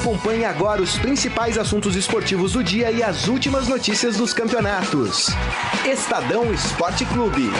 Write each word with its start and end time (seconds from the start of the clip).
Acompanhe 0.00 0.46
agora 0.46 0.80
os 0.80 0.96
principais 0.96 1.58
assuntos 1.58 1.94
esportivos 1.94 2.54
do 2.54 2.64
dia 2.64 2.90
e 2.90 3.02
as 3.02 3.28
últimas 3.28 3.68
notícias 3.68 4.16
dos 4.16 4.32
campeonatos. 4.32 5.26
Estadão 5.84 6.50
Esporte 6.54 7.04
Clube. 7.04 7.50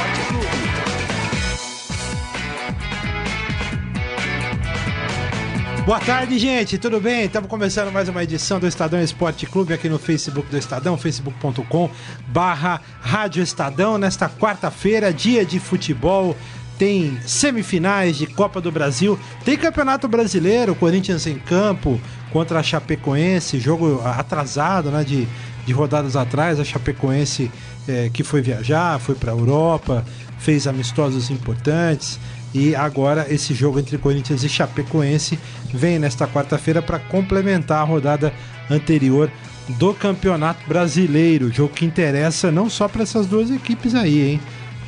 Boa 5.84 6.00
tarde, 6.00 6.38
gente. 6.38 6.78
Tudo 6.78 6.98
bem? 6.98 7.26
Estamos 7.26 7.50
começando 7.50 7.92
mais 7.92 8.08
uma 8.08 8.22
edição 8.22 8.58
do 8.58 8.66
Estadão 8.66 9.02
Esporte 9.02 9.44
Clube 9.44 9.74
aqui 9.74 9.90
no 9.90 9.98
Facebook 9.98 10.48
do 10.48 10.56
Estadão, 10.56 10.96
facebook.com 10.96 11.90
barra 12.28 12.80
Rádio 13.02 13.42
Estadão. 13.42 13.98
Nesta 13.98 14.30
quarta-feira, 14.30 15.12
dia 15.12 15.44
de 15.44 15.60
futebol, 15.60 16.34
tem 16.80 17.19
semifinais 17.27 18.16
de 18.16 18.27
Copa 18.27 18.59
do 18.59 18.73
Brasil, 18.73 19.20
tem 19.45 19.55
Campeonato 19.55 20.09
Brasileiro, 20.09 20.74
Corinthians 20.74 21.27
em 21.27 21.38
campo 21.38 22.00
contra 22.32 22.59
a 22.59 22.62
Chapecoense, 22.62 23.60
jogo 23.60 24.00
atrasado, 24.02 24.90
né, 24.90 25.04
de, 25.04 25.28
de 25.66 25.73
rodadas 25.74 26.16
atrás, 26.16 26.59
a 26.59 26.64
Chapecoense 26.64 27.52
é, 27.87 28.09
que 28.10 28.24
foi 28.24 28.40
viajar, 28.40 28.98
foi 28.98 29.14
para 29.14 29.30
a 29.30 29.34
Europa, 29.34 30.02
fez 30.38 30.66
amistosos 30.66 31.28
importantes, 31.28 32.18
e 32.54 32.74
agora 32.74 33.26
esse 33.28 33.52
jogo 33.52 33.78
entre 33.78 33.98
Corinthians 33.98 34.42
e 34.42 34.48
Chapecoense 34.48 35.38
vem 35.74 35.98
nesta 35.98 36.26
quarta-feira 36.26 36.80
para 36.80 36.98
complementar 36.98 37.82
a 37.82 37.84
rodada 37.84 38.32
anterior 38.70 39.30
do 39.68 39.92
Campeonato 39.92 40.66
Brasileiro. 40.66 41.52
Jogo 41.52 41.74
que 41.74 41.84
interessa 41.84 42.51
não 42.51 42.70
só 42.70 42.88
para 42.88 43.02
essas 43.02 43.26
duas 43.26 43.51
equipes 43.51 43.95
aí, 43.95 44.30
hein? 44.30 44.40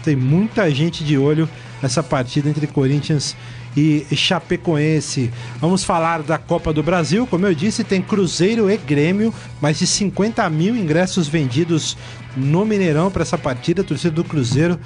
Tem 0.03 0.17
muita 0.17 0.69
gente 0.71 1.05
de 1.05 1.19
olho 1.19 1.47
nessa 1.83 2.03
partida 2.03 2.49
entre 2.49 2.67
Corinthians 2.67 3.37
e 3.77 4.07
Chapecoense. 4.15 5.31
Vamos 5.61 5.83
falar 5.83 6.23
da 6.23 6.39
Copa 6.39 6.73
do 6.73 6.83
Brasil. 6.83 7.27
Como 7.27 7.47
eu 7.47 7.55
disse, 7.55 7.83
tem 7.83 8.01
Cruzeiro 8.01 8.71
e 8.71 8.77
Grêmio, 8.77 9.35
mais 9.61 9.79
de 9.79 9.87
50 9.87 10.49
mil 10.49 10.77
ingressos 10.77 11.27
vendidos 11.27 11.97
no 12.37 12.65
Mineirão 12.65 13.11
para 13.11 13.23
essa 13.23 13.37
partida. 13.37 13.83
A 13.83 13.85
torcida 13.85 14.15
do 14.15 14.25
Cruzeiro 14.25 14.79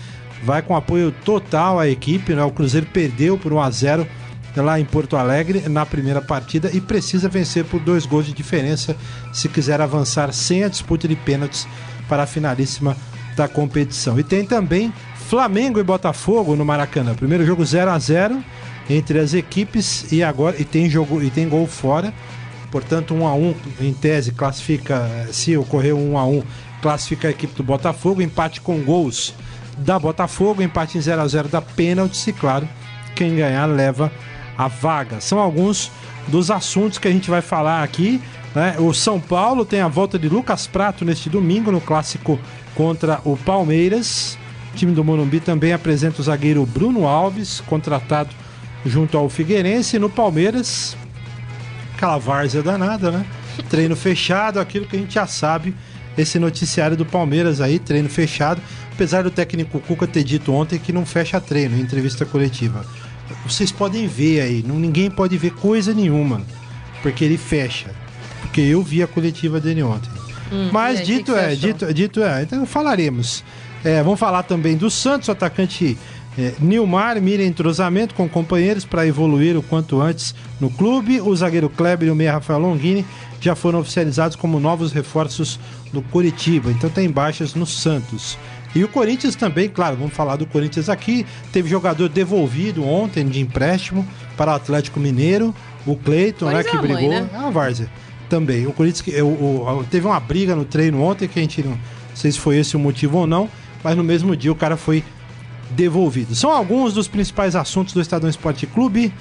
vai 0.43 0.63
com 0.63 0.75
apoio 0.75 1.13
total 1.25 1.79
à 1.79 1.89
equipe. 1.89 2.33
Né? 2.33 2.43
O 2.43 2.51
Cruzeiro 2.51 2.87
perdeu 2.87 3.37
por 3.37 3.53
1 3.53 3.61
a 3.61 3.71
0 3.71 4.07
lá 4.57 4.81
em 4.81 4.87
Porto 4.87 5.19
Alegre 5.19 5.69
na 5.69 5.85
primeira 5.85 6.23
partida 6.23 6.71
e 6.73 6.81
precisa 6.81 7.29
vencer 7.29 7.65
por 7.67 7.79
dois 7.79 8.07
gols 8.07 8.25
de 8.25 8.33
diferença 8.33 8.97
se 9.31 9.51
quiser 9.51 9.83
avançar 9.83 10.33
sem 10.33 10.65
a 10.65 10.69
disputa 10.69 11.07
de 11.07 11.15
pênaltis 11.15 11.69
para 12.09 12.23
a 12.23 12.27
finalíssima 12.27 12.97
da 13.37 13.47
competição. 13.47 14.19
E 14.19 14.25
tem 14.25 14.47
também 14.47 14.91
Flamengo 15.27 15.81
e 15.81 15.83
Botafogo 15.83 16.55
no 16.55 16.65
Maracanã. 16.65 17.13
Primeiro 17.13 17.45
jogo 17.45 17.65
0 17.65 17.91
a 17.91 17.99
0 17.99 18.45
entre 18.89 19.19
as 19.19 19.35
equipes 19.35 20.13
e 20.13 20.23
agora 20.23 20.55
e 20.57 20.65
tem 20.65 20.89
jogo 20.89 21.21
e 21.21 21.31
tem 21.31 21.49
gol 21.49 21.67
fora. 21.67 22.15
Portanto, 22.71 23.13
1 23.13 23.27
a 23.27 23.35
1 23.35 23.55
em 23.81 23.93
tese 23.93 24.31
classifica, 24.31 25.29
se 25.33 25.57
ocorrer 25.57 25.97
1 25.97 26.17
a 26.17 26.25
1, 26.25 26.43
classifica 26.81 27.27
a 27.27 27.33
equipe 27.33 27.55
do 27.55 27.65
Botafogo, 27.65 28.23
empate 28.23 28.61
com 28.61 28.79
gols 28.79 29.35
da 29.79 29.99
Botafogo, 29.99 30.63
empate 30.63 30.97
em 30.97 31.01
0 31.01 31.21
a 31.21 31.27
0 31.27 31.49
da 31.49 31.61
pênalti, 31.61 32.31
e 32.31 32.33
claro, 32.33 32.69
quem 33.17 33.35
ganhar 33.35 33.67
leva 33.67 34.13
a 34.57 34.69
vaga. 34.69 35.21
São 35.21 35.41
alguns 35.41 35.91
dos 36.29 36.53
assuntos 36.53 36.99
que 36.99 37.09
a 37.09 37.11
gente 37.11 37.29
vai 37.29 37.43
falar 37.43 37.83
aqui. 37.83 38.23
Né? 38.55 38.77
O 38.79 38.95
São 38.95 39.19
Paulo 39.19 39.65
tem 39.65 39.81
a 39.81 39.89
volta 39.89 40.19
de 40.21 40.29
Lucas 40.29 40.69
Prato 40.69 41.05
neste 41.05 41.29
domingo 41.29 41.73
no 41.73 41.81
clássico 41.81 42.39
contra 42.77 43.21
o 43.25 43.37
Palmeiras. 43.37 44.39
O 44.77 44.79
time 44.79 44.93
do 44.93 45.03
Morumbi 45.03 45.41
também 45.41 45.73
apresenta 45.73 46.21
o 46.21 46.23
zagueiro 46.23 46.67
Bruno 46.67 47.07
Alves, 47.07 47.63
contratado 47.63 48.29
junto 48.85 49.17
ao 49.17 49.27
Figueirense. 49.27 49.99
No 49.99 50.11
Palmeiras, 50.11 50.95
aquela 51.95 52.19
várzea 52.19 52.63
danada, 52.63 53.11
né? 53.11 53.25
Treino 53.71 53.97
fechado, 53.97 54.61
aquilo 54.61 54.85
que 54.85 54.95
a 54.95 54.99
gente 54.99 55.15
já 55.15 55.27
sabe. 55.27 55.75
Esse 56.19 56.39
noticiário 56.39 56.95
do 56.95 57.07
Palmeiras 57.07 57.63
aí, 57.63 57.79
treino 57.79 58.11
fechado 58.11 58.61
apesar 58.93 59.23
do 59.23 59.31
técnico 59.31 59.81
Cuca 59.81 60.07
ter 60.07 60.23
dito 60.23 60.53
ontem 60.53 60.79
que 60.79 60.93
não 60.93 61.07
fecha 61.07 61.41
treino 61.41 61.79
em 61.79 61.81
entrevista 61.81 62.27
coletiva. 62.27 62.85
Vocês 63.47 63.73
podem 63.73 64.07
ver 64.07 64.43
aí, 64.43 64.63
não, 64.67 64.79
ninguém 64.79 65.11
pode 65.11 65.39
ver 65.39 65.53
coisa 65.53 65.95
nenhuma, 65.95 66.43
porque 67.03 67.25
ele 67.25 67.39
fecha. 67.39 67.91
Porque 68.43 68.61
eu 68.61 68.83
vi 68.83 69.03
a 69.03 69.07
coletiva 69.07 69.59
dele 69.59 69.83
ontem. 69.83 70.11
Hum, 70.53 70.69
Mas 70.71 71.07
dito 71.07 71.35
é, 71.35 71.55
dito, 71.55 71.93
dito 71.95 72.23
é, 72.23 72.43
então 72.43 72.67
falaremos. 72.67 73.43
É, 73.87 74.03
vamos 74.03 74.19
falar 74.19 74.43
também 74.43 74.77
do 74.77 74.91
Santos, 74.91 75.29
atacante 75.29 75.97
é, 76.37 76.55
Nilmar 76.59 77.23
mira 77.23 77.45
entrosamento 77.45 78.17
com 78.17 78.29
companheiros 78.29 78.85
para 78.85 79.07
evoluir 79.07 79.57
o 79.57 79.63
quanto 79.63 80.01
antes 80.01 80.35
no 80.61 80.69
clube. 80.69 81.21
O 81.21 81.37
zagueiro 81.37 81.71
Kleber 81.71 82.09
e 82.09 82.11
o 82.11 82.15
meia 82.17 82.33
Rafael 82.33 82.59
Longini 82.59 83.07
já 83.41 83.55
foram 83.55 83.79
oficializados 83.79 84.35
como 84.35 84.59
novos 84.59 84.91
reforços 84.91 85.61
do 85.93 86.03
Curitiba. 86.03 86.73
Então 86.73 86.91
tem 86.91 87.09
baixas 87.09 87.55
no 87.55 87.65
Santos. 87.65 88.37
E 88.75 88.83
o 88.83 88.89
Corinthians 88.89 89.37
também, 89.37 89.69
claro, 89.69 89.97
vamos 89.97 90.15
falar 90.15 90.35
do 90.35 90.47
Corinthians 90.47 90.89
aqui. 90.89 91.25
Teve 91.53 91.71
jogador 91.71 92.09
devolvido 92.09 92.85
ontem 92.85 93.25
de 93.25 93.39
empréstimo 93.39 94.05
para 94.37 94.51
o 94.51 94.55
Atlético 94.57 94.99
Mineiro. 94.99 95.55
O 95.87 95.95
Cleiton, 95.95 96.51
né, 96.51 96.65
que 96.65 96.77
brigou. 96.77 97.03
Mãe, 97.03 97.09
né? 97.09 97.31
É 97.33 97.37
a 97.37 97.51
Várzea 97.51 97.89
também. 98.29 98.67
O 98.67 98.73
Corinthians 98.73 99.23
o, 99.23 99.27
o, 99.27 99.87
teve 99.89 100.09
uma 100.09 100.19
briga 100.19 100.57
no 100.57 100.65
treino 100.65 101.01
ontem 101.01 101.29
que 101.29 101.39
a 101.39 101.43
gente 101.43 101.63
não 101.63 101.79
sei 102.17 102.33
se 102.33 102.41
foi 102.41 102.59
esse 102.59 102.75
o 102.75 102.81
motivo 102.81 103.19
ou 103.19 103.27
não, 103.27 103.49
mas 103.83 103.97
no 103.97 104.05
mesmo 104.05 104.37
dia 104.37 104.53
o 104.53 104.57
cara 104.57 104.77
foi 104.77 105.05
devolvido. 105.71 106.35
São 106.35 106.51
alguns 106.51 106.95
dos 106.95 107.09
principais 107.09 107.57
assuntos 107.57 107.93
do 107.93 108.01
Estadão 108.01 108.31
Esporte 108.31 108.67
Clube 108.67 109.13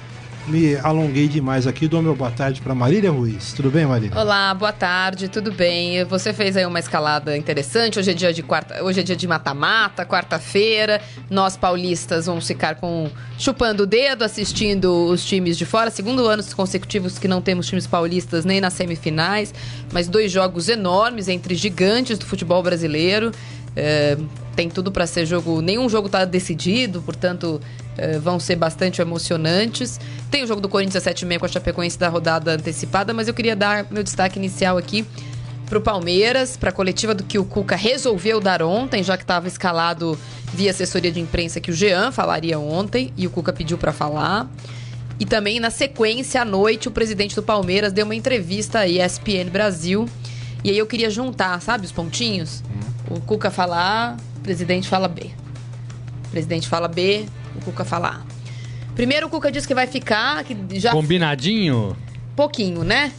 me 0.46 0.76
alonguei 0.76 1.26
demais 1.28 1.66
aqui. 1.66 1.88
Dou 1.88 2.00
meu 2.00 2.14
boa 2.14 2.30
tarde 2.30 2.60
para 2.60 2.74
Marília 2.74 3.10
Ruiz. 3.10 3.52
Tudo 3.52 3.70
bem, 3.70 3.84
Marília? 3.84 4.18
Olá, 4.18 4.54
boa 4.54 4.72
tarde, 4.72 5.28
tudo 5.28 5.50
bem? 5.50 6.04
Você 6.04 6.32
fez 6.32 6.56
aí 6.56 6.64
uma 6.64 6.78
escalada 6.78 7.36
interessante. 7.36 7.98
Hoje 7.98 8.12
é 8.12 8.14
dia 8.14 8.32
de 8.32 8.42
quarta, 8.42 8.82
hoje 8.82 9.00
é 9.00 9.02
dia 9.02 9.16
de 9.16 9.26
mata-mata, 9.26 10.06
quarta-feira. 10.06 11.00
Nós 11.28 11.56
paulistas 11.56 12.26
vamos 12.26 12.46
ficar 12.46 12.76
com 12.76 13.10
chupando 13.38 13.82
o 13.82 13.86
dedo 13.86 14.22
assistindo 14.22 15.06
os 15.06 15.24
times 15.24 15.58
de 15.58 15.66
fora. 15.66 15.90
Segundo 15.90 16.26
anos 16.26 16.54
consecutivos 16.54 17.18
que 17.18 17.26
não 17.26 17.42
temos 17.42 17.66
times 17.66 17.86
paulistas 17.86 18.44
nem 18.44 18.60
nas 18.60 18.72
semifinais, 18.72 19.52
mas 19.92 20.08
dois 20.08 20.30
jogos 20.30 20.68
enormes 20.68 21.28
entre 21.28 21.54
gigantes 21.54 22.18
do 22.18 22.24
futebol 22.24 22.62
brasileiro. 22.62 23.32
É, 23.74 24.16
tem 24.56 24.70
tudo 24.70 24.90
para 24.90 25.06
ser 25.06 25.26
jogo. 25.26 25.60
Nenhum 25.60 25.88
jogo 25.88 26.06
está 26.06 26.24
decidido, 26.24 27.02
portanto, 27.02 27.60
é, 27.98 28.18
vão 28.18 28.40
ser 28.40 28.56
bastante 28.56 29.02
emocionantes. 29.02 30.00
Tem 30.30 30.42
o 30.42 30.46
jogo 30.46 30.62
do 30.62 30.68
Corinthians 30.68 31.06
às 31.06 31.14
7h30 31.14 31.38
com 31.38 31.44
a 31.44 31.48
Chapecoense 31.48 31.98
da 31.98 32.08
rodada 32.08 32.52
antecipada, 32.52 33.12
mas 33.12 33.28
eu 33.28 33.34
queria 33.34 33.54
dar 33.54 33.86
meu 33.90 34.02
destaque 34.02 34.38
inicial 34.38 34.78
aqui 34.78 35.04
para 35.66 35.78
o 35.78 35.80
Palmeiras, 35.80 36.56
para 36.56 36.70
a 36.70 36.72
coletiva 36.72 37.14
do 37.14 37.24
que 37.24 37.38
o 37.38 37.44
Cuca 37.44 37.76
resolveu 37.76 38.40
dar 38.40 38.62
ontem, 38.62 39.02
já 39.02 39.16
que 39.16 39.24
estava 39.24 39.46
escalado 39.46 40.18
via 40.54 40.70
assessoria 40.70 41.12
de 41.12 41.20
imprensa 41.20 41.60
que 41.60 41.70
o 41.70 41.74
Jean 41.74 42.10
falaria 42.10 42.58
ontem 42.58 43.12
e 43.16 43.26
o 43.26 43.30
Cuca 43.30 43.52
pediu 43.52 43.76
para 43.76 43.92
falar. 43.92 44.48
E 45.18 45.26
também 45.26 45.60
na 45.60 45.70
sequência 45.70 46.40
à 46.40 46.44
noite 46.44 46.88
o 46.88 46.90
presidente 46.90 47.34
do 47.34 47.42
Palmeiras 47.42 47.92
deu 47.92 48.04
uma 48.04 48.14
entrevista 48.14 48.80
à 48.80 48.88
ESPN 48.88 49.50
Brasil. 49.50 50.08
E 50.62 50.70
aí 50.70 50.78
eu 50.78 50.86
queria 50.86 51.10
juntar, 51.10 51.60
sabe, 51.60 51.84
os 51.84 51.92
pontinhos? 51.92 52.62
Uhum. 53.10 53.16
O 53.16 53.20
Cuca 53.20 53.50
fala 53.50 53.76
A, 53.78 54.16
o 54.35 54.35
presidente 54.46 54.88
fala 54.88 55.08
B. 55.08 55.30
O 56.26 56.30
presidente 56.30 56.68
fala 56.68 56.86
B, 56.86 57.26
o 57.56 57.64
Cuca 57.64 57.84
fala 57.84 58.08
A. 58.08 58.20
Primeiro 58.94 59.26
o 59.26 59.30
Cuca 59.30 59.50
disse 59.50 59.66
que 59.66 59.74
vai 59.74 59.88
ficar, 59.88 60.44
que 60.44 60.56
já 60.78 60.92
combinadinho. 60.92 61.96
Pouquinho, 62.36 62.84
né? 62.84 63.12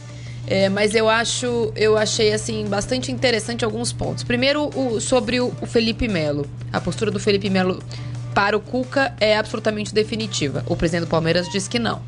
É, 0.46 0.70
mas 0.70 0.94
eu 0.94 1.06
acho, 1.06 1.70
eu 1.76 1.98
achei 1.98 2.32
assim 2.32 2.66
bastante 2.66 3.12
interessante 3.12 3.62
alguns 3.62 3.92
pontos. 3.92 4.24
Primeiro, 4.24 4.70
o, 4.74 4.98
sobre 5.00 5.38
o, 5.38 5.52
o 5.60 5.66
Felipe 5.66 6.08
Melo. 6.08 6.46
A 6.72 6.80
postura 6.80 7.10
do 7.10 7.20
Felipe 7.20 7.50
Melo 7.50 7.82
para 8.34 8.56
o 8.56 8.60
Cuca 8.60 9.14
é 9.20 9.36
absolutamente 9.36 9.92
definitiva. 9.92 10.64
O 10.66 10.74
presidente 10.76 11.04
do 11.04 11.10
Palmeiras 11.10 11.46
diz 11.50 11.68
que 11.68 11.78
não. 11.78 12.00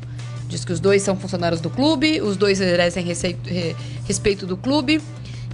Diz 0.47 0.65
que 0.65 0.73
os 0.73 0.79
dois 0.79 1.03
são 1.03 1.15
funcionários 1.15 1.61
do 1.61 1.69
clube, 1.69 2.19
os 2.19 2.35
dois 2.35 2.59
merecem 2.59 3.05
respeito 3.05 4.47
do 4.47 4.57
clube 4.57 4.99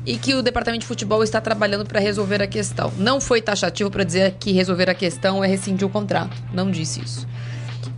e 0.07 0.17
que 0.17 0.33
o 0.33 0.41
departamento 0.41 0.83
de 0.83 0.87
futebol 0.87 1.21
está 1.21 1.41
trabalhando 1.41 1.85
para 1.85 1.99
resolver 1.99 2.41
a 2.41 2.47
questão. 2.47 2.93
Não 2.97 3.19
foi 3.19 3.41
taxativo 3.41 3.91
para 3.91 4.05
dizer 4.05 4.37
que 4.39 4.53
resolver 4.53 4.89
a 4.89 4.95
questão 4.95 5.43
é 5.43 5.47
rescindir 5.47 5.85
o 5.85 5.89
contrato. 5.89 6.31
Não 6.53 6.71
disse 6.71 7.01
isso. 7.01 7.27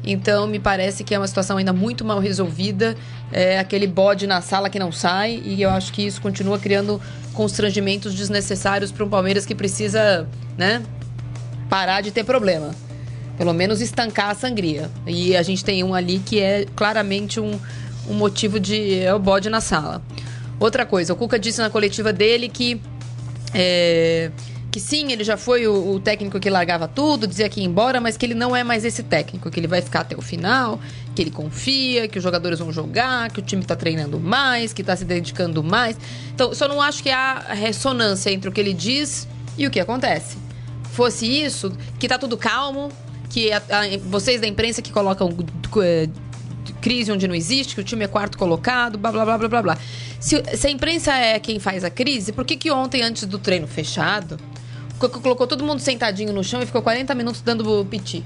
Então, 0.04 0.48
me 0.48 0.58
parece 0.58 1.04
que 1.04 1.14
é 1.14 1.20
uma 1.20 1.28
situação 1.28 1.58
ainda 1.58 1.72
muito 1.72 2.04
mal 2.04 2.18
resolvida. 2.20 2.96
É 3.32 3.60
aquele 3.60 3.86
bode 3.86 4.26
na 4.26 4.42
sala 4.42 4.72
que 4.72 4.80
não 4.80 4.92
sai. 4.92 5.40
E 5.46 5.62
eu 5.62 5.70
acho 5.70 5.94
que 5.94 6.02
isso 6.02 6.20
continua 6.20 6.58
criando 6.58 7.00
constrangimentos 7.32 8.16
desnecessários 8.16 8.92
para 8.92 9.06
um 9.06 9.10
Palmeiras 9.10 9.46
que 9.46 9.54
precisa, 9.54 10.28
né, 10.58 10.82
parar 11.70 12.02
de 12.02 12.10
ter 12.10 12.24
problema. 12.24 12.72
Pelo 13.38 13.54
menos 13.54 13.82
estancar 13.82 14.32
a 14.32 14.34
sangria. 14.34 14.90
E 15.06 15.38
a 15.38 15.44
gente 15.44 15.64
tem 15.64 15.84
um 15.84 15.94
ali 15.94 16.18
que 16.18 16.40
é 16.40 16.66
claramente 16.76 17.40
um, 17.40 17.60
um 18.10 18.16
motivo 18.16 18.60
de. 18.60 19.00
É 19.00 19.14
o 19.14 19.20
bode 19.20 19.48
na 19.48 19.62
sala. 19.62 20.02
Outra 20.60 20.86
coisa, 20.86 21.14
o 21.14 21.16
Cuca 21.16 21.40
disse 21.40 21.60
na 21.60 21.70
coletiva 21.70 22.12
dele 22.12 22.50
que. 22.50 22.82
É, 23.54 24.30
que 24.72 24.80
sim, 24.80 25.12
ele 25.12 25.24
já 25.24 25.36
foi 25.36 25.66
o, 25.66 25.94
o, 25.94 26.00
técnico 26.00 26.40
que 26.40 26.50
largava 26.50 26.88
tudo, 26.88 27.26
dizia 27.26 27.50
que 27.50 27.60
ia 27.60 27.66
embora, 27.66 28.00
mas 28.00 28.16
que 28.16 28.26
ele 28.26 28.36
não 28.36 28.56
é 28.56 28.64
mais 28.64 28.86
esse 28.86 29.02
técnico, 29.02 29.50
que 29.50 29.60
ele 29.60 29.68
vai 29.68 29.82
ficar 29.82 30.02
até 30.02 30.16
o 30.16 30.22
final, 30.22 30.80
que 31.16 31.22
ele 31.24 31.32
confia, 31.32 32.08
que 32.08 32.20
os 32.20 32.24
jogadores 32.24 32.60
vão 32.60 32.72
jogar, 32.72 33.32
que 33.32 33.40
o 33.40 33.42
time 33.42 33.64
tá 33.66 33.76
treinando 33.76 34.20
mais, 34.20 34.72
que 34.72 34.84
tá 34.84 34.96
se 34.96 35.06
dedicando 35.06 35.64
mais. 35.64 35.98
Então, 36.36 36.54
só 36.54 36.68
não 36.68 36.82
acho 36.82 37.02
que 37.02 37.10
há 37.10 37.40
ressonância 37.50 38.30
entre 38.30 38.48
o 38.48 38.52
que 38.52 38.62
ele 38.62 38.74
diz 38.74 39.28
e 39.58 39.66
o 39.66 39.72
que 39.72 39.80
acontece. 39.80 40.38
Fosse 40.92 41.26
isso, 41.26 41.72
que 41.98 42.08
tá 42.08 42.20
tudo 42.20 42.38
calmo, 42.38 42.92
que 43.30 43.52
a, 43.52 43.58
a, 43.58 43.98
vocês 44.04 44.40
da 44.40 44.48
imprensa 44.48 44.82
que 44.82 44.92
colocam 44.92 45.36
eh, 45.82 46.10
crise 46.74 47.12
onde 47.12 47.28
não 47.28 47.36
existe, 47.36 47.76
que 47.76 47.82
o 47.82 47.84
time 47.84 48.06
é 48.06 48.08
quarto 48.08 48.38
colocado, 48.38 48.98
blá 48.98 49.12
blá 49.12 49.26
blá 49.26 49.38
blá 49.38 49.48
blá 49.48 49.62
blá. 49.62 49.78
Se, 50.20 50.44
se 50.56 50.68
a 50.68 50.70
imprensa 50.70 51.14
é 51.14 51.40
quem 51.40 51.60
faz 51.60 51.84
a 51.84 51.90
crise, 51.90 52.32
por 52.32 52.46
que, 52.46 52.56
que 52.56 52.72
ontem, 52.72 53.02
antes 53.02 53.26
do 53.26 53.40
treino 53.40 53.68
fechado, 53.68 54.38
colocou 55.00 55.48
todo 55.48 55.64
mundo 55.64 55.80
sentadinho 55.80 56.34
no 56.34 56.44
chão 56.44 56.62
e 56.62 56.66
ficou 56.66 56.82
40 56.82 57.16
minutos 57.16 57.42
dando 57.42 57.86
piti? 57.90 58.24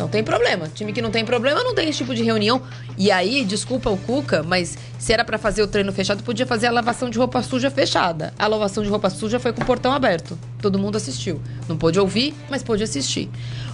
Então 0.00 0.08
tem 0.08 0.24
problema. 0.24 0.66
Time 0.66 0.94
que 0.94 1.02
não 1.02 1.10
tem 1.10 1.26
problema 1.26 1.62
não 1.62 1.74
tem 1.74 1.90
esse 1.90 1.98
tipo 1.98 2.14
de 2.14 2.22
reunião. 2.22 2.62
E 2.96 3.10
aí, 3.10 3.44
desculpa 3.44 3.90
o 3.90 3.98
Cuca, 3.98 4.42
mas 4.42 4.78
se 4.98 5.12
era 5.12 5.22
para 5.22 5.36
fazer 5.36 5.62
o 5.62 5.66
treino 5.66 5.92
fechado, 5.92 6.22
podia 6.22 6.46
fazer 6.46 6.68
a 6.68 6.70
lavação 6.70 7.10
de 7.10 7.18
roupa 7.18 7.42
suja 7.42 7.70
fechada. 7.70 8.32
A 8.38 8.46
lavação 8.46 8.82
de 8.82 8.88
roupa 8.88 9.10
suja 9.10 9.38
foi 9.38 9.52
com 9.52 9.60
o 9.62 9.66
portão 9.66 9.92
aberto. 9.92 10.38
Todo 10.62 10.78
mundo 10.78 10.96
assistiu. 10.96 11.38
Não 11.68 11.76
pôde 11.76 12.00
ouvir, 12.00 12.34
mas 12.48 12.62
pôde 12.62 12.82
assistir. 12.82 13.28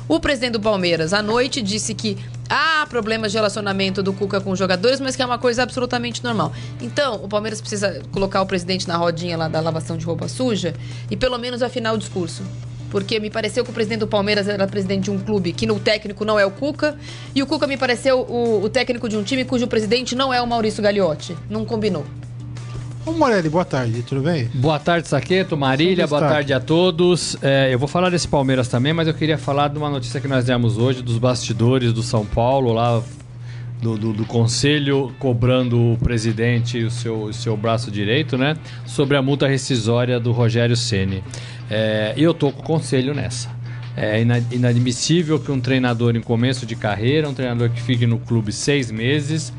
O 0.09 0.21
presidente 0.21 0.53
do 0.53 0.61
Palmeiras, 0.61 1.13
à 1.13 1.21
noite, 1.21 1.61
disse 1.61 1.93
que 1.93 2.17
há 2.49 2.87
problemas 2.89 3.33
de 3.33 3.39
relacionamento 3.39 4.05
do 4.05 4.13
Cuca 4.13 4.41
com 4.41 4.53
os 4.53 4.59
jogadores, 4.59 5.01
mas 5.01 5.17
que 5.17 5.23
é 5.23 5.27
uma 5.27 5.37
coisa 5.39 5.65
absolutamente 5.65 6.23
normal. 6.23 6.53
Então, 6.81 7.17
o 7.25 7.29
Palmeiras 7.29 7.61
precisa 7.61 8.01
colocar 8.13 8.41
o 8.41 8.47
presidente 8.47 8.87
na 8.87 8.97
rodinha 8.97 9.37
lá 9.37 9.49
da 9.49 9.59
lavação 9.59 9.97
de 9.97 10.05
roupa 10.05 10.29
suja 10.29 10.75
e 11.11 11.17
pelo 11.17 11.37
menos 11.39 11.61
afinar 11.61 11.93
o 11.93 11.99
discurso. 11.99 12.45
Porque 12.89 13.19
me 13.19 13.31
pareceu 13.31 13.65
que 13.65 13.71
o 13.71 13.73
presidente 13.73 13.99
do 13.99 14.07
Palmeiras 14.07 14.47
era 14.47 14.65
presidente 14.69 15.05
de 15.05 15.11
um 15.11 15.19
clube 15.19 15.53
que 15.53 15.67
no 15.67 15.81
técnico 15.81 16.25
não 16.25 16.39
é 16.39 16.47
o 16.47 16.53
Cuca, 16.53 16.97
e 17.35 17.43
o 17.43 17.47
Cuca 17.47 17.67
me 17.67 17.77
pareceu 17.77 18.21
o, 18.21 18.63
o 18.63 18.69
técnico 18.69 19.09
de 19.09 19.17
um 19.17 19.25
time 19.25 19.45
cujo 19.45 19.67
presidente 19.67 20.15
não 20.15 20.33
é 20.33 20.41
o 20.41 20.47
Maurício 20.47 20.81
Gagliotti. 20.85 21.37
Não 21.51 21.65
combinou. 21.65 22.07
Ô 23.07 23.13
Morelli, 23.13 23.49
boa 23.49 23.65
tarde, 23.65 24.03
tudo 24.03 24.21
bem? 24.21 24.51
Boa 24.53 24.81
tarde, 24.81 25.07
Saqueto, 25.07 25.57
Marília, 25.57 26.09
boa 26.09 26.21
tarde 26.21 26.53
a 26.53 26.59
todos. 26.59 27.37
É, 27.41 27.73
eu 27.73 27.79
vou 27.79 27.87
falar 27.87 28.11
desse 28.11 28.27
Palmeiras 28.27 28.67
também, 28.67 28.93
mas 28.93 29.07
eu 29.07 29.15
queria 29.15 29.39
falar 29.39 29.69
de 29.69 29.79
uma 29.79 29.89
notícia 29.89 30.21
que 30.21 30.27
nós 30.27 30.45
demos 30.45 30.77
hoje 30.77 31.03
dos 31.03 31.17
bastidores 31.17 31.93
do 31.93 32.03
São 32.03 32.27
Paulo, 32.27 32.73
lá 32.73 33.01
do, 33.81 33.97
do, 33.97 34.13
do 34.13 34.25
conselho 34.25 35.15
cobrando 35.21 35.93
o 35.93 35.97
presidente 35.99 36.79
e 36.79 36.85
o 36.85 36.91
seu, 36.91 37.23
o 37.23 37.33
seu 37.33 37.57
braço 37.57 37.93
direito, 37.93 38.37
né? 38.37 38.57
Sobre 38.85 39.17
a 39.17 39.23
multa 39.23 39.47
rescisória 39.47 40.19
do 40.19 40.33
Rogério 40.33 40.77
Ceni. 40.77 41.23
É, 41.71 42.13
e 42.17 42.25
eu 42.25 42.35
tô 42.35 42.51
com 42.51 42.61
o 42.61 42.65
conselho 42.65 43.15
nessa. 43.15 43.55
É 43.97 44.21
inadmissível 44.51 45.39
que 45.39 45.51
um 45.51 45.61
treinador 45.61 46.15
em 46.17 46.21
começo 46.21 46.67
de 46.67 46.75
carreira, 46.75 47.29
um 47.29 47.33
treinador 47.33 47.71
que 47.71 47.81
fique 47.81 48.05
no 48.05 48.19
clube 48.19 48.53
seis 48.53 48.91
meses, 48.91 49.53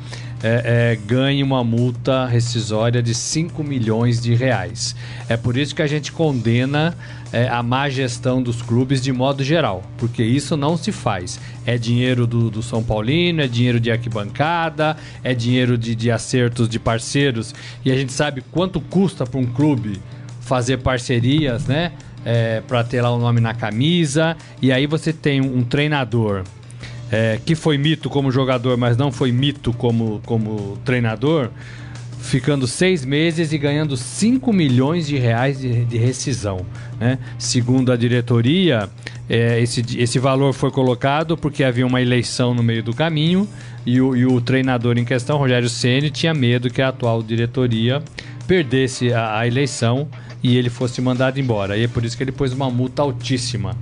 é, 0.43 0.91
é, 0.93 0.95
ganhe 0.95 1.41
uma 1.41 1.63
multa 1.63 2.25
rescisória 2.25 3.01
de 3.01 3.13
5 3.13 3.63
milhões 3.63 4.21
de 4.21 4.35
reais. 4.35 4.95
É 5.27 5.35
por 5.35 5.57
isso 5.57 5.73
que 5.73 5.81
a 5.81 5.87
gente 5.87 6.11
condena 6.11 6.95
é, 7.31 7.47
a 7.47 7.61
má 7.63 7.89
gestão 7.89 8.41
dos 8.41 8.61
clubes 8.61 9.01
de 9.01 9.11
modo 9.11 9.43
geral, 9.43 9.83
porque 9.97 10.23
isso 10.23 10.55
não 10.55 10.77
se 10.77 10.91
faz. 10.91 11.39
É 11.65 11.77
dinheiro 11.77 12.27
do, 12.27 12.49
do 12.49 12.61
São 12.61 12.83
Paulino, 12.83 13.41
é 13.41 13.47
dinheiro 13.47 13.79
de 13.79 13.91
arquibancada, 13.91 14.95
é 15.23 15.33
dinheiro 15.33 15.77
de, 15.77 15.95
de 15.95 16.11
acertos 16.11 16.69
de 16.69 16.79
parceiros, 16.79 17.53
e 17.83 17.91
a 17.91 17.95
gente 17.95 18.13
sabe 18.13 18.43
quanto 18.51 18.79
custa 18.79 19.25
para 19.25 19.39
um 19.39 19.45
clube 19.45 19.99
fazer 20.41 20.77
parcerias, 20.77 21.65
né? 21.65 21.91
É, 22.25 22.61
para 22.67 22.83
ter 22.83 23.01
lá 23.01 23.09
o 23.09 23.17
nome 23.17 23.39
na 23.39 23.53
camisa, 23.53 24.35
e 24.61 24.69
aí 24.69 24.85
você 24.85 25.13
tem 25.13 25.39
um 25.39 25.63
treinador 25.63 26.43
é, 27.11 27.39
que 27.45 27.55
foi 27.55 27.77
mito 27.77 28.09
como 28.09 28.31
jogador, 28.31 28.77
mas 28.77 28.97
não 28.97 29.11
foi 29.11 29.31
mito 29.31 29.71
como, 29.73 30.21
como 30.25 30.77
treinador, 30.83 31.49
ficando 32.19 32.67
seis 32.67 33.05
meses 33.05 33.53
e 33.53 33.57
ganhando 33.57 33.95
5 33.95 34.51
milhões 34.51 35.07
de 35.07 35.17
reais 35.17 35.59
de, 35.59 35.85
de 35.85 35.97
rescisão. 35.97 36.65
Né? 36.99 37.17
Segundo 37.37 37.91
a 37.91 37.95
diretoria, 37.95 38.89
é, 39.29 39.61
esse, 39.61 39.83
esse 39.97 40.19
valor 40.19 40.53
foi 40.53 40.71
colocado 40.71 41.37
porque 41.37 41.63
havia 41.63 41.85
uma 41.85 42.01
eleição 42.01 42.53
no 42.53 42.61
meio 42.61 42.83
do 42.83 42.93
caminho 42.93 43.47
e 43.85 44.01
o, 44.01 44.15
e 44.15 44.25
o 44.25 44.41
treinador 44.41 44.97
em 44.97 45.05
questão, 45.05 45.37
Rogério 45.37 45.69
Ceni, 45.69 46.09
tinha 46.09 46.33
medo 46.33 46.69
que 46.69 46.81
a 46.81 46.89
atual 46.89 47.23
diretoria 47.23 48.03
perdesse 48.45 49.13
a, 49.13 49.39
a 49.39 49.47
eleição 49.47 50.07
e 50.43 50.57
ele 50.57 50.69
fosse 50.69 51.01
mandado 51.01 51.39
embora. 51.39 51.77
E 51.77 51.83
é 51.83 51.87
por 51.87 52.03
isso 52.03 52.17
que 52.17 52.23
ele 52.23 52.31
pôs 52.31 52.51
uma 52.51 52.69
multa 52.69 53.01
altíssima 53.01 53.75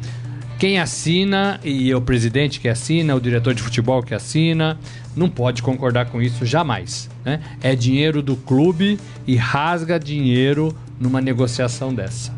quem 0.58 0.80
assina 0.80 1.60
e 1.64 1.92
é 1.92 1.96
o 1.96 2.02
presidente 2.02 2.60
que 2.60 2.70
assina, 2.70 3.16
o 3.16 3.20
diretor 3.20 3.54
de 3.54 3.62
futebol 3.62 4.02
que 4.02 4.14
assina, 4.14 4.78
não 5.16 5.30
pode 5.30 5.62
concordar 5.62 6.06
com 6.06 6.22
isso 6.22 6.46
jamais. 6.46 7.10
Né? 7.24 7.42
É 7.62 7.76
dinheiro 7.76 8.22
do 8.22 8.36
clube 8.36 9.00
e 9.28 9.36
rasga 9.36 10.00
dinheiro 10.00 10.76
numa 11.00 11.20
negociação 11.20 11.94
dessa. 11.94 12.34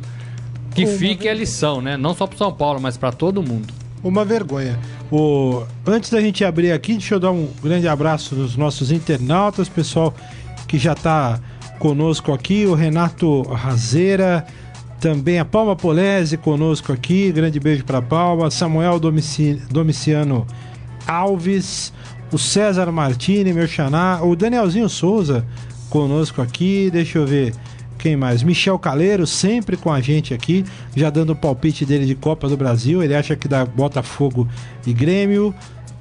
Que 0.73 0.85
Uma 0.85 0.93
fique 0.93 1.07
vergonha. 1.07 1.31
a 1.31 1.35
lição, 1.35 1.81
né? 1.81 1.97
Não 1.97 2.13
só 2.13 2.27
para 2.27 2.37
São 2.37 2.51
Paulo, 2.51 2.79
mas 2.79 2.97
para 2.97 3.11
todo 3.11 3.41
mundo. 3.41 3.73
Uma 4.03 4.23
vergonha. 4.23 4.77
O... 5.11 5.63
Antes 5.85 6.09
da 6.09 6.21
gente 6.21 6.43
abrir 6.45 6.71
aqui, 6.71 6.93
deixa 6.93 7.15
eu 7.15 7.19
dar 7.19 7.31
um 7.31 7.49
grande 7.63 7.87
abraço 7.87 8.35
nos 8.35 8.55
nossos 8.55 8.91
internautas, 8.91 9.69
pessoal 9.69 10.13
que 10.67 10.77
já 10.77 10.93
está 10.93 11.39
conosco 11.79 12.33
aqui, 12.33 12.65
o 12.65 12.73
Renato 12.73 13.41
Razeira, 13.43 14.45
também 14.99 15.39
a 15.39 15.45
Palma 15.45 15.75
Polese 15.75 16.37
conosco 16.37 16.91
aqui, 16.91 17.31
grande 17.31 17.59
beijo 17.59 17.83
para 17.83 18.01
Palma. 18.01 18.49
Samuel 18.49 18.99
Domici, 18.99 19.61
Domiciano 19.69 20.45
Alves, 21.05 21.93
o 22.31 22.37
César 22.37 22.91
Martini, 22.91 23.53
meu 23.53 23.67
xaná, 23.67 24.21
o 24.23 24.35
Danielzinho 24.35 24.89
Souza 24.89 25.45
conosco 25.89 26.41
aqui. 26.41 26.89
Deixa 26.91 27.19
eu 27.19 27.27
ver 27.27 27.53
quem 27.97 28.15
mais? 28.15 28.41
Michel 28.41 28.77
Caleiro, 28.79 29.27
sempre 29.27 29.77
com 29.77 29.91
a 29.91 30.01
gente 30.01 30.33
aqui, 30.33 30.65
já 30.95 31.09
dando 31.09 31.31
o 31.31 31.35
palpite 31.35 31.85
dele 31.85 32.05
de 32.05 32.15
Copa 32.15 32.47
do 32.49 32.57
Brasil. 32.57 33.03
Ele 33.03 33.15
acha 33.15 33.35
que 33.35 33.47
dá 33.47 33.65
Botafogo 33.65 34.47
e 34.85 34.93
Grêmio. 34.93 35.53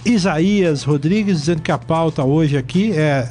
Isaías 0.05 0.85
Rodrigues 0.85 1.41
dizendo 1.41 1.63
que 1.63 1.73
a 1.73 1.79
pauta 1.79 2.23
hoje 2.23 2.57
aqui 2.57 2.93
é 2.93 3.29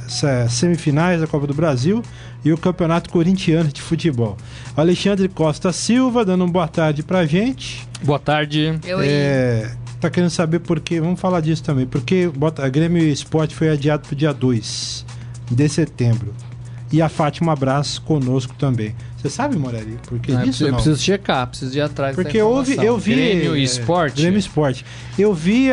semifinais 0.48 1.20
da 1.20 1.26
Copa 1.26 1.46
do 1.46 1.54
Brasil 1.54 2.02
e 2.44 2.52
o 2.52 2.58
Campeonato 2.58 3.10
Corintiano 3.10 3.70
de 3.70 3.82
Futebol. 3.82 4.36
Alexandre 4.76 5.28
Costa 5.28 5.72
Silva 5.72 6.24
dando 6.24 6.44
uma 6.44 6.52
boa 6.52 6.68
tarde 6.68 7.02
pra 7.02 7.26
gente. 7.26 7.86
Boa 8.02 8.18
tarde. 8.18 8.78
Eu 8.84 9.00
é, 9.02 9.74
tá 10.00 10.10
querendo 10.10 10.30
saber 10.30 10.60
por 10.60 10.80
quê? 10.80 11.00
Vamos 11.00 11.20
falar 11.20 11.40
disso 11.40 11.62
também. 11.62 11.86
Porque 11.86 12.30
a 12.62 12.68
Grêmio 12.68 13.02
Esporte 13.02 13.54
foi 13.54 13.68
adiado 13.68 14.06
pro 14.06 14.16
dia 14.16 14.32
2 14.32 15.04
de 15.50 15.68
setembro. 15.68 16.34
E 16.92 17.02
a 17.02 17.08
Fátima 17.08 17.52
Abraço 17.52 18.00
conosco 18.02 18.54
também. 18.54 18.94
Você 19.16 19.28
sabe, 19.28 19.56
Morelli? 19.56 19.98
Por 20.06 20.20
que 20.20 20.30
não, 20.30 20.42
disso? 20.42 20.62
Eu 20.64 20.68
não? 20.68 20.74
preciso 20.74 21.02
checar, 21.02 21.46
preciso 21.48 21.76
ir 21.76 21.80
atrás 21.80 22.14
Porque 22.14 22.38
eu 22.38 22.62
vi, 22.62 22.76
eu 22.76 22.96
vi. 22.96 23.14
Grêmio 23.14 23.56
Esporte? 23.56 24.22
Grêmio 24.22 24.38
Esporte. 24.38 24.84
Eu 25.18 25.34
vi, 25.34 25.66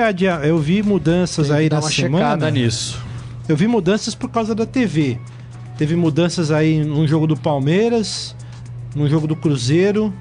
eu 0.43 0.57
vi 0.57 0.81
mudanças 0.81 1.47
Tem 1.49 1.57
aí 1.57 1.69
na 1.69 1.81
semana. 1.83 2.49
nisso. 2.49 2.99
Eu 3.47 3.55
vi 3.55 3.67
mudanças 3.67 4.15
por 4.15 4.29
causa 4.29 4.55
da 4.55 4.65
TV. 4.65 5.19
Teve 5.77 5.95
mudanças 5.95 6.51
aí 6.51 6.83
num 6.83 7.07
jogo 7.07 7.25
do 7.25 7.35
Palmeiras, 7.35 8.35
num 8.95 9.09
jogo 9.09 9.25
do 9.25 9.35
Cruzeiro, 9.35 10.13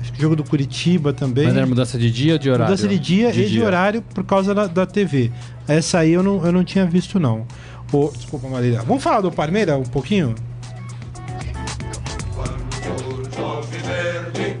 acho 0.00 0.12
que 0.12 0.20
jogo 0.20 0.34
do 0.34 0.44
Curitiba 0.44 1.12
também. 1.12 1.46
Mas 1.46 1.56
era 1.56 1.66
mudança 1.66 1.98
de 1.98 2.10
dia 2.10 2.32
ou 2.34 2.38
de 2.38 2.50
horário? 2.50 2.72
Mudança 2.72 2.88
de 2.88 2.98
dia 2.98 3.32
de 3.32 3.42
e 3.42 3.46
dia. 3.46 3.60
de 3.60 3.64
horário 3.64 4.02
por 4.02 4.24
causa 4.24 4.54
da, 4.54 4.66
da 4.66 4.84
TV. 4.86 5.30
Essa 5.68 6.00
aí 6.00 6.12
eu 6.12 6.22
não, 6.22 6.44
eu 6.44 6.52
não 6.52 6.64
tinha 6.64 6.84
visto, 6.84 7.20
não. 7.20 7.46
Oh, 7.92 8.10
desculpa, 8.14 8.48
Marília. 8.48 8.82
Vamos 8.82 9.02
falar 9.02 9.20
do 9.20 9.30
Palmeiras 9.30 9.78
um 9.78 9.84
pouquinho? 9.84 10.34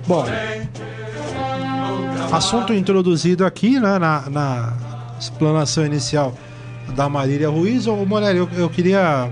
Bom, 0.06 0.24
assunto 2.32 2.72
introduzido 2.72 3.44
aqui 3.44 3.80
né, 3.80 3.98
na, 3.98 4.30
na 4.30 4.76
explanação 5.18 5.84
inicial 5.84 6.32
da 6.94 7.08
Marília 7.08 7.48
Ruiz. 7.50 7.88
Ô, 7.88 7.96
Morelli, 8.06 8.38
eu, 8.38 8.48
eu 8.56 8.70
queria 8.70 9.28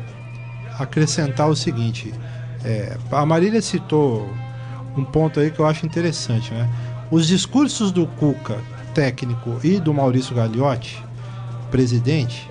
acrescentar 0.78 1.48
o 1.48 1.56
seguinte: 1.56 2.12
é, 2.64 2.96
a 3.10 3.26
Marília 3.26 3.60
citou 3.62 4.28
um 4.96 5.04
ponto 5.04 5.40
aí 5.40 5.50
que 5.50 5.58
eu 5.58 5.66
acho 5.66 5.84
interessante, 5.84 6.52
né? 6.52 6.68
Os 7.10 7.26
discursos 7.26 7.92
do 7.92 8.06
Cuca, 8.06 8.58
técnico, 8.94 9.58
e 9.62 9.78
do 9.78 9.92
Maurício 9.92 10.34
Gagliotti, 10.34 11.02
presidente, 11.70 12.48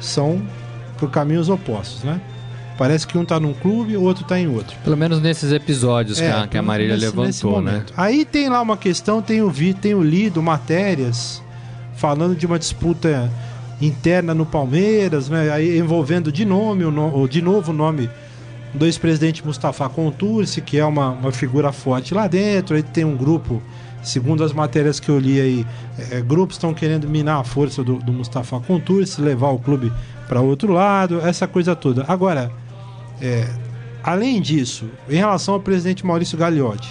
são 0.00 0.42
por 0.98 1.10
caminhos 1.10 1.48
opostos, 1.48 2.04
né? 2.04 2.20
Parece 2.76 3.06
que 3.06 3.16
um 3.16 3.24
tá 3.24 3.38
num 3.38 3.52
clube, 3.52 3.96
o 3.96 4.02
outro 4.02 4.24
tá 4.24 4.38
em 4.38 4.48
outro. 4.48 4.76
Pelo 4.82 4.96
menos 4.96 5.20
nesses 5.20 5.52
episódios 5.52 6.20
é, 6.20 6.26
que, 6.26 6.36
a, 6.36 6.46
que 6.48 6.58
a 6.58 6.62
Marília 6.62 6.94
nesse, 6.94 7.06
levantou, 7.06 7.60
nesse 7.62 7.78
né? 7.78 7.86
Aí 7.96 8.24
tem 8.24 8.48
lá 8.48 8.60
uma 8.60 8.76
questão, 8.76 9.22
tenho 9.22 9.48
vi, 9.50 9.74
tenho 9.74 10.02
lido 10.02 10.42
matérias 10.42 11.42
falando 11.94 12.34
de 12.34 12.46
uma 12.46 12.58
disputa 12.58 13.30
interna 13.80 14.34
no 14.34 14.46
Palmeiras, 14.46 15.28
né? 15.28 15.50
Aí 15.50 15.78
envolvendo 15.78 16.30
de 16.30 16.44
nome, 16.44 16.84
o 16.84 17.26
de 17.26 17.42
novo 17.42 17.72
o 17.72 17.74
nome 17.74 18.08
do 18.74 18.86
ex-presidente 18.86 19.44
Mustafa 19.44 19.88
Contursi, 19.88 20.60
que 20.60 20.78
é 20.78 20.84
uma, 20.84 21.10
uma 21.10 21.32
figura 21.32 21.72
forte 21.72 22.14
lá 22.14 22.26
dentro. 22.26 22.76
Aí 22.76 22.82
tem 22.82 23.04
um 23.04 23.16
grupo, 23.16 23.62
segundo 24.02 24.42
as 24.42 24.52
matérias 24.52 24.98
que 24.98 25.08
eu 25.08 25.18
li 25.18 25.40
aí, 25.40 25.66
é, 26.10 26.20
grupos 26.20 26.56
estão 26.56 26.72
querendo 26.72 27.08
minar 27.08 27.40
a 27.40 27.44
força 27.44 27.82
do, 27.82 27.96
do 27.96 28.12
Mustafa 28.12 28.60
Contursi, 28.60 29.20
levar 29.20 29.50
o 29.50 29.58
clube 29.58 29.92
para 30.28 30.40
outro 30.40 30.72
lado, 30.72 31.20
essa 31.20 31.46
coisa 31.46 31.76
toda. 31.76 32.04
Agora, 32.08 32.50
é, 33.20 33.46
além 34.02 34.40
disso, 34.40 34.86
em 35.08 35.16
relação 35.16 35.54
ao 35.54 35.60
presidente 35.60 36.06
Maurício 36.06 36.38
Gagliotti, 36.38 36.88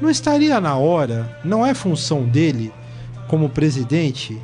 não 0.00 0.10
estaria 0.10 0.60
na 0.60 0.76
hora, 0.76 1.38
não 1.44 1.66
é 1.66 1.74
função 1.74 2.24
dele 2.24 2.72
como 3.26 3.48
presidente, 3.48 4.40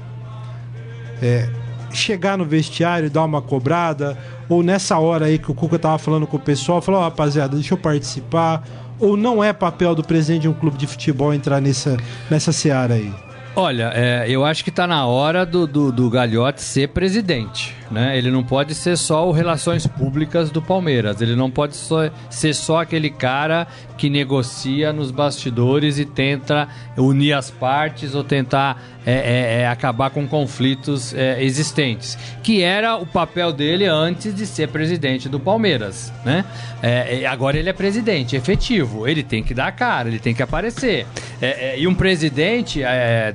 é, 1.24 1.48
chegar 1.92 2.36
no 2.36 2.44
vestiário, 2.44 3.10
dar 3.10 3.24
uma 3.24 3.40
cobrada, 3.40 4.18
ou 4.48 4.62
nessa 4.62 4.98
hora 4.98 5.26
aí 5.26 5.38
que 5.38 5.50
o 5.50 5.54
Cuca 5.54 5.78
tava 5.78 5.98
falando 5.98 6.26
com 6.26 6.36
o 6.36 6.40
pessoal, 6.40 6.82
falou, 6.82 7.00
oh, 7.00 7.04
rapaziada, 7.04 7.54
deixa 7.54 7.74
eu 7.74 7.78
participar, 7.78 8.62
ou 8.98 9.16
não 9.16 9.42
é 9.42 9.52
papel 9.52 9.94
do 9.94 10.02
presidente 10.02 10.42
de 10.42 10.48
um 10.48 10.54
clube 10.54 10.76
de 10.76 10.86
futebol 10.86 11.32
entrar 11.32 11.60
nessa, 11.60 11.96
nessa 12.30 12.52
seara 12.52 12.94
aí? 12.94 13.12
Olha, 13.56 13.92
é, 13.94 14.26
eu 14.28 14.44
acho 14.44 14.64
que 14.64 14.70
está 14.70 14.84
na 14.84 15.06
hora 15.06 15.46
do, 15.46 15.64
do, 15.64 15.92
do 15.92 16.10
Galhote 16.10 16.60
ser 16.60 16.88
presidente. 16.88 17.74
Né? 17.94 18.18
Ele 18.18 18.28
não 18.28 18.42
pode 18.42 18.74
ser 18.74 18.98
só 18.98 19.28
o 19.28 19.30
Relações 19.30 19.86
Públicas 19.86 20.50
do 20.50 20.60
Palmeiras. 20.60 21.22
Ele 21.22 21.36
não 21.36 21.48
pode 21.48 21.76
só, 21.76 22.10
ser 22.28 22.52
só 22.52 22.80
aquele 22.80 23.08
cara 23.08 23.68
que 23.96 24.10
negocia 24.10 24.92
nos 24.92 25.12
bastidores 25.12 26.00
e 26.00 26.04
tenta 26.04 26.68
unir 26.96 27.34
as 27.34 27.52
partes 27.52 28.16
ou 28.16 28.24
tentar 28.24 28.82
é, 29.06 29.12
é, 29.12 29.60
é, 29.60 29.68
acabar 29.68 30.08
com 30.08 30.26
conflitos 30.26 31.12
é, 31.12 31.42
existentes, 31.44 32.16
que 32.42 32.62
era 32.62 32.96
o 32.96 33.04
papel 33.04 33.52
dele 33.52 33.84
antes 33.84 34.34
de 34.34 34.46
ser 34.46 34.68
presidente 34.68 35.28
do 35.28 35.38
Palmeiras, 35.38 36.10
né? 36.24 36.42
É, 36.82 37.26
agora 37.26 37.58
ele 37.58 37.68
é 37.68 37.72
presidente 37.74 38.34
efetivo, 38.34 39.06
ele 39.06 39.22
tem 39.22 39.42
que 39.42 39.52
dar 39.52 39.66
a 39.66 39.72
cara, 39.72 40.08
ele 40.08 40.18
tem 40.18 40.34
que 40.34 40.42
aparecer. 40.42 41.06
É, 41.40 41.78
e 41.78 41.86
um 41.86 41.94
presidente 41.94 42.80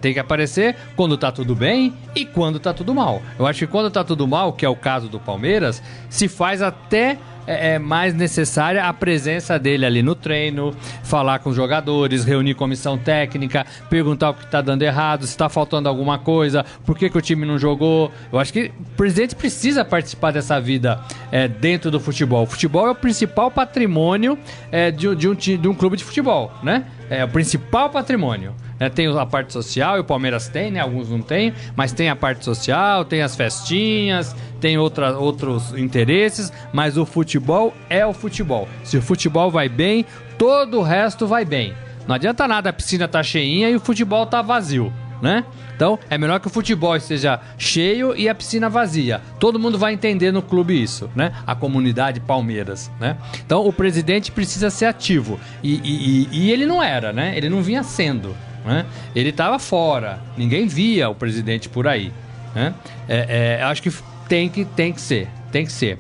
tem 0.02 0.14
que 0.14 0.20
aparecer 0.20 0.76
quando 0.96 1.16
tá 1.18 1.32
tudo 1.32 1.56
bem 1.56 1.94
e 2.16 2.26
quando 2.26 2.60
tá 2.60 2.74
tudo 2.74 2.94
mal. 2.94 3.22
Eu 3.38 3.46
acho 3.46 3.60
que 3.60 3.68
quando 3.68 3.92
tá 3.92 4.04
tudo 4.04 4.28
mal, 4.28 4.49
que 4.54 4.66
é 4.66 4.70
o 4.70 4.76
caso 4.76 5.08
do 5.08 5.20
Palmeiras, 5.20 5.82
se 6.10 6.28
faz 6.28 6.62
até 6.62 7.18
é, 7.50 7.74
é, 7.74 7.80
mais 7.80 8.14
necessária 8.14 8.84
a 8.84 8.94
presença 8.94 9.58
dele 9.58 9.84
ali 9.84 10.04
no 10.04 10.14
treino, 10.14 10.72
falar 11.04 11.40
com 11.40 11.50
os 11.50 11.56
jogadores, 11.56 12.24
reunir 12.24 12.54
comissão 12.54 12.96
técnica, 12.96 13.66
perguntar 13.90 14.30
o 14.30 14.34
que 14.36 14.46
está 14.46 14.62
dando 14.62 14.84
errado, 14.84 15.26
se 15.26 15.32
está 15.32 15.50
faltando 15.50 15.90
alguma 15.90 16.20
coisa, 16.20 16.64
por 16.86 16.96
que, 16.96 17.10
que, 17.10 17.18
o 17.18 17.22
time 17.22 17.48
não 17.48 17.58
jogou. 17.58 18.12
Eu 18.32 18.38
acho 18.38 18.54
que 18.54 18.72
o 18.80 18.96
presidente 18.96 19.34
precisa 19.36 19.84
participar 19.84 20.32
dessa 20.32 20.62
vida 20.62 21.00
é, 21.32 21.48
dentro 21.48 21.90
do 21.90 22.00
futebol. 22.00 22.44
O 22.44 22.46
futebol 22.46 22.88
é 22.88 22.92
o 22.92 22.96
principal 22.96 23.50
patrimônio 23.50 24.38
é, 24.72 24.92
de, 24.92 25.16
de, 25.16 25.28
um, 25.28 25.34
de 25.34 25.68
um 25.68 25.74
clube 25.74 25.98
de 25.98 26.04
futebol, 26.04 26.52
né? 26.62 26.86
É 27.10 27.26
o 27.26 27.30
principal 27.30 27.90
patrimônio. 27.90 28.54
Né? 28.80 28.90
Tem 28.90 29.08
a 29.08 29.26
parte 29.26 29.52
social, 29.52 29.98
e 29.98 30.00
o 30.00 30.04
Palmeiras 30.04 30.48
tem, 30.48 30.72
né? 30.72 30.80
Alguns 30.80 31.10
não 31.10 31.22
tem, 31.22 31.54
mas 31.76 31.92
tem 31.92 32.10
a 32.10 32.16
parte 32.16 32.46
social, 32.46 33.04
tem 33.04 33.22
as 33.22 33.36
festinhas, 33.36 34.36
tem 34.62 34.78
outra, 34.78 35.18
outros 35.18 35.78
interesses, 35.78 36.52
mas 36.72 36.98
o 36.98 37.06
futebol 37.06 37.74
é 37.90 38.06
o 38.06 38.14
futebol. 38.14 38.68
Se 38.84 38.98
o 38.98 39.02
futebol 39.02 39.52
vai 39.52 39.68
bem, 39.68 40.06
todo 40.38 40.80
o 40.80 40.84
resto 40.84 41.28
vai 41.28 41.44
bem. 41.44 41.74
Não 42.08 42.16
adianta 42.16 42.48
nada 42.48 42.70
a 42.70 42.74
piscina 42.74 43.08
tá 43.08 43.22
cheinha 43.22 43.70
e 43.70 43.76
o 43.76 43.80
futebol 43.80 44.26
tá 44.26 44.42
vazio, 44.42 44.92
né? 45.22 45.46
Então, 45.76 45.98
é 46.10 46.18
melhor 46.18 46.42
que 46.42 46.48
o 46.48 46.50
futebol 46.50 46.94
esteja 46.98 47.40
cheio 47.58 48.14
e 48.14 48.28
a 48.28 48.36
piscina 48.36 48.70
vazia. 48.70 49.22
Todo 49.40 49.58
mundo 49.58 49.78
vai 49.78 49.94
entender 49.94 50.30
no 50.30 50.42
clube 50.42 50.82
isso, 50.82 51.10
né? 51.16 51.32
A 51.48 51.56
comunidade 51.56 52.20
Palmeiras, 52.20 52.92
né? 53.00 53.16
Então, 53.46 53.66
o 53.66 53.72
presidente 53.72 54.30
precisa 54.30 54.70
ser 54.70 54.88
ativo. 54.88 55.40
E, 55.64 55.76
e, 55.76 56.28
e, 56.30 56.30
e 56.32 56.52
ele 56.52 56.66
não 56.66 56.84
era, 56.84 57.14
né? 57.14 57.32
Ele 57.38 57.48
não 57.48 57.62
vinha 57.62 57.82
sendo. 57.82 58.36
Né? 58.70 58.86
Ele 59.16 59.30
estava 59.30 59.58
fora, 59.58 60.20
ninguém 60.38 60.68
via 60.68 61.10
o 61.10 61.16
presidente 61.16 61.68
por 61.68 61.88
aí. 61.88 62.14
Né? 62.54 62.72
É, 63.08 63.58
é, 63.60 63.64
acho 63.64 63.82
que 63.82 63.92
tem 64.28 64.48
que, 64.48 64.64
tem 64.64 64.94
que 64.94 65.02
ser, 65.02 65.28
tem 65.52 65.66
que 65.66 65.72
ser. 65.72 65.98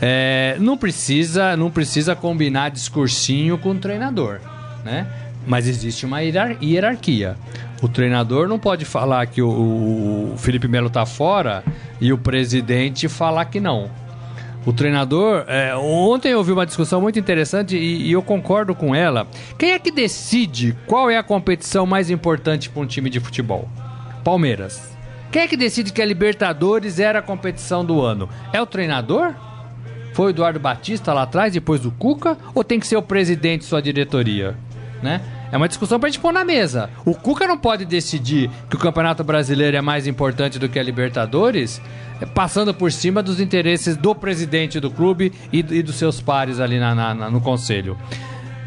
É, 0.00 0.56
não 0.58 0.78
precisa, 0.78 1.54
não 1.58 1.70
precisa 1.70 2.16
combinar 2.16 2.70
discursinho 2.70 3.58
com 3.58 3.72
o 3.72 3.78
treinador, 3.78 4.40
né? 4.82 5.06
Mas 5.46 5.68
existe 5.68 6.06
uma 6.06 6.20
hierarquia. 6.20 7.36
O 7.82 7.88
treinador 7.88 8.48
não 8.48 8.58
pode 8.58 8.86
falar 8.86 9.26
que 9.26 9.42
o, 9.42 9.48
o 10.32 10.34
Felipe 10.38 10.68
Melo 10.68 10.86
está 10.86 11.04
fora 11.04 11.62
e 12.00 12.14
o 12.14 12.18
presidente 12.18 13.08
falar 13.08 13.44
que 13.46 13.60
não. 13.60 13.90
O 14.64 14.72
treinador. 14.72 15.44
É, 15.46 15.74
ontem 15.74 16.32
eu 16.32 16.38
ouvi 16.38 16.52
uma 16.52 16.66
discussão 16.66 17.00
muito 17.00 17.18
interessante 17.18 17.76
e, 17.76 18.08
e, 18.08 18.12
eu 18.12 18.22
concordo 18.22 18.74
com 18.74 18.94
ela. 18.94 19.26
Quem 19.58 19.72
é 19.72 19.78
que 19.78 19.90
decide 19.90 20.76
qual 20.86 21.10
é 21.10 21.16
a 21.16 21.22
competição 21.22 21.86
mais 21.86 22.10
importante 22.10 22.68
para 22.68 22.82
um 22.82 22.86
time 22.86 23.08
de 23.08 23.20
futebol? 23.20 23.68
Palmeiras. 24.22 24.90
Quem 25.32 25.42
é 25.42 25.48
que 25.48 25.56
decide 25.56 25.92
que 25.92 26.02
a 26.02 26.04
Libertadores 26.04 26.98
era 26.98 27.20
a 27.20 27.22
competição 27.22 27.84
do 27.84 28.02
ano? 28.02 28.28
É 28.52 28.60
o 28.60 28.66
treinador? 28.66 29.34
Foi 30.12 30.26
o 30.26 30.30
Eduardo 30.30 30.58
Batista 30.58 31.12
lá 31.12 31.22
atrás, 31.22 31.52
depois 31.52 31.80
do 31.80 31.90
Cuca? 31.92 32.36
Ou 32.54 32.64
tem 32.64 32.80
que 32.80 32.86
ser 32.86 32.96
o 32.96 33.02
presidente 33.02 33.62
e 33.62 33.64
sua 33.64 33.80
diretoria? 33.80 34.56
Né? 35.02 35.20
É 35.52 35.56
uma 35.56 35.68
discussão 35.68 35.98
pra 35.98 36.08
gente 36.08 36.20
pôr 36.20 36.32
na 36.32 36.44
mesa. 36.44 36.90
O 37.04 37.14
Cuca 37.14 37.46
não 37.46 37.56
pode 37.56 37.84
decidir 37.84 38.50
que 38.68 38.76
o 38.76 38.78
Campeonato 38.78 39.24
Brasileiro 39.24 39.76
é 39.76 39.80
mais 39.80 40.06
importante 40.06 40.58
do 40.58 40.68
que 40.68 40.78
a 40.78 40.82
Libertadores 40.82 41.80
passando 42.26 42.72
por 42.74 42.92
cima 42.92 43.22
dos 43.22 43.40
interesses 43.40 43.96
do 43.96 44.14
presidente 44.14 44.80
do 44.80 44.90
clube 44.90 45.32
e, 45.52 45.58
e 45.58 45.82
dos 45.82 45.96
seus 45.96 46.20
pares 46.20 46.60
ali 46.60 46.78
na, 46.78 46.94
na, 46.94 47.30
no 47.30 47.40
conselho. 47.40 47.96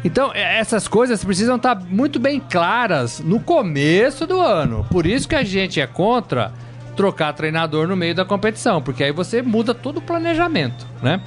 Então, 0.04 0.32
é, 0.34 0.58
essas 0.58 0.86
coisas 0.86 1.24
precisam 1.24 1.56
estar 1.56 1.76
muito 1.76 2.20
bem 2.20 2.38
claras 2.38 3.20
no 3.20 3.40
começo 3.40 4.26
do 4.26 4.38
ano. 4.38 4.86
Por 4.90 5.06
isso 5.06 5.26
que 5.26 5.34
a 5.34 5.42
gente 5.42 5.80
é 5.80 5.86
contra 5.86 6.52
trocar 6.94 7.32
treinador 7.32 7.88
no 7.88 7.96
meio 7.96 8.14
da 8.14 8.24
competição, 8.24 8.80
porque 8.80 9.02
aí 9.02 9.12
você 9.12 9.42
muda 9.42 9.74
todo 9.74 9.98
o 9.98 10.02
planejamento, 10.02 10.86
né? 11.02 11.20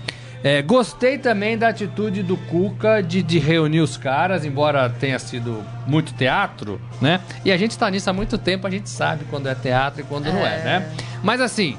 É, 0.44 0.62
gostei 0.62 1.18
também 1.18 1.58
da 1.58 1.70
atitude 1.70 2.22
do 2.22 2.38
Cuca 2.38 3.02
de, 3.02 3.24
de, 3.24 3.40
reunir 3.40 3.82
os 3.82 3.98
caras, 3.98 4.46
embora 4.46 4.88
tenha 4.88 5.18
sido 5.18 5.64
muito 5.86 6.14
teatro, 6.14 6.80
né? 7.02 7.20
E 7.44 7.52
a 7.52 7.58
gente 7.58 7.72
está 7.72 7.90
nisso 7.90 8.10
há 8.10 8.14
muito 8.14 8.38
tempo, 8.38 8.68
a 8.68 8.70
gente 8.70 8.88
sabe 8.88 9.26
quando 9.30 9.50
é 9.50 9.56
teatro 9.56 10.02
e 10.02 10.04
quando 10.04 10.28
é. 10.28 10.32
não 10.32 10.46
é, 10.46 10.64
né? 10.64 10.92
Mas 11.24 11.42
assim, 11.42 11.76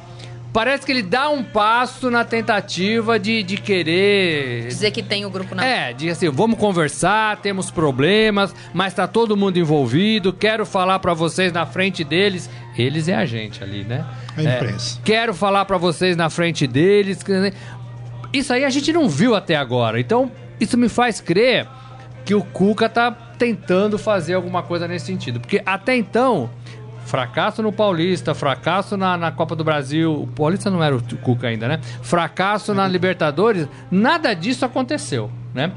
Parece 0.53 0.87
que 0.87 0.93
ele 0.93 1.03
dá 1.03 1.29
um 1.29 1.45
passo 1.45 2.11
na 2.11 2.25
tentativa 2.25 3.19
de, 3.19 3.43
de 3.43 3.57
querer. 3.59 4.67
Dizer 4.69 4.91
que 4.91 5.03
tem 5.03 5.27
o 5.27 5.31
grupo 5.31 5.55
na. 5.55 5.65
É, 5.65 5.93
diz 5.93 6.13
assim: 6.13 6.31
vamos 6.31 6.59
conversar, 6.59 7.37
temos 7.39 7.71
problemas, 7.71 8.55
mas 8.73 8.95
tá 8.95 9.07
todo 9.07 9.37
mundo 9.37 9.59
envolvido. 9.59 10.33
Quero 10.33 10.65
falar 10.65 10.99
para 11.01 11.13
vocês 11.13 11.53
na 11.53 11.67
frente 11.67 12.03
deles. 12.03 12.49
Eles 12.77 13.09
é 13.09 13.15
a 13.15 13.27
gente 13.27 13.63
ali, 13.63 13.85
né? 13.85 14.07
A 14.37 14.43
imprensa. 14.43 14.99
É, 14.99 15.03
quero 15.05 15.35
falar 15.35 15.65
para 15.65 15.77
vocês 15.77 16.17
na 16.17 16.31
frente 16.31 16.67
deles. 16.67 17.19
Isso 18.33 18.53
aí 18.53 18.65
a 18.65 18.71
gente 18.71 18.93
não 18.93 19.09
viu 19.09 19.35
até 19.35 19.55
agora. 19.55 20.01
Então, 20.01 20.31
isso 20.61 20.77
me 20.79 20.89
faz 20.89 21.21
crer 21.21 21.67
que 22.25 22.35
o 22.35 22.43
Cuca 22.43 22.89
tá 22.89 23.11
tentando 23.11 23.99
fazer 23.99 24.35
alguma 24.35 24.63
coisa 24.63 24.87
nesse 24.87 25.07
sentido. 25.07 25.41
Porque 25.41 25.63
até 25.65 25.97
então, 25.97 26.51
Fracasso 27.09 27.63
no 27.63 27.73
Paulista, 27.73 28.35
fracasso 28.35 28.95
na, 28.95 29.17
na 29.17 29.33
Copa 29.33 29.57
do 29.57 29.65
Brasil. 29.65 30.13
O 30.13 30.27
Paulista 30.27 30.71
não 30.71 30.85
era 30.85 30.95
o 30.95 31.03
Cuca 31.17 31.49
ainda, 31.49 31.67
né? 31.67 31.81
Fracasso 32.03 32.75
na 32.75 32.87
Libertadores. 32.87 33.67
Nada 33.91 34.35
disso 34.35 34.67
aconteceu, 34.67 35.31
né? 35.55 35.73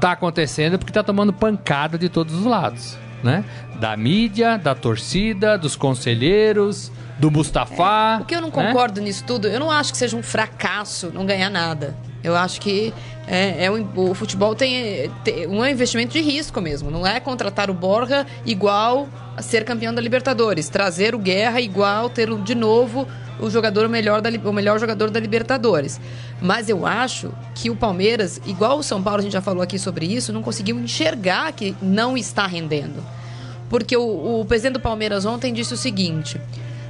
Tá 0.00 0.10
acontecendo 0.10 0.80
porque 0.80 0.92
tá 0.92 1.04
tomando 1.04 1.32
pancada 1.32 1.96
de 1.96 2.08
todos 2.08 2.34
os 2.34 2.44
lados, 2.44 2.98
né? 3.22 3.44
Da 3.78 3.96
mídia, 3.96 4.58
da 4.58 4.74
torcida, 4.74 5.56
dos 5.56 5.76
conselheiros, 5.76 6.90
do 7.16 7.30
Mustafa. 7.30 8.16
É, 8.18 8.22
o 8.22 8.24
que 8.24 8.34
eu 8.34 8.40
não 8.40 8.48
né? 8.48 8.54
concordo 8.54 9.00
né? 9.00 9.06
nisso 9.06 9.22
tudo, 9.24 9.46
eu 9.46 9.60
não 9.60 9.70
acho 9.70 9.92
que 9.92 9.98
seja 9.98 10.16
um 10.16 10.22
fracasso 10.22 11.12
não 11.14 11.24
ganhar 11.24 11.48
nada. 11.48 11.96
Eu 12.22 12.36
acho 12.36 12.60
que 12.60 12.94
é, 13.26 13.64
é 13.64 13.70
o 13.70 14.14
futebol 14.14 14.54
tem, 14.54 15.10
tem, 15.24 15.46
um 15.46 15.64
investimento 15.66 16.12
de 16.12 16.20
risco 16.20 16.60
mesmo. 16.60 16.90
Não 16.90 17.06
é 17.06 17.18
contratar 17.18 17.70
o 17.70 17.74
Borja 17.74 18.26
igual 18.44 19.08
a 19.36 19.42
ser 19.42 19.64
campeão 19.64 19.92
da 19.92 20.00
Libertadores. 20.00 20.68
Trazer 20.68 21.14
o 21.14 21.18
Guerra 21.18 21.60
igual 21.60 22.08
ter 22.08 22.32
de 22.42 22.54
novo 22.54 23.06
o 23.40 23.50
jogador 23.50 23.88
melhor 23.88 24.20
da, 24.20 24.30
o 24.30 24.52
melhor 24.52 24.78
jogador 24.78 25.10
da 25.10 25.18
Libertadores. 25.18 26.00
Mas 26.40 26.68
eu 26.68 26.86
acho 26.86 27.32
que 27.54 27.70
o 27.70 27.76
Palmeiras, 27.76 28.40
igual 28.46 28.78
o 28.78 28.82
São 28.82 29.02
Paulo, 29.02 29.20
a 29.20 29.22
gente 29.22 29.32
já 29.32 29.42
falou 29.42 29.62
aqui 29.62 29.78
sobre 29.78 30.06
isso, 30.06 30.32
não 30.32 30.42
conseguiu 30.42 30.78
enxergar 30.78 31.52
que 31.52 31.74
não 31.82 32.16
está 32.16 32.46
rendendo. 32.46 33.02
Porque 33.68 33.96
o, 33.96 34.40
o 34.40 34.44
presidente 34.44 34.74
do 34.74 34.80
Palmeiras 34.80 35.24
ontem 35.24 35.52
disse 35.52 35.74
o 35.74 35.76
seguinte: 35.76 36.40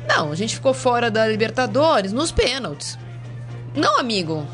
Não, 0.08 0.32
a 0.32 0.34
gente 0.34 0.54
ficou 0.54 0.74
fora 0.74 1.10
da 1.10 1.26
Libertadores 1.26 2.12
nos 2.12 2.32
pênaltis. 2.32 2.98
Não, 3.74 3.98
amigo. 3.98 4.46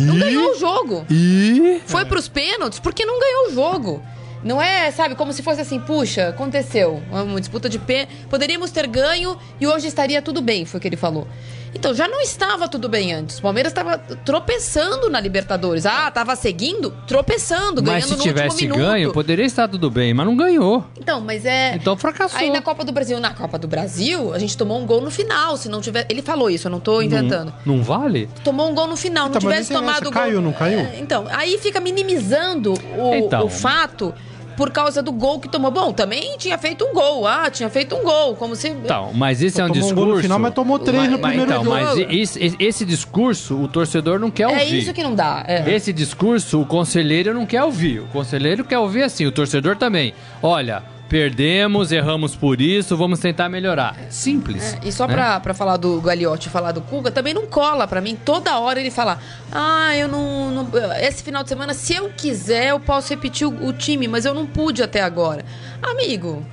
Não 0.00 0.18
ganhou 0.18 0.52
o 0.52 0.58
jogo. 0.58 1.06
E? 1.10 1.80
Foi 1.86 2.04
pros 2.04 2.28
pênaltis 2.28 2.78
porque 2.78 3.04
não 3.04 3.18
ganhou 3.18 3.48
o 3.48 3.54
jogo. 3.54 4.02
Não 4.42 4.62
é, 4.62 4.90
sabe, 4.92 5.14
como 5.14 5.32
se 5.32 5.42
fosse 5.42 5.60
assim, 5.60 5.80
puxa, 5.80 6.28
aconteceu. 6.28 7.02
Uma 7.10 7.40
disputa 7.40 7.68
de 7.68 7.78
pé. 7.78 8.06
Poderíamos 8.30 8.70
ter 8.70 8.86
ganho 8.86 9.36
e 9.60 9.66
hoje 9.66 9.88
estaria 9.88 10.22
tudo 10.22 10.40
bem, 10.40 10.64
foi 10.64 10.78
o 10.78 10.80
que 10.80 10.88
ele 10.88 10.96
falou. 10.96 11.26
Então, 11.74 11.94
já 11.94 12.08
não 12.08 12.20
estava 12.20 12.68
tudo 12.68 12.88
bem 12.88 13.12
antes. 13.12 13.38
O 13.38 13.42
Palmeiras 13.42 13.72
estava 13.72 13.98
tropeçando 13.98 15.10
na 15.10 15.20
Libertadores. 15.20 15.86
Ah, 15.86 16.08
estava 16.08 16.36
seguindo, 16.36 16.90
tropeçando, 17.06 17.82
mas 17.82 18.04
ganhando 18.04 18.20
se 18.20 18.28
tivesse 18.28 18.66
ganho, 18.66 19.12
poderia 19.12 19.44
estar 19.44 19.68
tudo 19.68 19.90
bem, 19.90 20.14
mas 20.14 20.26
não 20.26 20.36
ganhou. 20.36 20.84
Então, 20.98 21.20
mas 21.20 21.44
é. 21.44 21.74
Então 21.74 21.96
fracassou. 21.96 22.38
Aí 22.38 22.50
na 22.50 22.62
Copa 22.62 22.84
do 22.84 22.92
Brasil, 22.92 23.18
na 23.20 23.32
Copa 23.32 23.58
do 23.58 23.68
Brasil, 23.68 24.32
a 24.32 24.38
gente 24.38 24.56
tomou 24.56 24.78
um 24.78 24.86
gol 24.86 25.00
no 25.00 25.10
final. 25.10 25.56
Se 25.56 25.68
não 25.68 25.80
tiver. 25.80 26.06
Ele 26.08 26.22
falou 26.22 26.50
isso, 26.50 26.66
eu 26.66 26.70
não 26.70 26.80
tô 26.80 27.02
inventando. 27.02 27.52
Não, 27.64 27.76
não 27.76 27.82
vale? 27.82 28.28
Tomou 28.44 28.70
um 28.70 28.74
gol 28.74 28.86
no 28.86 28.96
final. 28.96 29.28
Então, 29.28 29.40
não 29.40 29.50
tivesse 29.50 29.72
tomado 29.72 30.04
gol. 30.04 30.12
Caiu, 30.12 30.40
não 30.40 30.52
caiu? 30.52 30.80
É, 30.80 30.98
então, 30.98 31.26
aí 31.30 31.58
fica 31.58 31.80
minimizando 31.80 32.74
o, 32.96 33.14
então. 33.14 33.44
o 33.44 33.48
fato 33.48 34.14
por 34.58 34.72
causa 34.72 35.00
do 35.00 35.12
gol 35.12 35.38
que 35.38 35.48
tomou. 35.48 35.70
Bom, 35.70 35.92
também 35.92 36.36
tinha 36.36 36.58
feito 36.58 36.84
um 36.84 36.92
gol. 36.92 37.24
Ah, 37.24 37.48
tinha 37.48 37.70
feito 37.70 37.94
um 37.94 38.02
gol, 38.02 38.34
como 38.34 38.56
se. 38.56 38.68
Então, 38.70 39.12
mas 39.14 39.40
esse 39.40 39.60
é 39.60 39.64
um 39.64 39.70
discurso. 39.70 39.92
Um 39.92 39.94
gol 39.94 40.16
no 40.16 40.20
final, 40.20 40.38
mas 40.40 40.52
tomou 40.52 40.80
três 40.80 41.04
mas, 41.04 41.12
no 41.12 41.18
primeiro 41.20 41.44
então, 41.44 41.64
jogo. 41.64 41.76
Mas 41.76 41.98
esse, 42.10 42.56
esse, 42.58 42.84
discurso 42.84 43.54
o 43.54 43.68
torcedor 43.68 44.18
não 44.18 44.32
quer 44.32 44.42
é 44.42 44.48
ouvir. 44.48 44.60
É 44.60 44.64
isso 44.64 44.92
que 44.92 45.02
não 45.04 45.14
dá. 45.14 45.44
É. 45.46 45.72
Esse 45.72 45.92
discurso 45.92 46.60
o 46.60 46.66
conselheiro 46.66 47.32
não 47.32 47.46
quer 47.46 47.62
ouvir. 47.62 48.00
O 48.00 48.06
conselheiro 48.08 48.64
quer 48.64 48.80
ouvir 48.80 49.04
assim, 49.04 49.24
o 49.26 49.30
torcedor 49.30 49.76
também. 49.76 50.12
Olha, 50.42 50.82
Perdemos, 51.08 51.90
erramos 51.90 52.36
por 52.36 52.60
isso, 52.60 52.96
vamos 52.96 53.18
tentar 53.18 53.48
melhorar. 53.48 53.96
Simples. 54.10 54.74
É, 54.74 54.88
e 54.88 54.92
só 54.92 55.06
né? 55.06 55.14
pra, 55.14 55.40
pra 55.40 55.54
falar 55.54 55.78
do 55.78 56.00
Gagliotti 56.00 56.48
e 56.48 56.50
falar 56.50 56.72
do 56.72 56.82
Cuca, 56.82 57.10
também 57.10 57.32
não 57.32 57.46
cola 57.46 57.86
pra 57.86 58.00
mim. 58.00 58.14
Toda 58.14 58.58
hora 58.58 58.78
ele 58.78 58.90
fala: 58.90 59.18
Ah, 59.50 59.96
eu 59.96 60.06
não, 60.06 60.50
não, 60.50 60.68
Esse 61.00 61.22
final 61.22 61.42
de 61.42 61.48
semana, 61.48 61.72
se 61.72 61.94
eu 61.94 62.10
quiser, 62.10 62.68
eu 62.68 62.80
posso 62.80 63.08
repetir 63.08 63.46
o, 63.46 63.68
o 63.68 63.72
time, 63.72 64.06
mas 64.06 64.26
eu 64.26 64.34
não 64.34 64.46
pude 64.46 64.82
até 64.82 65.00
agora. 65.00 65.44
Amigo, 65.82 66.44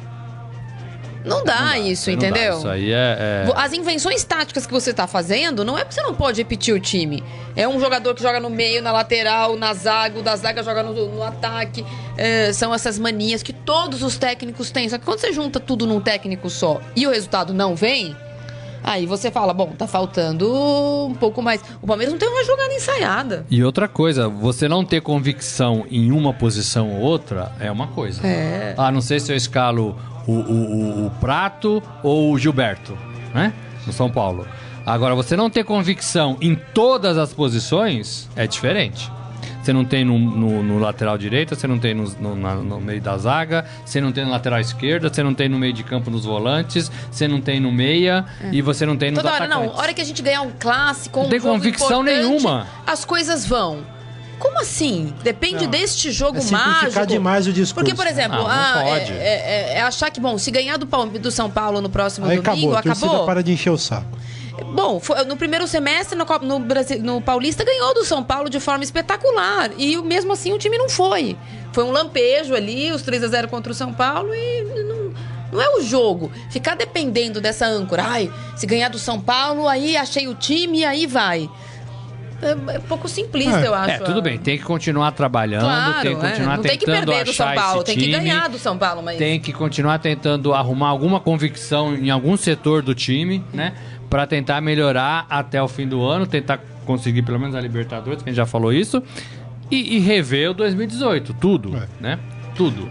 não 1.25 1.44
dá, 1.44 1.60
não 1.60 1.65
dá 1.70 1.79
isso, 1.79 2.12
entendeu? 2.12 2.53
Dá. 2.53 2.58
Isso 2.58 2.67
aí 2.67 2.91
é, 2.91 3.46
é, 3.48 3.53
As 3.55 3.74
invenções 3.74 4.24
táticas 4.24 4.65
que 4.65 4.72
você 4.72 4.91
está 4.91 5.08
fazendo 5.08 5.65
não 5.65 5.77
é 5.77 5.84
porque 5.84 5.96
você 5.96 6.01
não 6.01 6.13
pode 6.13 6.41
repetir 6.41 6.74
o 6.74 6.79
time. 6.79 7.24
É 7.55 7.67
um 7.67 7.79
jogador 7.79 8.13
que 8.13 8.22
joga 8.22 8.39
no 8.39 8.50
meio, 8.50 8.82
na 8.82 8.91
lateral, 8.91 9.55
na 9.55 9.74
zaga, 9.74 10.20
o 10.20 10.24
da 10.24 10.36
zaga 10.36 10.63
joga 10.63 10.84
no, 10.84 10.94
no 10.94 11.24
ataque. 11.24 11.86
É, 12.17 12.53
são 12.53 12.74
essas 12.74 13.00
manias 13.00 13.41
que 13.41 13.53
todos 13.53 14.03
os 14.03 14.17
técnicos 14.17 14.72
têm. 14.72 14.88
Só 14.88 14.98
que 14.98 15.05
quando 15.05 15.20
você 15.20 15.34
junta 15.34 15.60
tudo 15.60 15.88
num 15.88 16.00
técnico 16.00 16.50
só 16.50 16.79
e 16.96 17.08
o 17.08 17.10
resultado 17.10 17.53
não 17.53 17.75
vem, 17.75 18.15
Aí 18.88 19.08
você 19.08 19.32
fala, 19.32 19.51
bom, 19.51 19.74
tá 19.75 19.88
faltando 19.88 20.48
um 21.10 21.15
pouco 21.15 21.41
mais. 21.41 21.60
O 21.82 21.88
Palmeiras 21.88 22.13
não 22.13 22.20
tem 22.20 22.29
uma 22.29 22.44
jogada 22.44 22.72
ensaiada. 22.72 23.44
E 23.50 23.63
outra 23.63 23.88
coisa, 23.88 24.29
você 24.29 24.67
não 24.67 24.86
ter 24.86 25.01
convicção 25.01 25.88
em 25.89 26.12
uma 26.12 26.32
posição 26.32 26.91
ou 26.91 27.01
outra 27.01 27.51
é 27.60 27.72
uma 27.72 27.88
coisa. 27.88 28.25
É. 28.25 28.75
Ah, 28.77 28.91
não 28.91 29.01
sei 29.01 29.20
se 29.20 29.32
eu 29.32 29.36
escalo 29.36 29.98
o, 30.27 30.32
o, 30.32 31.05
o 31.08 31.12
Prato 31.20 31.82
ou 32.03 32.32
o 32.32 32.39
Gilberto, 32.39 32.98
né? 33.34 33.53
No 33.86 33.94
São 33.94 34.10
Paulo. 34.10 34.48
Agora, 34.86 35.15
você 35.15 35.36
não 35.36 35.50
ter 35.50 35.63
convicção 35.63 36.38
em 36.39 36.55
todas 36.55 37.17
as 37.17 37.34
posições 37.34 38.29
é 38.36 38.46
diferente. 38.46 39.12
Você 39.65 39.74
não 39.74 39.84
tem 39.84 40.05
no, 40.05 40.20
no, 40.20 40.62
no 40.62 40.77
lateral 40.77 41.17
direito, 41.17 41.55
você 41.55 41.65
não 41.65 41.79
tem 41.79 41.96
no, 41.96 42.05
no, 42.05 42.79
meio 42.79 43.01
da 43.01 43.17
zaga, 43.17 43.65
você 43.84 44.00
não 44.00 44.12
tem 44.12 44.24
no 44.24 44.29
lateral 44.29 44.60
esquerda, 44.60 45.12
você 45.12 45.24
não 45.24 45.34
tem 45.34 45.50
no 45.50 45.58
meio 45.58 45.74
de 45.74 45.84
campo 45.84 46.12
nos 46.12 46.24
volantes, 46.24 46.91
você 47.10 47.27
não 47.27 47.41
tem 47.41 47.60
no 47.60 47.72
meia 47.72 48.25
é. 48.41 48.50
e 48.51 48.62
você 48.62 48.86
não 48.86 48.96
tem 48.96 49.10
no 49.10 49.17
Toda 49.17 49.34
hora, 49.34 49.48
não. 49.48 49.70
Hora 49.70 49.91
que 49.91 50.01
a 50.01 50.05
gente 50.05 50.22
ganhar 50.22 50.41
um 50.41 50.51
clássico, 50.51 51.20
um 51.20 51.24
não 51.24 51.29
tem 51.32 51.39
convicção 51.39 52.03
nenhuma. 52.03 52.67
As 52.86 53.03
coisas 53.03 53.44
vão. 53.44 53.95
Como 54.39 54.60
assim? 54.60 55.13
Depende 55.24 55.63
não. 55.63 55.72
deste 55.72 56.12
jogo 56.12 56.39
é 56.39 56.51
mágico. 56.51 57.06
demais 57.06 57.48
o 57.48 57.54
discurso. 57.54 57.75
Porque, 57.75 57.94
por 57.94 58.08
exemplo, 58.08 58.38
não, 58.38 58.48
ah, 58.48 58.74
não 58.75 58.82
é, 58.82 59.00
é, 59.00 59.74
é, 59.75 59.82
achar 59.82 60.10
que, 60.12 60.20
bom, 60.20 60.38
se 60.38 60.51
ganhar 60.51 60.77
do, 60.77 60.86
do 61.20 61.32
São 61.32 61.50
Paulo 61.50 61.82
no 61.82 61.89
próximo 61.89 62.27
Aí 62.27 62.39
domingo, 62.39 62.75
acabou. 62.75 62.94
acabou. 63.10 63.25
para 63.25 63.42
de 63.42 63.54
encher 63.54 63.70
o 63.70 63.77
saco. 63.77 64.15
Bom, 64.74 65.00
foi, 65.00 65.24
no 65.25 65.36
primeiro 65.36 65.68
semestre, 65.68 66.18
no, 66.18 66.25
no, 66.42 66.60
Brasil, 66.60 67.01
no 67.01 67.20
Paulista, 67.20 67.63
ganhou 67.63 67.94
do 67.94 68.06
São 68.06 68.24
Paulo 68.24 68.50
de 68.50 68.60
forma 68.60 68.84
espetacular. 68.84 69.72
E 69.77 69.98
mesmo 69.98 70.32
assim 70.34 70.54
o 70.54 70.58
time 70.58 70.77
não 70.77 70.89
foi. 70.89 71.38
Foi 71.74 71.84
um 71.84 71.92
lampejo 71.92 72.56
ali, 72.56 72.92
os 72.92 73.01
3 73.01 73.24
a 73.24 73.27
0 73.27 73.48
contra 73.50 73.72
o 73.72 73.75
São 73.75 73.94
Paulo 73.94 74.34
e 74.34 74.63
não, 74.84 75.13
não 75.51 75.62
é 75.62 75.75
o 75.75 75.82
jogo. 75.82 76.32
Ficar 76.50 76.75
dependendo 76.75 77.42
dessa 77.42 77.65
âncora. 77.65 78.04
Ai, 78.04 78.32
se 78.56 78.65
ganhar 78.65 78.89
do 78.89 79.00
São 79.00 79.20
Paulo, 79.20 79.68
aí 79.68 79.98
achei 79.98 80.27
o 80.27 80.36
time 80.36 80.80
e 80.80 80.86
aí 80.86 81.06
vai. 81.06 81.50
É, 82.48 82.75
é 82.75 82.80
pouco 82.80 83.08
simplista, 83.08 83.60
é. 83.60 83.68
eu 83.68 83.74
acho. 83.74 83.92
É, 83.92 84.00
tudo 84.00 84.22
bem, 84.22 84.38
tem 84.38 84.58
que 84.58 84.64
continuar 84.64 85.12
trabalhando, 85.12 85.64
claro, 85.64 86.01
tem 86.01 86.16
que 86.16 86.25
é. 86.25 86.29
continuar 86.29 86.53
é. 86.53 86.58
Não 86.58 86.64
tem 86.64 86.77
que 86.77 86.86
perder 86.86 87.24
do 87.25 87.34
São 87.34 87.53
Paulo, 87.53 87.84
tem 87.84 87.98
time, 87.98 88.05
que 88.05 88.12
ganhar 88.12 88.50
do 88.50 88.58
São 88.58 88.77
Paulo, 88.77 89.01
mas. 89.03 89.18
Tem 89.18 89.40
que 89.40 89.51
continuar 89.51 90.00
tentando 90.00 90.53
arrumar 90.53 90.90
alguma 90.90 91.20
convicção 91.20 91.96
em 91.96 92.10
algum 92.10 92.38
setor 92.38 92.81
do 92.81 92.94
time, 92.94 93.44
né? 93.53 93.74
Para 94.10 94.27
tentar 94.27 94.62
melhorar 94.62 95.25
até 95.29 95.62
o 95.62 95.68
fim 95.68 95.88
do 95.88 96.03
ano, 96.03 96.27
tentar 96.27 96.60
conseguir 96.86 97.24
pelo 97.24 97.40
menos 97.40 97.55
a 97.55 97.62
Libertadores, 97.62 98.22
que 98.22 98.29
a 98.29 98.31
gente 98.31 98.38
já 98.38 98.46
falou 98.46 98.72
isso, 98.72 99.01
e, 99.72 99.96
e 99.96 100.00
rever 100.00 100.51
o 100.51 100.53
2018, 100.53 101.34
tudo, 101.34 101.75
é. 101.75 101.88
né? 102.00 102.20
Tudo. 102.55 102.90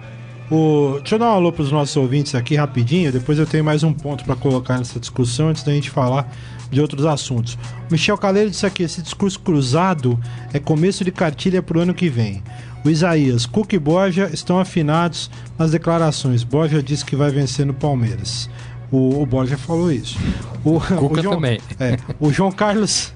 O, 0.50 0.98
deixa 0.98 1.14
eu 1.14 1.18
dar 1.18 1.26
um 1.26 1.34
alô 1.34 1.52
para 1.52 1.62
os 1.62 1.72
nossos 1.72 1.96
ouvintes 1.96 2.34
aqui 2.34 2.54
rapidinho, 2.54 3.10
depois 3.10 3.38
eu 3.38 3.46
tenho 3.46 3.64
mais 3.64 3.82
um 3.82 3.92
ponto 3.92 4.24
para 4.24 4.36
colocar 4.36 4.76
nessa 4.76 5.00
discussão 5.00 5.48
antes 5.48 5.62
da 5.62 5.72
gente 5.72 5.90
falar 5.90 6.30
de 6.74 6.80
outros 6.80 7.06
assuntos. 7.06 7.56
Michel 7.90 8.18
Caleiro 8.18 8.50
disse 8.50 8.66
aqui: 8.66 8.82
esse 8.82 9.00
discurso 9.00 9.40
cruzado 9.40 10.20
é 10.52 10.58
começo 10.58 11.04
de 11.04 11.10
cartilha 11.10 11.62
para 11.62 11.78
o 11.78 11.80
ano 11.80 11.94
que 11.94 12.10
vem. 12.10 12.42
O 12.84 12.90
Isaías, 12.90 13.46
Cook 13.46 13.72
e 13.72 13.78
Borja 13.78 14.28
estão 14.30 14.58
afinados 14.58 15.30
nas 15.58 15.70
declarações. 15.70 16.44
Borja 16.44 16.82
disse 16.82 17.04
que 17.04 17.16
vai 17.16 17.30
vencer 17.30 17.64
no 17.64 17.72
Palmeiras. 17.72 18.50
O, 18.92 19.22
o 19.22 19.26
Borja 19.26 19.56
falou 19.56 19.90
isso. 19.90 20.18
O, 20.62 20.78
Cuca 20.80 21.20
o 21.20 21.22
João, 21.22 21.34
também. 21.36 21.58
É, 21.80 21.96
o 22.20 22.30
João 22.30 22.52
Carlos 22.52 23.12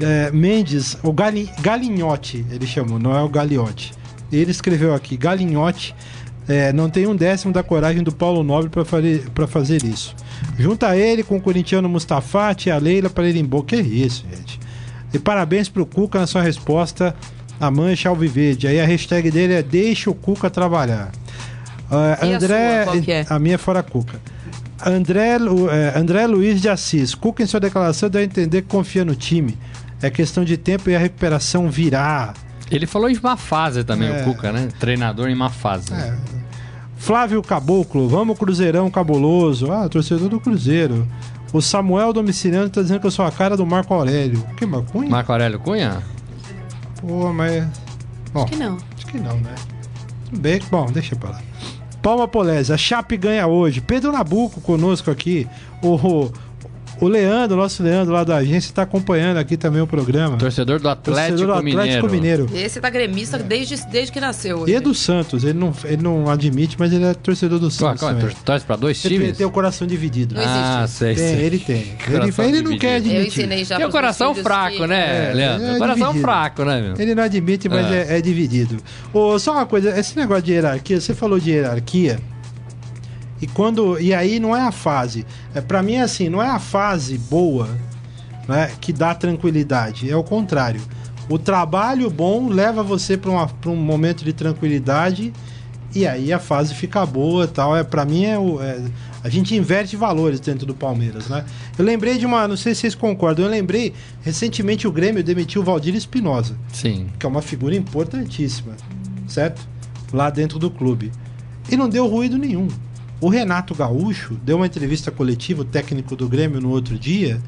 é, 0.00 0.30
Mendes, 0.30 0.96
o 1.02 1.12
Gali, 1.12 1.50
Galinhote, 1.60 2.44
ele 2.50 2.66
chamou, 2.66 2.98
não 2.98 3.14
é 3.14 3.22
o 3.22 3.28
Galiote. 3.28 3.92
Ele 4.32 4.50
escreveu 4.50 4.94
aqui: 4.94 5.16
Galinhote 5.16 5.94
é, 6.48 6.72
não 6.72 6.88
tem 6.88 7.06
um 7.06 7.14
décimo 7.14 7.52
da 7.52 7.62
coragem 7.62 8.02
do 8.02 8.12
Paulo 8.12 8.42
Nobre 8.42 8.70
para 9.34 9.46
fazer 9.46 9.84
isso. 9.84 10.14
Junta 10.58 10.96
ele 10.96 11.22
com 11.22 11.36
o 11.36 11.40
corintiano 11.40 11.88
Mustafa, 11.88 12.50
a 12.50 12.54
tia 12.54 12.78
Leila 12.78 13.10
para 13.10 13.28
ir 13.28 13.36
embora. 13.36 13.64
Que 13.64 13.76
isso, 13.76 14.24
gente. 14.30 14.60
E 15.12 15.18
parabéns 15.18 15.68
pro 15.68 15.86
Cuca 15.86 16.18
na 16.18 16.26
sua 16.26 16.42
resposta 16.42 17.14
à 17.60 17.70
mancha 17.70 18.08
alviverde. 18.08 18.66
Aí 18.66 18.80
a 18.80 18.84
hashtag 18.84 19.30
dele 19.30 19.54
é 19.54 19.62
Deixa 19.62 20.10
o 20.10 20.14
Cuca 20.14 20.50
trabalhar. 20.50 21.12
Uh, 21.90 22.24
André, 22.34 22.82
a, 22.82 22.84
sua, 22.84 23.12
é? 23.12 23.26
a 23.28 23.38
minha 23.38 23.54
é 23.54 23.58
fora 23.58 23.82
Cuca. 23.82 24.20
André, 24.84 25.38
uh, 25.38 25.98
André 25.98 26.26
Luiz 26.26 26.60
de 26.60 26.68
Assis. 26.68 27.14
Cuca 27.14 27.42
em 27.42 27.46
sua 27.46 27.60
declaração 27.60 28.10
deu 28.10 28.20
a 28.20 28.24
entender 28.24 28.62
que 28.62 28.68
confia 28.68 29.04
no 29.04 29.14
time. 29.14 29.56
É 30.02 30.10
questão 30.10 30.44
de 30.44 30.56
tempo 30.56 30.90
e 30.90 30.96
a 30.96 30.98
recuperação 30.98 31.70
virá. 31.70 32.34
Ele 32.70 32.86
falou 32.86 33.08
em 33.08 33.18
má 33.22 33.36
fase 33.36 33.84
também, 33.84 34.08
é. 34.08 34.20
o 34.20 34.24
Cuca, 34.24 34.52
né? 34.52 34.68
Treinador 34.78 35.28
em 35.28 35.34
má 35.34 35.48
fase. 35.48 35.92
É. 35.94 36.14
Flávio 37.04 37.42
Caboclo, 37.42 38.08
vamos 38.08 38.38
Cruzeirão 38.38 38.90
cabuloso. 38.90 39.70
Ah, 39.70 39.86
torcedor 39.90 40.30
do 40.30 40.40
Cruzeiro. 40.40 41.06
O 41.52 41.60
Samuel 41.60 42.14
Domiciliano 42.14 42.70
tá 42.70 42.80
dizendo 42.80 42.98
que 42.98 43.06
eu 43.06 43.10
sou 43.10 43.26
a 43.26 43.30
cara 43.30 43.58
do 43.58 43.66
Marco 43.66 43.92
Aurélio. 43.92 44.42
Que 44.56 44.64
Marco 44.64 44.90
Cunha? 44.90 45.10
Marco 45.10 45.30
Aurélio 45.30 45.60
Cunha? 45.60 46.02
Pô, 47.02 47.30
mas. 47.30 47.66
Bom, 48.32 48.44
acho 48.44 48.52
que 48.52 48.56
não. 48.56 48.78
Acho 48.96 49.06
que 49.06 49.18
não, 49.18 49.36
né? 49.36 49.54
Tudo 50.30 50.40
bem. 50.40 50.58
Bom, 50.70 50.86
deixa 50.86 51.14
pra 51.14 51.28
lá. 51.28 51.42
Palma 52.00 52.26
Polese, 52.26 52.72
a 52.72 52.78
Chape 52.78 53.18
ganha 53.18 53.46
hoje. 53.46 53.82
Pedro 53.82 54.10
Nabuco 54.10 54.62
conosco 54.62 55.10
aqui. 55.10 55.46
O, 55.82 56.30
o 57.00 57.08
Leandro, 57.08 57.56
nosso 57.56 57.82
Leandro 57.82 58.12
lá 58.12 58.24
da 58.24 58.36
agência, 58.36 58.68
está 58.68 58.82
acompanhando 58.82 59.38
aqui 59.38 59.56
também 59.56 59.80
o 59.82 59.86
programa. 59.86 60.36
Torcedor 60.36 60.80
do 60.80 60.88
Atlético, 60.88 61.28
Torcedor 61.28 61.46
do 61.46 61.68
Atlético 61.68 62.08
Mineiro. 62.10 62.44
Mineiro. 62.44 62.66
Esse 62.66 62.80
tá 62.80 62.90
gremista 62.90 63.36
é. 63.36 63.42
desde, 63.42 63.76
desde 63.86 64.12
que 64.12 64.20
nasceu. 64.20 64.60
Hoje. 64.60 64.72
E 64.72 64.74
é 64.74 64.80
do 64.80 64.94
Santos, 64.94 65.44
ele 65.44 65.58
não, 65.58 65.72
ele 65.84 66.02
não 66.02 66.30
admite, 66.30 66.76
mas 66.78 66.92
ele 66.92 67.04
é 67.04 67.14
torcedor 67.14 67.58
do 67.58 67.70
Santos. 67.70 68.00
Qual, 68.00 68.14
qual, 68.14 68.30
torce 68.44 68.64
para 68.64 68.76
dois 68.76 69.00
times? 69.00 69.20
Ele 69.20 69.32
tem 69.32 69.46
o 69.46 69.50
coração 69.50 69.86
dividido. 69.86 70.34
Não 70.34 70.42
ah, 70.44 70.86
sei, 70.88 71.14
tem, 71.14 71.34
Ele 71.40 71.58
tem. 71.58 71.96
Ele, 72.08 72.56
ele, 72.56 72.62
não 72.62 72.78
quer 72.78 72.96
admitir. 72.96 73.20
Eu 73.20 73.26
ensinei 73.26 73.64
já 73.64 73.76
tem 73.76 73.86
o 73.86 73.90
coração 73.90 74.34
fraco, 74.34 74.76
que... 74.76 74.86
né, 74.86 75.30
é, 75.30 75.34
Leandro? 75.34 75.66
É 75.66 75.78
coração 75.78 76.08
dividido. 76.08 76.20
fraco, 76.20 76.64
né, 76.64 76.80
meu? 76.80 76.94
Ele 76.98 77.14
não 77.14 77.22
admite, 77.22 77.68
mas 77.68 77.86
é, 77.90 78.14
é, 78.14 78.18
é 78.18 78.20
dividido. 78.20 78.76
Oh, 79.12 79.38
só 79.38 79.52
uma 79.52 79.66
coisa, 79.66 79.98
esse 79.98 80.16
negócio 80.16 80.42
de 80.42 80.52
hierarquia, 80.52 81.00
você 81.00 81.14
falou 81.14 81.38
de 81.38 81.50
hierarquia. 81.50 82.18
E 83.44 83.46
quando 83.48 84.00
e 84.00 84.14
aí 84.14 84.40
não 84.40 84.56
é 84.56 84.62
a 84.62 84.72
fase. 84.72 85.26
É 85.54 85.60
para 85.60 85.82
mim 85.82 85.96
é 85.96 86.00
assim, 86.00 86.30
não 86.30 86.42
é 86.42 86.48
a 86.48 86.58
fase 86.58 87.18
boa, 87.18 87.68
né, 88.48 88.70
que 88.80 88.90
dá 88.90 89.14
tranquilidade, 89.14 90.10
é 90.10 90.16
o 90.16 90.24
contrário. 90.24 90.80
O 91.28 91.38
trabalho 91.38 92.08
bom 92.08 92.48
leva 92.48 92.82
você 92.82 93.18
para 93.18 93.30
um 93.70 93.76
momento 93.76 94.24
de 94.24 94.32
tranquilidade 94.32 95.30
e 95.94 96.06
aí 96.06 96.32
a 96.32 96.38
fase 96.38 96.74
fica 96.74 97.04
boa, 97.04 97.46
tal. 97.46 97.76
É 97.76 97.84
para 97.84 98.06
mim 98.06 98.24
é, 98.24 98.38
o, 98.38 98.62
é 98.62 98.80
a 99.22 99.28
gente 99.28 99.54
inverte 99.54 99.94
valores 99.94 100.40
dentro 100.40 100.64
do 100.66 100.74
Palmeiras, 100.74 101.28
né? 101.28 101.44
Eu 101.78 101.84
lembrei 101.84 102.16
de 102.16 102.24
uma, 102.24 102.48
não 102.48 102.56
sei 102.56 102.74
se 102.74 102.80
vocês 102.80 102.94
concordam, 102.94 103.44
eu 103.44 103.50
lembrei 103.50 103.92
recentemente 104.22 104.88
o 104.88 104.92
Grêmio 104.92 105.22
demitiu 105.22 105.60
o 105.60 105.64
Valdir 105.64 105.94
Espinosa. 105.94 106.56
Sim. 106.72 107.08
Que 107.18 107.26
é 107.26 107.28
uma 107.28 107.42
figura 107.42 107.76
importantíssima, 107.76 108.74
certo? 109.28 109.66
lá 110.14 110.30
dentro 110.30 110.58
do 110.58 110.70
clube. 110.70 111.10
E 111.70 111.76
não 111.76 111.88
deu 111.88 112.06
ruído 112.06 112.38
nenhum. 112.38 112.68
O 113.24 113.30
Renato 113.30 113.74
Gaúcho 113.74 114.34
deu 114.44 114.58
uma 114.58 114.66
entrevista 114.66 115.10
coletiva, 115.10 115.62
o 115.62 115.64
técnico 115.64 116.14
do 116.14 116.28
Grêmio, 116.28 116.60
no 116.60 116.68
outro 116.68 116.98
dia. 116.98 117.40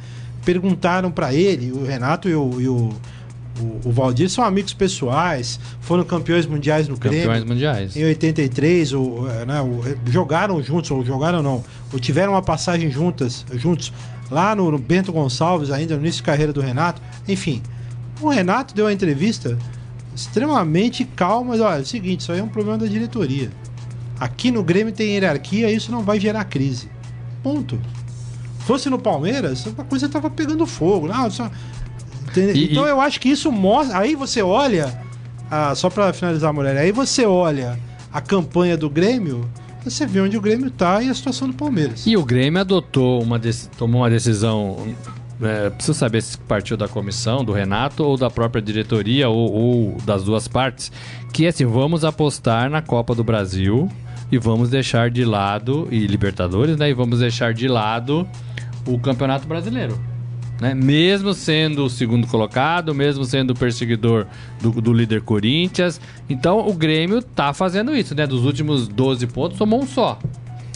Perguntaram 0.43 1.11
para 1.11 1.35
ele, 1.35 1.71
o 1.71 1.85
Renato 1.85 2.31
e 2.31 2.35
o, 2.35 2.59
e 2.59 2.67
o, 2.67 2.95
o, 3.85 3.93
Valdir 3.93 4.31
são 4.31 4.43
amigos 4.43 4.73
pessoais, 4.73 5.61
foram 5.83 6.03
campeões 6.03 6.47
mundiais 6.47 6.89
no 6.89 6.97
Grêmio. 6.97 7.21
Campeões 7.21 7.45
mundiais. 7.45 7.95
Em 7.95 8.07
83, 8.07 8.95
o, 8.95 9.25
né, 9.47 9.61
o, 9.61 9.83
jogaram 10.11 10.62
juntos, 10.62 10.91
ou 10.91 11.05
jogaram 11.05 11.43
não, 11.43 11.62
ou 11.93 12.01
tiveram 12.01 12.33
uma 12.33 12.43
passagem 12.43 12.91
juntas, 12.91 13.45
juntos, 13.53 13.93
lá 14.31 14.57
no, 14.57 14.71
no 14.71 14.79
Bento 14.79 15.12
Gonçalves, 15.12 15.71
ainda 15.71 15.95
no 15.95 16.01
início 16.01 16.21
de 16.21 16.23
carreira 16.23 16.55
do 16.55 16.62
Renato. 16.62 17.03
Enfim, 17.29 17.62
o 18.23 18.31
Renato 18.31 18.75
deu 18.75 18.87
uma 18.87 18.95
entrevista 18.95 19.59
extremamente 20.15 21.05
calma, 21.05 21.51
mas 21.51 21.61
olha, 21.61 21.81
é 21.81 21.83
o 21.83 21.87
seguinte, 21.87 22.21
isso 22.21 22.33
aí 22.33 22.39
é 22.39 22.43
um 22.43 22.49
problema 22.49 22.79
da 22.79 22.87
diretoria. 22.87 23.51
Aqui 24.18 24.50
no 24.50 24.62
Grêmio 24.62 24.92
tem 24.92 25.11
hierarquia, 25.11 25.70
isso 25.70 25.92
não 25.92 26.02
vai 26.02 26.18
gerar 26.18 26.44
crise. 26.44 26.88
Ponto. 27.42 27.79
Fosse 28.61 28.88
no 28.90 28.98
Palmeiras, 28.98 29.66
a 29.79 29.85
coisa 29.85 30.09
tava 30.09 30.31
pegando 30.31 30.66
fogo. 30.66 31.07
Não, 31.07 31.31
só... 31.31 31.50
E, 32.37 32.72
então 32.72 32.87
e... 32.87 32.90
eu 32.90 33.00
acho 33.00 33.20
que 33.20 33.29
isso 33.29 33.52
mostra. 33.52 33.98
Aí 33.98 34.14
você 34.14 34.42
olha. 34.42 35.00
Ah, 35.50 35.74
só 35.74 35.88
para 35.88 36.12
finalizar, 36.12 36.52
mulher, 36.52 36.76
aí 36.76 36.90
você 36.90 37.24
olha 37.24 37.79
a 38.12 38.20
campanha 38.20 38.76
do 38.76 38.90
Grêmio, 38.90 39.48
você 39.85 40.05
vê 40.07 40.20
onde 40.20 40.37
o 40.37 40.40
Grêmio 40.40 40.70
tá 40.70 41.00
e 41.02 41.09
a 41.09 41.14
situação 41.14 41.46
do 41.46 41.55
Palmeiras. 41.55 42.05
E 42.05 42.16
o 42.16 42.24
Grêmio 42.24 42.61
adotou 42.61 43.22
uma 43.22 43.40
tomou 43.79 44.00
uma 44.00 44.11
decisão. 44.11 44.76
É, 45.40 45.70
preciso 45.70 45.96
saber 45.96 46.22
se 46.22 46.37
partiu 46.38 46.76
da 46.76 46.88
comissão, 46.88 47.44
do 47.44 47.52
Renato, 47.52 48.02
ou 48.02 48.16
da 48.16 48.31
própria 48.31 48.61
diretoria, 48.61 49.29
ou, 49.29 49.52
ou 49.52 49.96
das 50.05 50.24
duas 50.24 50.48
partes, 50.48 50.90
que 51.33 51.44
é 51.44 51.48
assim, 51.48 51.66
vamos 51.66 52.05
apostar 52.05 52.70
na 52.70 52.81
Copa 52.81 53.14
do 53.14 53.22
Brasil 53.22 53.88
e 54.31 54.39
vamos 54.39 54.71
deixar 54.71 55.11
de 55.11 55.25
lado, 55.25 55.89
e 55.91 56.07
Libertadores, 56.07 56.77
né? 56.77 56.91
E 56.91 56.95
vamos 56.95 57.21
deixar 57.21 57.55
de 57.55 57.69
lado 57.69 58.27
o 58.87 58.99
Campeonato 58.99 59.47
Brasileiro. 59.47 59.99
Né? 60.61 60.75
Mesmo 60.75 61.35
sendo 61.35 61.85
o 61.85 61.91
segundo 61.91 62.27
colocado, 62.27 62.95
mesmo 62.95 63.25
sendo 63.25 63.51
o 63.51 63.55
perseguidor 63.55 64.27
do, 64.61 64.71
do, 64.81 64.93
líder 64.93 65.21
Corinthians. 65.21 66.01
Então 66.29 66.67
o 66.67 66.73
Grêmio 66.73 67.21
tá 67.21 67.53
fazendo 67.53 67.95
isso, 67.95 68.15
né? 68.15 68.27
Dos 68.27 68.45
últimos 68.45 68.89
12 68.89 69.27
pontos, 69.27 69.59
tomou 69.59 69.83
um 69.83 69.87
só. 69.87 70.19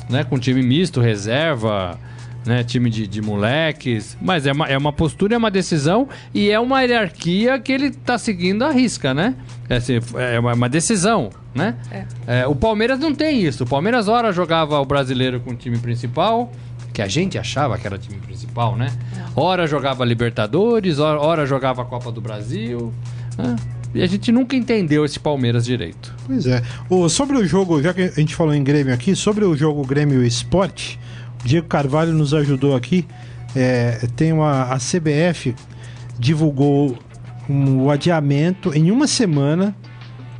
Né? 0.09 0.23
Com 0.25 0.39
time 0.39 0.63
misto, 0.63 1.01
reserva, 1.01 1.99
né? 2.44 2.64
Time 2.64 2.90
de, 2.90 3.07
de 3.07 3.20
moleques. 3.20 4.16
Mas 4.20 4.46
é 4.46 4.53
uma, 4.53 4.66
é 4.66 4.76
uma 4.76 4.92
postura, 4.92 5.35
é 5.35 5.38
uma 5.38 5.50
decisão 5.50 6.09
e 6.35 6.50
é 6.50 6.59
uma 6.59 6.83
hierarquia 6.83 7.59
que 7.59 7.72
ele 7.72 7.90
tá 7.90 8.18
seguindo 8.18 8.64
à 8.64 8.70
risca, 8.70 9.12
né? 9.14 9.35
É, 9.68 9.76
assim, 9.76 9.98
é 10.16 10.38
uma, 10.38 10.55
uma 10.55 10.68
decisão 10.68 11.31
né? 11.55 11.74
É. 11.90 12.05
É, 12.26 12.46
o 12.46 12.55
Palmeiras 12.55 12.98
não 12.98 13.14
tem 13.14 13.42
isso. 13.42 13.64
O 13.64 13.66
Palmeiras, 13.66 14.09
ora, 14.09 14.33
jogava 14.33 14.81
o 14.81 14.85
brasileiro 14.85 15.40
com 15.40 15.50
o 15.50 15.57
time 15.57 15.79
principal, 15.79 16.50
que 16.92 17.03
a 17.03 17.09
gente 17.09 17.38
achava 17.38 17.76
que 17.79 17.87
era 17.87 17.96
o 17.96 17.98
time 17.98 18.18
principal, 18.18 18.76
né? 18.76 18.92
Ora 19.35 19.66
jogava 19.66 20.05
Libertadores, 20.05 20.98
ora, 20.98 21.20
ora 21.20 21.46
jogava 21.46 21.83
a 21.83 21.85
Copa 21.85 22.11
do 22.11 22.20
Brasil. 22.20 22.92
Né? 23.37 23.57
E 23.94 24.03
a 24.03 24.07
gente 24.07 24.31
nunca 24.31 24.55
entendeu 24.55 25.05
esse 25.05 25.18
Palmeiras 25.18 25.64
direito. 25.64 26.14
Pois 26.26 26.46
é. 26.46 26.62
O, 26.88 27.09
sobre 27.09 27.37
o 27.37 27.46
jogo, 27.46 27.83
já 27.83 27.92
que 27.92 28.03
a 28.03 28.11
gente 28.11 28.35
falou 28.37 28.55
em 28.55 28.62
Grêmio 28.62 28.94
aqui, 28.94 29.16
sobre 29.16 29.44
o 29.44 29.57
jogo 29.57 29.85
Grêmio 29.85 30.24
Esporte, 30.24 30.98
Diego 31.44 31.66
Carvalho 31.66 32.12
nos 32.12 32.35
ajudou 32.35 32.74
aqui. 32.76 33.07
É, 33.55 34.07
tem 34.16 34.33
uma. 34.33 34.64
A 34.64 34.79
CBF 34.79 35.55
divulgou 36.18 36.98
um, 37.48 37.85
o 37.85 37.90
adiamento 37.90 38.72
em 38.74 38.90
uma 38.90 39.07
semana 39.07 39.74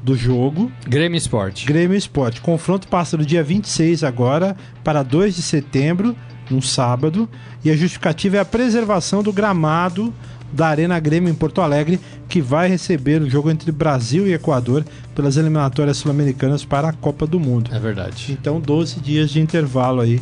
do 0.03 0.15
jogo. 0.15 0.71
Grêmio 0.87 1.17
Esporte. 1.17 1.67
Grêmio 1.67 1.97
Esporte. 1.97 2.41
Confronto 2.41 2.89
passa 2.89 3.17
do 3.17 3.25
dia 3.25 3.43
26 3.43 4.05
agora 4.05 4.57
para 4.85 5.03
2 5.03 5.37
de 5.37 5.43
setembro, 5.43 6.17
um 6.51 6.61
sábado. 6.61 7.29
E 7.65 7.71
a 7.71 7.77
justificativa 7.77 8.37
é 8.37 8.41
a 8.41 8.45
preservação 8.45 9.23
do 9.23 9.33
gramado 9.33 10.13
da 10.53 10.67
Arena 10.67 10.99
Grêmio 10.99 11.31
em 11.31 11.35
Porto 11.35 11.61
Alegre, 11.61 12.01
que 12.29 12.41
vai 12.41 12.69
receber 12.69 13.23
o 13.23 13.31
jogo 13.31 13.51
entre 13.51 13.71
Brasil 13.71 14.27
e 14.27 14.33
Equador 14.33 14.85
pelas 15.15 15.37
eliminatórias 15.37 15.99
sul-americanas 15.99 16.65
para 16.65 16.89
a 16.89 16.93
Copa 16.93 17.27
do 17.27 17.39
Mundo. 17.39 17.71
É 17.73 17.79
verdade. 17.79 18.37
Então, 18.39 18.61
12 18.61 19.01
dias 19.01 19.31
de 19.31 19.41
intervalo 19.41 20.01
aí 20.01 20.21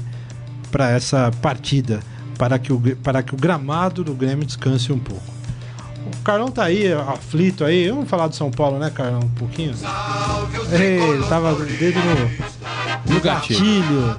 para 0.70 0.90
essa 0.90 1.31
partida, 1.42 2.00
para 2.38 2.59
que, 2.59 2.72
o, 2.72 2.81
para 3.02 3.22
que 3.22 3.35
o 3.35 3.37
gramado 3.37 4.04
do 4.04 4.14
Grêmio 4.14 4.44
descanse 4.44 4.92
um 4.92 4.98
pouco. 4.98 5.38
O 6.07 6.22
Carlão 6.22 6.50
tá 6.50 6.64
aí, 6.64 6.92
aflito 6.92 7.64
aí. 7.64 7.88
Vamos 7.90 8.09
falar 8.09 8.28
do 8.28 8.35
São 8.35 8.50
Paulo, 8.50 8.78
né, 8.78 8.90
Carlão? 8.90 9.20
Um 9.20 9.28
pouquinho? 9.31 9.74
Ei, 10.72 10.98
ele 11.00 11.26
tava 11.26 11.54
dedo 11.54 11.98
no, 12.00 13.14
no 13.14 13.20
gatilho. 13.20 14.16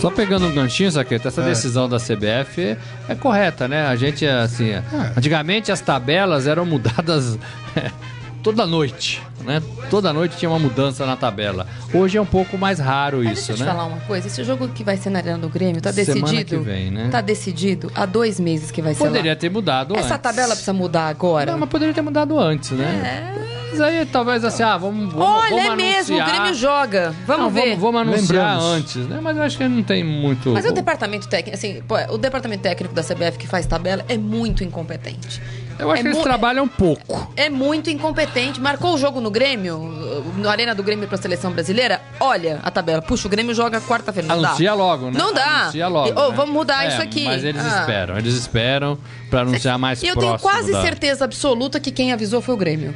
Só 0.00 0.10
pegando 0.10 0.46
um 0.46 0.54
ganchinho, 0.54 0.92
Saqueta, 0.92 1.28
essa 1.28 1.40
é. 1.40 1.46
decisão 1.46 1.88
da 1.88 1.98
CBF 1.98 2.60
é, 2.60 2.78
é, 3.08 3.14
correta, 3.14 3.66
né? 3.66 3.86
A 3.86 3.96
gente, 3.96 4.26
assim, 4.26 4.70
é. 4.70 4.82
antigamente 5.16 5.72
as 5.72 5.80
tabelas 5.80 6.46
eram 6.46 6.66
mudadas 6.66 7.38
toda 8.46 8.64
noite, 8.64 9.20
né? 9.44 9.60
Toda 9.90 10.12
noite 10.12 10.36
tinha 10.36 10.48
uma 10.48 10.58
mudança 10.58 11.04
na 11.04 11.16
tabela. 11.16 11.66
Hoje 11.92 12.16
é 12.16 12.20
um 12.20 12.26
pouco 12.26 12.56
mais 12.56 12.78
raro 12.78 13.24
Mas 13.24 13.40
isso, 13.40 13.48
deixa 13.48 13.64
né? 13.64 13.70
Deixa 13.70 13.70
eu 13.70 13.74
falar 13.74 13.96
uma 13.96 14.06
coisa. 14.06 14.28
Esse 14.28 14.44
jogo 14.44 14.68
que 14.68 14.84
vai 14.84 14.96
ser 14.96 15.10
na 15.10 15.18
Arena 15.18 15.38
do 15.38 15.48
Grêmio 15.48 15.82
tá 15.82 15.90
decidido. 15.90 16.28
Semana 16.28 16.44
que 16.44 16.56
vem, 16.56 16.90
né? 16.92 17.08
Tá 17.10 17.20
decidido 17.20 17.90
há 17.92 18.06
dois 18.06 18.38
meses 18.38 18.70
que 18.70 18.80
vai 18.80 18.94
poderia 18.94 19.14
ser 19.14 19.18
Poderia 19.18 19.36
ter 19.36 19.50
mudado 19.50 19.96
Essa 19.96 20.14
antes. 20.14 20.22
tabela 20.22 20.50
precisa 20.50 20.72
mudar 20.72 21.08
agora. 21.08 21.50
Não, 21.50 21.58
mas 21.58 21.68
poderia 21.68 21.92
ter 21.92 22.02
mudado 22.02 22.38
antes, 22.38 22.70
né? 22.70 23.32
É. 23.42 23.46
Mas 23.70 23.80
aí 23.80 24.06
talvez 24.06 24.44
assim, 24.44 24.62
ah, 24.62 24.78
vamos, 24.78 25.12
vamos 25.12 25.28
Olha, 25.28 25.50
vamos 25.50 25.64
é 25.64 25.66
anunciar. 25.66 25.76
mesmo, 25.76 26.20
o 26.20 26.24
Grêmio 26.24 26.54
joga. 26.54 27.14
Vamos 27.26 27.42
não, 27.42 27.50
ver. 27.50 27.76
Vamos, 27.76 27.80
vamos 27.80 28.00
anunciar 28.02 28.56
Lembramos. 28.56 28.64
antes, 28.64 28.96
né? 29.08 29.18
Mas 29.20 29.36
eu 29.36 29.42
acho 29.42 29.58
que 29.58 29.66
não 29.66 29.82
tem 29.82 30.04
muito. 30.04 30.50
Mas 30.50 30.64
o 30.64 30.72
departamento 30.72 31.26
técnico, 31.26 31.56
assim, 31.56 31.82
pô, 31.82 31.96
o 32.14 32.16
departamento 32.16 32.62
técnico 32.62 32.94
da 32.94 33.02
CBF 33.02 33.38
que 33.38 33.48
faz 33.48 33.66
tabela 33.66 34.04
é 34.08 34.16
muito 34.16 34.62
incompetente. 34.62 35.42
Eu 35.78 35.90
acho 35.90 36.00
é 36.00 36.02
que 36.02 36.08
eles 36.08 36.22
trabalham 36.22 36.66
pouco. 36.66 37.30
É 37.36 37.50
muito 37.50 37.90
incompetente. 37.90 38.60
Marcou 38.60 38.94
o 38.94 38.98
jogo 38.98 39.20
no 39.20 39.30
Grêmio, 39.30 40.24
na 40.38 40.50
Arena 40.50 40.74
do 40.74 40.82
Grêmio 40.82 41.06
pra 41.06 41.18
seleção 41.18 41.52
brasileira. 41.52 42.00
Olha 42.18 42.60
a 42.62 42.70
tabela. 42.70 43.02
Puxa, 43.02 43.28
o 43.28 43.30
Grêmio 43.30 43.54
joga 43.54 43.80
quarta-feira. 43.80 44.28
Não 44.28 44.44
Anuncia 44.44 44.70
dá. 44.70 44.74
logo, 44.74 45.10
né? 45.10 45.18
Não 45.18 45.34
dá. 45.34 45.62
Anuncia 45.62 45.88
logo. 45.88 46.08
E, 46.08 46.12
oh, 46.12 46.30
né? 46.30 46.36
Vamos 46.36 46.54
mudar 46.54 46.84
é, 46.84 46.88
isso 46.88 47.02
aqui. 47.02 47.24
Mas 47.24 47.44
eles 47.44 47.62
ah. 47.64 47.80
esperam. 47.80 48.18
Eles 48.18 48.34
esperam 48.34 48.98
pra 49.28 49.40
anunciar 49.40 49.78
mais 49.78 50.02
e 50.02 50.06
próximo. 50.06 50.22
Eu 50.22 50.38
tenho 50.38 50.40
quase 50.40 50.72
da... 50.72 50.82
certeza 50.82 51.24
absoluta 51.24 51.78
que 51.78 51.90
quem 51.90 52.12
avisou 52.12 52.40
foi 52.40 52.54
o 52.54 52.58
Grêmio. 52.58 52.94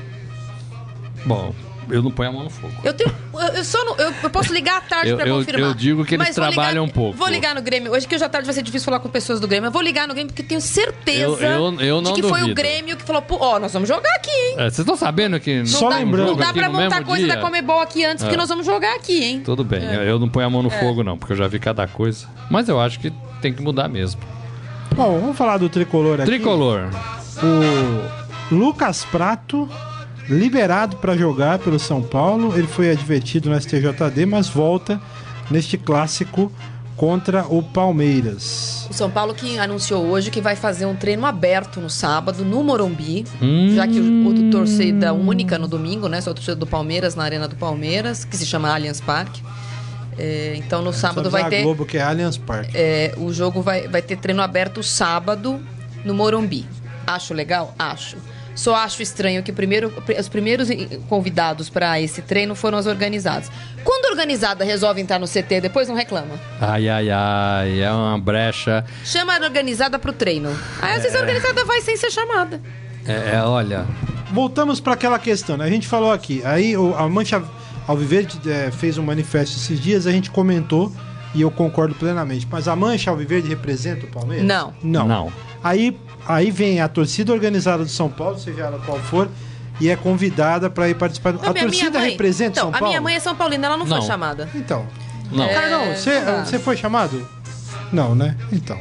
Bom, 1.25 1.55
eu 1.91 2.03
não 2.03 2.11
ponho 2.11 2.31
a 2.31 2.33
mão 2.33 2.45
no 2.45 2.51
fogo. 2.51 2.73
Eu 2.85 2.93
tenho. 2.93 3.13
Eu, 3.55 3.65
só 3.65 3.85
não, 3.85 3.97
eu, 3.97 4.13
eu, 4.23 4.31
posso 4.31 4.53
ligar 4.53 4.79
à 4.79 4.81
tarde 4.81 5.11
eu, 5.11 5.17
pra 5.17 5.27
confirmar. 5.27 5.71
Eu 5.71 5.75
digo 5.75 6.05
que 6.05 6.15
eles 6.15 6.35
trabalham 6.35 6.83
ligar, 6.83 6.83
um 6.83 6.89
pouco. 6.89 7.17
Vou 7.17 7.29
ligar 7.29 7.55
no 7.55 7.63
Grêmio. 7.63 7.93
Hoje 7.93 8.07
que 8.07 8.15
hoje 8.15 8.25
à 8.25 8.29
tarde 8.29 8.47
vai 8.47 8.55
ser 8.55 8.63
difícil 8.63 8.85
falar 8.85 9.01
com 9.01 9.09
pessoas 9.09 9.41
do 9.41 9.49
Grêmio. 9.49 9.69
Eu 9.69 9.73
vou 9.73 9.83
ligar 9.83 10.07
no 10.07 10.15
Grêmio 10.15 10.33
porque 10.33 10.43
tenho 10.43 10.61
certeza 10.61 11.47
eu, 11.47 11.71
de 11.73 12.13
que 12.13 12.21
duvido. 12.23 12.29
foi 12.29 12.43
o 12.51 12.55
Grêmio 12.55 12.97
que 12.97 13.03
falou, 13.03 13.25
ó, 13.31 13.57
oh, 13.57 13.59
nós 13.59 13.73
vamos 13.73 13.89
jogar 13.89 14.15
aqui, 14.17 14.31
hein? 14.31 14.55
É, 14.59 14.63
vocês 14.65 14.81
estão 14.81 14.97
sabendo 14.97 15.39
que 15.41 15.59
não 15.59 15.67
só 15.67 15.89
dá, 15.89 15.99
lembrando. 15.99 16.29
Não 16.29 16.37
dá 16.37 16.53
pra 16.53 16.69
montar 16.69 17.05
coisa 17.05 17.25
dia? 17.25 17.35
da 17.35 17.41
Comebol 17.41 17.81
aqui 17.81 18.05
antes, 18.05 18.23
é. 18.23 18.27
porque 18.27 18.37
nós 18.37 18.49
vamos 18.49 18.67
jogar 18.67 18.95
aqui, 18.97 19.23
hein? 19.23 19.43
Tudo 19.45 19.65
bem. 19.65 19.85
É. 19.85 20.11
Eu 20.11 20.19
não 20.19 20.29
ponho 20.29 20.47
a 20.47 20.51
mão 20.51 20.63
no 20.63 20.71
é. 20.71 20.79
fogo, 20.79 21.03
não, 21.03 21.17
porque 21.17 21.33
eu 21.33 21.37
já 21.37 21.49
vi 21.49 21.59
cada 21.59 21.87
coisa. 21.87 22.27
Mas 22.51 22.69
eu 22.69 22.81
acho 22.81 23.01
que 23.01 23.13
tem 23.41 23.53
que 23.53 23.63
mudar 23.63 23.89
mesmo. 23.89 24.21
Bom, 24.95 25.19
vamos 25.19 25.37
falar 25.37 25.57
do 25.59 25.69
tricolor 25.69 26.21
aqui. 26.21 26.27
Tricolor. 26.27 26.91
O 27.43 28.55
Lucas 28.55 29.05
Prato 29.05 29.69
liberado 30.31 30.97
para 30.97 31.17
jogar 31.17 31.59
pelo 31.59 31.79
São 31.79 32.01
Paulo. 32.03 32.57
Ele 32.57 32.69
foi 32.69 32.91
advertido 32.91 33.51
no 33.51 33.61
STJD, 33.61 34.25
mas 34.27 34.49
volta 34.49 35.01
neste 35.51 35.77
clássico 35.77 36.51
contra 36.97 37.47
o 37.49 37.63
Palmeiras. 37.63 38.87
O 38.89 38.95
São 38.95 39.11
Paulo 39.11 39.35
que 39.35 39.59
anunciou 39.59 40.05
hoje 40.07 40.31
que 40.31 40.41
vai 40.41 40.55
fazer 40.55 40.87
um 40.87 40.95
treino 40.95 41.27
aberto 41.27 41.81
no 41.81 41.91
sábado, 41.91 42.45
no 42.45 42.63
Morumbi, 42.63 43.25
hum. 43.43 43.75
já 43.75 43.89
que 43.89 43.99
o, 43.99 44.27
o 44.29 44.51
torcida 44.51 45.13
única 45.13 45.59
no 45.59 45.67
domingo, 45.67 46.09
né? 46.09 46.21
Só 46.21 46.31
o 46.31 46.35
torcida 46.35 46.55
do 46.57 46.67
Palmeiras 46.67 47.15
na 47.15 47.25
Arena 47.25 47.49
do 47.49 47.57
Palmeiras, 47.57 48.25
que 48.25 48.37
se 48.37 48.47
chama 48.47 48.73
Allianz 48.73 49.01
Parque. 49.01 49.43
É, 50.19 50.55
então 50.57 50.83
no 50.83 50.91
é, 50.91 50.93
sábado 50.93 51.31
vai 51.31 51.49
ter. 51.49 51.63
Globo 51.63 51.87
que 51.87 51.97
é 51.97 52.03
Allianz 52.03 52.37
Parque. 52.37 52.73
É, 52.75 53.15
o 53.17 53.33
jogo 53.33 53.63
vai, 53.63 53.89
vai 53.89 54.03
ter 54.03 54.17
treino 54.17 54.43
aberto 54.43 54.83
sábado 54.83 55.59
no 56.05 56.15
Morumbi. 56.15 56.67
Acho 57.07 57.33
legal? 57.33 57.75
Acho. 57.79 58.19
Só 58.55 58.75
acho 58.75 59.03
estranho 59.03 59.43
que 59.43 59.53
primeiro, 59.53 59.93
os 60.19 60.29
primeiros 60.29 60.69
convidados 61.09 61.71
para 61.71 62.01
esse 62.01 62.23
treino 62.23 62.55
foram 62.55 62.79
os 62.79 62.87
organizados. 62.87 63.51
Quando 63.85 64.07
a 64.07 64.11
organizada 64.11 64.65
resolve 64.65 65.01
entrar 65.01 65.19
no 65.19 65.27
CT, 65.27 65.61
depois 65.63 65.89
não 65.89 65.95
reclama. 65.95 66.39
Ai, 66.61 66.89
ai, 66.89 67.11
ai, 67.11 67.81
é 67.81 67.91
uma 67.91 68.19
brecha. 68.19 68.85
Chama 69.05 69.37
a 69.37 69.41
organizada 69.43 69.99
pro 69.99 70.13
treino. 70.13 70.51
Aí 70.83 70.95
às 70.95 71.03
vezes 71.03 71.15
a 71.15 71.19
é. 71.19 71.23
organizada 71.23 71.65
vai 71.65 71.81
sem 71.81 71.97
ser 71.97 72.11
chamada. 72.11 72.61
É, 73.07 73.37
é 73.37 73.43
olha. 73.43 73.87
Voltamos 74.33 74.79
para 74.81 74.93
aquela 74.93 75.19
questão, 75.19 75.57
né? 75.57 75.65
A 75.65 75.71
gente 75.71 75.89
falou 75.89 76.13
aqui. 76.13 76.43
Aí 76.45 76.75
a 76.75 77.09
Mancha 77.09 77.43
Alviverde 77.87 78.39
é, 78.49 78.71
fez 78.71 78.99
um 78.99 79.03
manifesto 79.03 79.57
esses 79.57 79.81
dias, 79.81 80.07
a 80.07 80.13
gente 80.13 80.31
comentou 80.31 80.93
e 81.35 81.41
eu 81.41 81.51
concordo 81.51 81.95
plenamente. 81.95 82.47
Mas 82.51 82.69
a 82.69 82.77
Mancha 82.77 83.11
Alviverde 83.11 83.49
representa 83.49 84.07
o 84.07 84.09
Palmeiras? 84.09 84.47
Não. 84.47 84.75
Não. 84.83 85.09
Não. 85.09 85.33
Aí, 85.63 85.99
aí 86.35 86.51
vem 86.51 86.81
a 86.81 86.89
torcida 86.89 87.33
organizada 87.33 87.85
do 87.85 87.91
São 87.91 88.09
Paulo, 88.09 88.39
seja 88.39 88.63
ela 88.63 88.79
qual 88.85 88.99
for, 88.99 89.29
e 89.81 89.89
é 89.89 89.97
convidada 89.97 90.69
para 90.71 90.89
ir 90.89 90.95
participar. 90.95 91.33
Não, 91.33 91.41
a 91.41 91.55
torcida 91.55 91.91
minha 91.91 92.01
mãe- 92.01 92.11
representa 92.11 92.51
então, 92.51 92.65
São 92.65 92.73
Paulo? 92.73 92.87
A 92.87 92.89
minha 92.89 93.01
mãe 93.01 93.15
é 93.15 93.21
São 93.21 93.35
Paulina, 93.35 93.67
ela 93.67 93.77
não, 93.77 93.87
Não. 93.87 93.97
foi 93.99 94.07
chamada. 94.07 94.49
Então. 94.55 94.87
Não. 95.33 95.45
É, 95.45 95.55
Carlão, 95.55 95.95
você, 95.95 96.19
não 96.21 96.25
dá. 96.27 96.45
você 96.45 96.59
foi 96.59 96.77
chamado? 96.77 97.29
Não, 97.93 98.15
né? 98.15 98.37
Então. 98.53 98.79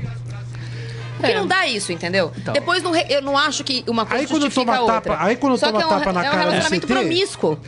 Porque 1.17 1.33
não 1.35 1.45
dá 1.47 1.67
isso, 1.67 1.91
entendeu? 1.91 2.31
Então. 2.37 2.53
Depois 2.53 2.81
não 2.81 2.91
re- 2.91 3.05
eu 3.09 3.21
não 3.21 3.37
acho 3.37 3.63
que 3.63 3.83
uma 3.87 4.05
coisa 4.05 4.21
Aí 4.23 4.27
quando 4.27 4.43
justifica 4.43 4.65
toma 4.65 4.77
a 4.77 4.81
outra. 4.81 5.01
tapa- 5.01 5.25
aí 5.25 5.35
quando 5.35 5.57
Só 5.57 5.67
toma 5.67 5.77
que 5.79 5.83
é 5.83 5.85
um, 5.87 5.89
tapa 5.99 6.13
na 6.13 6.23
é 6.23 6.27
um 6.27 6.31
cara 6.31 6.43
relacionamento 6.49 6.87
promíscuo. 6.87 7.59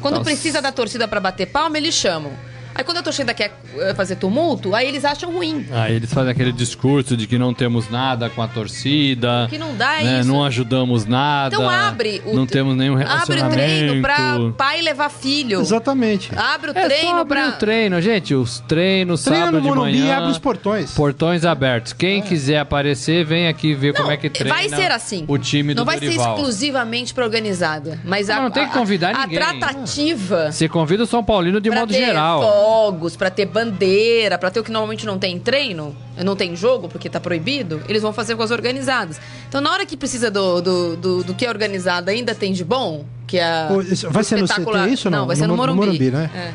Quando 0.00 0.14
Nossa. 0.14 0.24
precisa 0.30 0.62
da 0.62 0.70
torcida 0.72 1.08
pra 1.08 1.18
bater 1.20 1.46
palma, 1.46 1.76
eles 1.76 1.94
chamam. 1.94 2.32
Aí 2.74 2.84
quando 2.84 2.98
a 2.98 3.02
torcida 3.02 3.34
quer 3.34 3.52
eh, 3.78 3.94
fazer 3.94 4.16
tumulto, 4.16 4.74
aí 4.74 4.86
eles 4.88 5.04
acham 5.04 5.32
ruim. 5.32 5.66
Aí 5.72 5.94
eles 5.96 6.12
fazem 6.12 6.30
aquele 6.30 6.52
discurso 6.52 7.16
de 7.16 7.26
que 7.26 7.36
não 7.38 7.52
temos 7.52 7.90
nada 7.90 8.30
com 8.30 8.40
a 8.42 8.48
torcida. 8.48 9.44
O 9.46 9.48
que 9.48 9.58
não 9.58 9.74
dá 9.76 10.00
é 10.00 10.04
né? 10.04 10.20
isso. 10.20 10.28
Não 10.28 10.44
ajudamos 10.44 11.04
nada. 11.06 11.54
Então 11.54 11.68
abre 11.68 12.22
o 12.24 12.34
Não 12.34 12.46
temos 12.46 12.76
nenhum 12.76 12.94
Abre 12.94 13.04
o 13.04 13.08
relacionamento. 13.08 13.54
treino 13.54 14.02
pra 14.02 14.38
pai 14.56 14.80
levar 14.82 15.08
filho. 15.10 15.60
Exatamente. 15.60 16.30
Abre 16.36 16.70
o 16.70 16.78
É 16.78 16.84
treino 16.86 17.10
só 17.10 17.20
abrir 17.20 17.40
pra. 17.40 17.48
o 17.48 17.52
treino, 17.52 18.00
gente. 18.00 18.34
Os 18.34 18.60
treinos, 18.60 19.22
Treina 19.24 19.46
sábado 19.46 19.56
no 19.56 19.62
de 19.62 19.68
Morumbi 19.68 19.96
e 19.96 20.00
manhã. 20.00 20.16
abre 20.18 20.30
os 20.30 20.38
portões. 20.38 20.92
Portões 20.92 21.44
abertos. 21.44 21.92
Quem 21.92 22.22
quiser 22.22 22.58
aparecer, 22.58 23.24
vem 23.24 23.48
aqui 23.48 23.74
ver 23.74 23.92
Não, 23.92 24.00
como 24.02 24.10
é 24.12 24.16
que 24.16 24.30
treina. 24.30 24.54
vai 24.54 24.68
ser 24.68 24.90
assim. 24.90 25.24
O 25.28 25.36
time 25.38 25.74
do 25.74 25.78
Não 25.78 25.84
vai 25.84 25.98
Dorival. 26.00 26.24
ser 26.24 26.30
exclusivamente 26.32 27.12
pra 27.14 27.24
organizada. 27.24 27.98
Mas 28.04 28.30
a, 28.30 28.36
Não, 28.36 28.42
não 28.44 28.50
tem 28.50 28.66
que 28.66 28.72
convidar 28.72 29.14
a, 29.14 29.26
ninguém. 29.26 29.38
A 29.38 29.54
tratativa. 29.54 30.52
Você 30.52 30.68
convida 30.68 31.02
o 31.02 31.06
São 31.06 31.22
Paulino 31.22 31.60
de 31.60 31.70
pra 31.70 31.80
modo 31.80 31.92
ter 31.92 32.04
geral. 32.04 32.40
Fogos, 32.70 33.16
pra 33.16 33.30
ter 33.30 33.46
bandeira, 33.46 34.38
pra 34.38 34.48
ter 34.48 34.60
o 34.60 34.62
que 34.64 34.70
normalmente 34.70 35.04
não 35.04 35.18
tem 35.18 35.34
em 35.34 35.38
treino, 35.40 35.94
não 36.24 36.36
tem 36.36 36.54
jogo 36.54 36.88
porque 36.88 37.10
tá 37.10 37.18
proibido, 37.18 37.82
eles 37.88 38.00
vão 38.00 38.12
fazer 38.12 38.36
com 38.36 38.42
as 38.44 38.52
organizadas. 38.52 39.20
Então, 39.48 39.60
na 39.60 39.72
hora 39.72 39.84
que 39.84 39.96
precisa 39.96 40.30
do, 40.30 40.60
do, 40.60 40.96
do, 40.96 41.24
do 41.24 41.34
que 41.34 41.44
é 41.44 41.48
organizado 41.48 42.10
ainda 42.10 42.32
tem 42.32 42.52
de 42.52 42.64
bom, 42.64 43.04
que 43.26 43.38
é. 43.38 43.68
Vai 44.10 44.22
ser 44.22 44.38
no 44.40 44.46
CT 44.46 44.88
isso 44.92 45.08
ou 45.08 45.10
não? 45.10 45.18
Não, 45.20 45.26
vai 45.26 45.34
ser 45.34 45.42
No 45.42 45.48
no 45.48 45.56
Mo- 45.56 45.66
no 45.66 45.74
Morumbi. 45.74 45.98
Morumbi, 45.98 46.10
né? 46.12 46.30
É. 46.32 46.52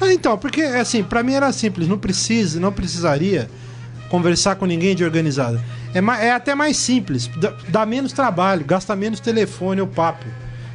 Ah, 0.00 0.12
então, 0.12 0.36
porque 0.36 0.60
assim, 0.62 1.04
pra 1.04 1.22
mim 1.22 1.34
era 1.34 1.52
simples, 1.52 1.86
não 1.86 1.98
precisa, 1.98 2.58
não 2.58 2.72
precisaria 2.72 3.48
conversar 4.10 4.56
com 4.56 4.66
ninguém 4.66 4.94
de 4.96 5.04
organizada. 5.04 5.62
É, 5.94 6.26
é 6.26 6.32
até 6.32 6.52
mais 6.56 6.76
simples, 6.76 7.30
dá, 7.36 7.54
dá 7.68 7.86
menos 7.86 8.12
trabalho, 8.12 8.64
gasta 8.64 8.96
menos 8.96 9.20
telefone 9.20 9.80
ou 9.80 9.86
papo. 9.86 10.26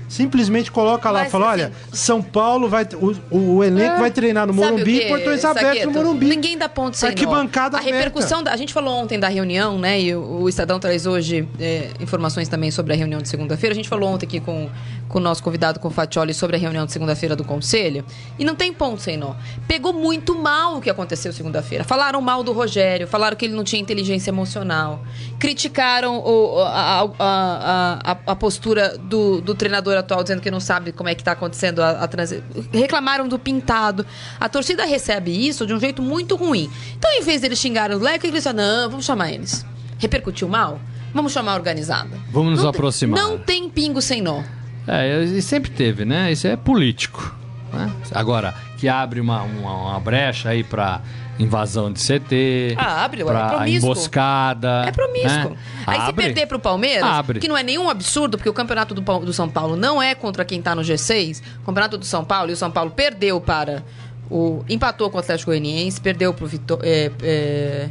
Simplesmente 0.09 0.71
coloca 0.71 1.11
lá, 1.11 1.21
Mas, 1.21 1.31
fala, 1.31 1.51
assim, 1.51 1.61
olha, 1.61 1.71
São 1.93 2.19
Paulo 2.19 2.67
vai, 2.67 2.85
o, 3.29 3.37
o 3.57 3.63
elenco 3.63 3.99
vai 3.99 4.09
treinar 4.09 4.47
no 4.47 4.53
Morumbi, 4.53 5.07
portões 5.07 5.45
abertos 5.45 5.71
no 5.71 5.75
Saqueto? 5.75 5.91
Morumbi. 5.91 6.25
Ninguém 6.25 6.57
dá 6.57 6.67
ponto 6.67 6.97
sem 6.97 7.09
nó. 7.09 7.13
Arquibancada 7.13 7.77
A 7.77 7.79
repercussão, 7.79 8.41
da, 8.41 8.51
a 8.51 8.57
gente 8.57 8.73
falou 8.73 8.95
ontem 8.95 9.19
da 9.19 9.27
reunião, 9.27 9.77
né? 9.77 10.01
E 10.01 10.15
o, 10.15 10.41
o 10.41 10.49
Estadão 10.49 10.79
traz 10.79 11.05
hoje 11.05 11.47
é, 11.59 11.91
informações 11.99 12.49
também 12.49 12.71
sobre 12.71 12.91
a 12.93 12.95
reunião 12.95 13.21
de 13.21 13.29
segunda-feira. 13.29 13.71
A 13.73 13.75
gente 13.75 13.87
falou 13.87 14.09
ontem 14.09 14.25
aqui 14.25 14.39
com, 14.39 14.67
com 15.09 15.17
o 15.17 15.21
nosso 15.21 15.41
convidado, 15.43 15.79
com 15.79 15.87
o 15.87 15.91
Fatioli, 15.91 16.33
sobre 16.33 16.55
a 16.55 16.59
reunião 16.59 16.85
de 16.85 16.91
segunda-feira 16.93 17.35
do 17.35 17.43
Conselho. 17.43 18.05
E 18.37 18.45
não 18.45 18.55
tem 18.55 18.71
ponto 18.71 19.01
sem 19.01 19.17
nó. 19.17 19.33
Pegou 19.67 19.91
muito 19.91 20.35
mal 20.35 20.77
o 20.77 20.81
que 20.81 20.89
aconteceu 20.89 21.33
segunda-feira. 21.33 21.83
Falaram 21.83 22.21
mal 22.21 22.43
do 22.43 22.53
Rogério, 22.53 23.07
falaram 23.07 23.35
que 23.35 23.43
ele 23.45 23.55
não 23.55 23.63
tinha 23.63 23.81
inteligência 23.81 24.29
emocional. 24.29 25.01
Criticaram 25.39 26.19
o- 26.19 26.59
a, 26.61 27.01
a- 27.19 27.99
a- 28.03 28.17
a- 28.27 28.35
postura 28.35 28.97
do, 28.97 29.41
do 29.41 29.55
treinador 29.55 29.97
atual, 29.97 30.21
dizendo 30.21 30.41
que 30.41 30.51
não 30.51 30.59
sabe 30.59 30.91
como 30.91 31.09
é 31.09 31.15
que 31.15 31.21
está 31.21 31.31
acontecendo 31.31 31.81
a, 31.81 31.89
a 32.03 32.07
transi- 32.07 32.43
Reclamaram 32.71 33.27
do 33.27 33.39
pintado. 33.39 34.05
A 34.39 34.47
torcida 34.47 34.85
recebe 34.85 35.31
isso 35.31 35.65
de 35.65 35.73
um 35.73 35.79
jeito 35.79 36.01
muito 36.03 36.35
ruim. 36.35 36.69
Então, 36.97 37.11
em 37.11 37.21
vez 37.23 37.41
deles 37.41 37.57
xingarem 37.57 37.97
o 37.97 37.99
Leco, 37.99 38.25
eles 38.27 38.35
disseram, 38.43 38.57
não, 38.57 38.89
vamos 38.91 39.05
chamar 39.05 39.31
eles. 39.31 39.65
Repercutiu 39.97 40.47
mal? 40.47 40.79
Vamos 41.13 41.31
chamar 41.31 41.53
a 41.53 41.55
organizada. 41.55 42.15
Vamos 42.31 42.51
nos 42.51 42.63
Não 42.63 42.71
tem- 42.71 42.77
aproximar. 42.79 43.19
Não 43.19 43.37
tem 43.39 43.67
pingo 43.69 44.01
sem 44.01 44.21
nó. 44.21 44.43
É, 44.87 45.23
e 45.23 45.41
sempre 45.41 45.69
teve, 45.71 46.05
né? 46.05 46.31
Isso 46.31 46.47
é 46.47 46.55
político. 46.55 47.35
né? 47.71 47.91
Agora, 48.13 48.53
que 48.77 48.87
abre 48.87 49.19
uma, 49.19 49.41
uma, 49.43 49.73
uma 49.91 49.99
brecha 49.99 50.49
aí 50.49 50.63
pra 50.63 51.01
invasão 51.37 51.91
de 51.91 51.99
CT. 52.01 52.75
Ah, 52.77 53.05
abre, 53.05 53.21
é 53.21 53.25
pra 53.25 53.47
promíscuo. 53.49 53.89
emboscada. 53.91 54.83
É 54.87 54.91
promíscuo. 54.91 55.51
né? 55.51 55.57
Aí 55.87 56.01
se 56.01 56.09
Abre. 56.09 56.25
perder 56.25 56.47
pro 56.47 56.59
Palmeiras, 56.59 57.03
Abre. 57.09 57.39
que 57.39 57.47
não 57.47 57.57
é 57.57 57.63
nenhum 57.63 57.89
absurdo, 57.89 58.37
porque 58.37 58.49
o 58.49 58.53
campeonato 58.53 58.93
do, 58.93 59.01
do 59.01 59.31
São 59.31 59.47
Paulo 59.47 59.75
não 59.77 60.01
é 60.01 60.13
contra 60.15 60.43
quem 60.43 60.61
tá 60.61 60.75
no 60.75 60.81
G6. 60.81 61.41
O 61.61 61.65
campeonato 61.65 61.97
do 61.97 62.03
São 62.05 62.25
Paulo, 62.25 62.49
e 62.49 62.53
o 62.53 62.57
São 62.57 62.69
Paulo 62.71 62.91
perdeu 62.91 63.39
para 63.39 63.83
o. 64.29 64.63
empatou 64.67 65.09
com 65.09 65.15
o 65.17 65.19
Atlético 65.19 65.51
Goianiense, 65.51 66.01
perdeu 66.01 66.33
pro 66.33 66.45
Vitor. 66.45 66.79
é, 66.83 67.09
é, 67.23 67.89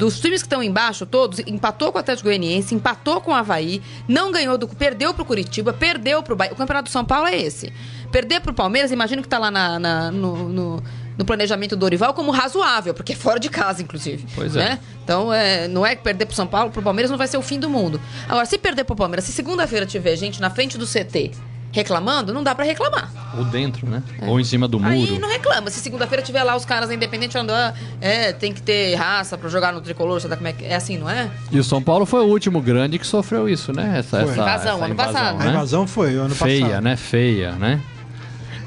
dos 0.00 0.18
times 0.18 0.40
que 0.42 0.46
estão 0.46 0.62
embaixo, 0.62 1.04
todos, 1.04 1.38
empatou 1.40 1.92
com 1.92 1.98
o 1.98 2.00
Atlético 2.00 2.26
Goianiense, 2.28 2.74
empatou 2.74 3.20
com 3.20 3.30
o 3.30 3.34
Havaí, 3.34 3.82
não 4.08 4.32
ganhou 4.32 4.56
do. 4.56 4.66
Perdeu 4.66 5.12
pro 5.12 5.24
Curitiba, 5.26 5.72
perdeu 5.74 6.22
pro 6.22 6.34
Bahia. 6.34 6.52
O 6.52 6.56
campeonato 6.56 6.88
do 6.88 6.92
São 6.92 7.04
Paulo 7.04 7.26
é 7.28 7.36
esse. 7.36 7.70
Perder 8.10 8.40
pro 8.40 8.54
Palmeiras, 8.54 8.90
imagino 8.90 9.20
que 9.22 9.28
tá 9.28 9.38
lá 9.38 9.50
na- 9.50 9.78
na- 9.78 10.10
no, 10.10 10.48
no- 10.48 10.82
no 11.18 11.24
planejamento 11.24 11.76
do 11.76 11.80
Dorival 11.80 12.14
como 12.14 12.30
razoável, 12.30 12.94
porque 12.94 13.12
é 13.12 13.16
fora 13.16 13.38
de 13.38 13.50
casa, 13.50 13.82
inclusive. 13.82 14.26
Pois 14.34 14.56
é. 14.56 14.58
né? 14.70 14.78
Então, 15.04 15.30
é, 15.30 15.68
não 15.68 15.84
é 15.84 15.94
que 15.94 16.02
perder 16.02 16.24
pro 16.24 16.34
São 16.34 16.46
Paulo, 16.46 16.70
pro 16.70 16.80
Palmeiras 16.82 17.10
não 17.10 17.18
vai 17.18 17.28
ser 17.28 17.36
o 17.36 17.42
fim 17.42 17.60
do 17.60 17.68
mundo. 17.68 18.00
Agora, 18.26 18.46
se 18.46 18.56
perder 18.56 18.84
pro 18.84 18.96
Palmeiras, 18.96 19.24
se 19.26 19.32
segunda-feira 19.32 19.84
tiver 19.84 20.16
gente 20.16 20.40
na 20.40 20.48
frente 20.48 20.78
do 20.78 20.86
CT 20.86 21.32
reclamando, 21.72 22.32
não 22.32 22.42
dá 22.42 22.54
pra 22.54 22.64
reclamar. 22.64 23.10
Ou 23.36 23.44
dentro, 23.44 23.88
né? 23.88 24.02
Ou 24.22 24.40
em 24.40 24.44
cima 24.44 24.66
do 24.66 24.78
muro. 24.80 24.92
Aí 24.92 25.18
não 25.18 25.28
reclama. 25.28 25.70
Se 25.70 25.80
segunda-feira 25.80 26.22
tiver 26.22 26.42
lá 26.42 26.56
os 26.56 26.64
caras 26.64 26.88
da 26.88 26.94
Independente 26.94 27.32
falando, 27.32 27.50
ah, 27.50 27.72
é, 28.00 28.32
tem 28.32 28.52
que 28.52 28.60
ter 28.60 28.94
raça 28.96 29.38
pra 29.38 29.48
jogar 29.48 29.72
no 29.72 29.80
tricolor, 29.80 30.20
sabe 30.20 30.36
como 30.36 30.48
é 30.48 30.52
que 30.52 30.64
é 30.64 30.74
assim, 30.74 30.98
não 30.98 31.08
é? 31.08 31.30
E 31.50 31.58
o 31.58 31.64
São 31.64 31.82
Paulo 31.82 32.04
foi 32.04 32.20
o 32.20 32.26
último 32.26 32.60
grande 32.60 32.98
que 32.98 33.06
sofreu 33.06 33.48
isso, 33.48 33.72
né? 33.72 33.98
Essa, 33.98 34.20
Foi. 34.20 34.30
essa, 34.30 34.40
Invasão, 34.40 34.74
essa 34.76 34.84
ano 34.84 34.94
passado. 34.94 35.40
A 35.40 35.44
né? 35.44 35.50
invasão 35.50 35.86
foi 35.86 36.16
o 36.16 36.22
ano 36.22 36.34
Feia, 36.34 36.66
passado. 36.66 36.82
né? 36.82 36.96
Feia, 36.96 37.52
né? 37.52 37.80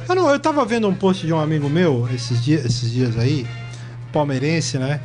Eu, 0.08 0.16
não, 0.16 0.30
eu 0.30 0.40
tava 0.40 0.64
vendo 0.66 0.88
um 0.88 0.94
post 0.94 1.26
de 1.26 1.34
um 1.34 1.40
amigo 1.40 1.70
meu 1.70 2.08
esses 2.14 2.44
dias, 2.44 2.66
esses 2.66 2.92
dias 2.92 3.18
aí, 3.18 3.46
palmeirense, 4.12 4.78
né? 4.78 5.00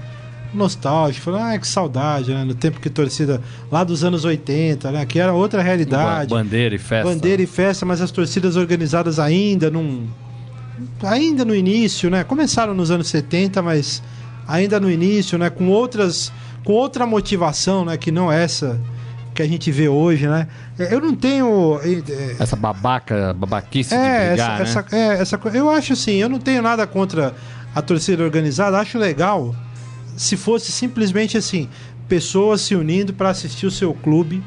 Nostálgico, 0.54 1.24
falando, 1.26 1.42
ah, 1.54 1.58
que 1.58 1.66
saudade, 1.66 2.32
né? 2.32 2.42
No 2.44 2.54
tempo 2.54 2.80
que 2.80 2.88
torcida 2.88 3.40
lá 3.70 3.84
dos 3.84 4.02
anos 4.02 4.24
80, 4.24 4.90
né? 4.90 5.04
Que 5.04 5.18
era 5.18 5.32
outra 5.32 5.62
realidade. 5.62 6.30
Ba- 6.30 6.36
Bandeira 6.36 6.74
e 6.74 6.78
festa. 6.78 7.08
Bandeira 7.12 7.42
e 7.42 7.46
festa, 7.46 7.84
mas 7.84 8.00
as 8.00 8.10
torcidas 8.10 8.56
organizadas 8.56 9.18
ainda 9.18 9.70
num. 9.70 10.06
Ainda 11.02 11.44
no 11.44 11.54
início, 11.54 12.08
né? 12.08 12.24
Começaram 12.24 12.72
nos 12.74 12.90
anos 12.90 13.08
70, 13.08 13.60
mas 13.62 14.02
ainda 14.46 14.80
no 14.80 14.90
início, 14.90 15.36
né? 15.38 15.50
Com 15.50 15.68
outras. 15.68 16.32
Com 16.64 16.72
outra 16.72 17.06
motivação, 17.06 17.84
né? 17.84 17.96
Que 17.96 18.10
não 18.10 18.30
essa 18.32 18.80
que 19.34 19.42
a 19.42 19.46
gente 19.46 19.70
vê 19.70 19.88
hoje, 19.88 20.26
né? 20.26 20.48
Eu 20.78 21.00
não 21.00 21.14
tenho. 21.14 21.78
é, 21.82 22.36
Essa 22.42 22.56
babaca, 22.56 23.32
babaquice 23.34 23.90
de 23.90 23.96
é, 23.96 24.28
brigar, 24.30 24.60
essa, 24.62 24.80
né? 24.82 24.86
essa, 24.88 24.96
é, 24.96 25.22
essa 25.22 25.40
Eu 25.54 25.70
acho 25.70 25.92
assim, 25.92 26.14
eu 26.14 26.28
não 26.28 26.38
tenho 26.40 26.60
nada 26.62 26.86
contra 26.86 27.34
a 27.74 27.80
torcida 27.82 28.24
organizada, 28.24 28.78
acho 28.78 28.98
legal 28.98 29.54
se 30.18 30.36
fosse 30.36 30.72
simplesmente 30.72 31.38
assim, 31.38 31.68
pessoas 32.08 32.60
se 32.60 32.74
unindo 32.74 33.14
para 33.14 33.30
assistir 33.30 33.66
o 33.66 33.70
seu 33.70 33.94
clube, 33.94 34.42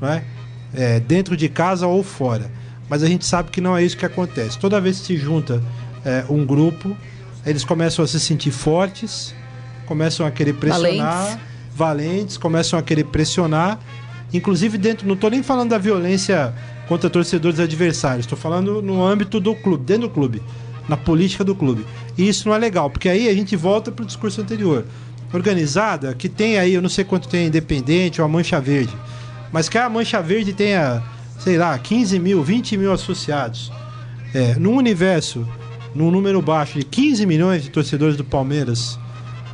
né? 0.00 0.24
É, 0.72 0.98
dentro 0.98 1.36
de 1.36 1.48
casa 1.48 1.86
ou 1.86 2.02
fora. 2.02 2.50
Mas 2.88 3.02
a 3.02 3.06
gente 3.06 3.26
sabe 3.26 3.50
que 3.50 3.60
não 3.60 3.76
é 3.76 3.84
isso 3.84 3.96
que 3.96 4.06
acontece. 4.06 4.58
Toda 4.58 4.80
vez 4.80 5.00
que 5.00 5.06
se 5.06 5.16
junta 5.16 5.62
é, 6.04 6.24
um 6.28 6.44
grupo, 6.46 6.96
eles 7.44 7.64
começam 7.64 8.04
a 8.04 8.08
se 8.08 8.18
sentir 8.18 8.50
fortes, 8.50 9.34
começam 9.86 10.26
a 10.26 10.30
querer 10.30 10.54
pressionar, 10.54 11.24
Valentes. 11.24 11.38
valentes, 11.74 12.36
começam 12.36 12.78
a 12.78 12.82
querer 12.82 13.04
pressionar. 13.04 13.78
Inclusive 14.32 14.78
dentro, 14.78 15.06
não 15.06 15.14
estou 15.14 15.28
nem 15.28 15.42
falando 15.42 15.70
da 15.70 15.78
violência 15.78 16.54
contra 16.88 17.10
torcedores 17.10 17.60
adversários, 17.60 18.24
estou 18.24 18.38
falando 18.38 18.80
no 18.80 19.04
âmbito 19.04 19.38
do 19.38 19.54
clube, 19.54 19.84
dentro 19.84 20.08
do 20.08 20.10
clube, 20.10 20.42
na 20.88 20.96
política 20.96 21.44
do 21.44 21.54
clube. 21.54 21.84
E 22.16 22.28
isso 22.28 22.48
não 22.48 22.54
é 22.54 22.58
legal, 22.58 22.88
porque 22.88 23.08
aí 23.08 23.28
a 23.28 23.34
gente 23.34 23.54
volta 23.54 23.92
para 23.92 24.02
o 24.02 24.06
discurso 24.06 24.40
anterior. 24.40 24.86
Organizada, 25.32 26.14
que 26.14 26.28
tem 26.28 26.58
aí, 26.58 26.74
eu 26.74 26.82
não 26.82 26.88
sei 26.88 27.04
quanto 27.04 27.28
tem 27.28 27.46
Independente 27.46 28.20
ou 28.20 28.24
a 28.24 28.28
Mancha 28.28 28.60
Verde, 28.60 28.92
mas 29.52 29.68
que 29.68 29.78
a 29.78 29.88
Mancha 29.88 30.20
Verde 30.20 30.52
tenha, 30.52 31.02
sei 31.38 31.56
lá, 31.56 31.78
15 31.78 32.18
mil, 32.18 32.42
20 32.42 32.76
mil 32.76 32.92
associados. 32.92 33.72
É, 34.34 34.54
num 34.56 34.76
universo, 34.76 35.46
num 35.94 36.10
número 36.10 36.40
baixo 36.40 36.78
de 36.78 36.84
15 36.84 37.26
milhões 37.26 37.62
de 37.62 37.70
torcedores 37.70 38.16
do 38.16 38.24
Palmeiras, 38.24 38.98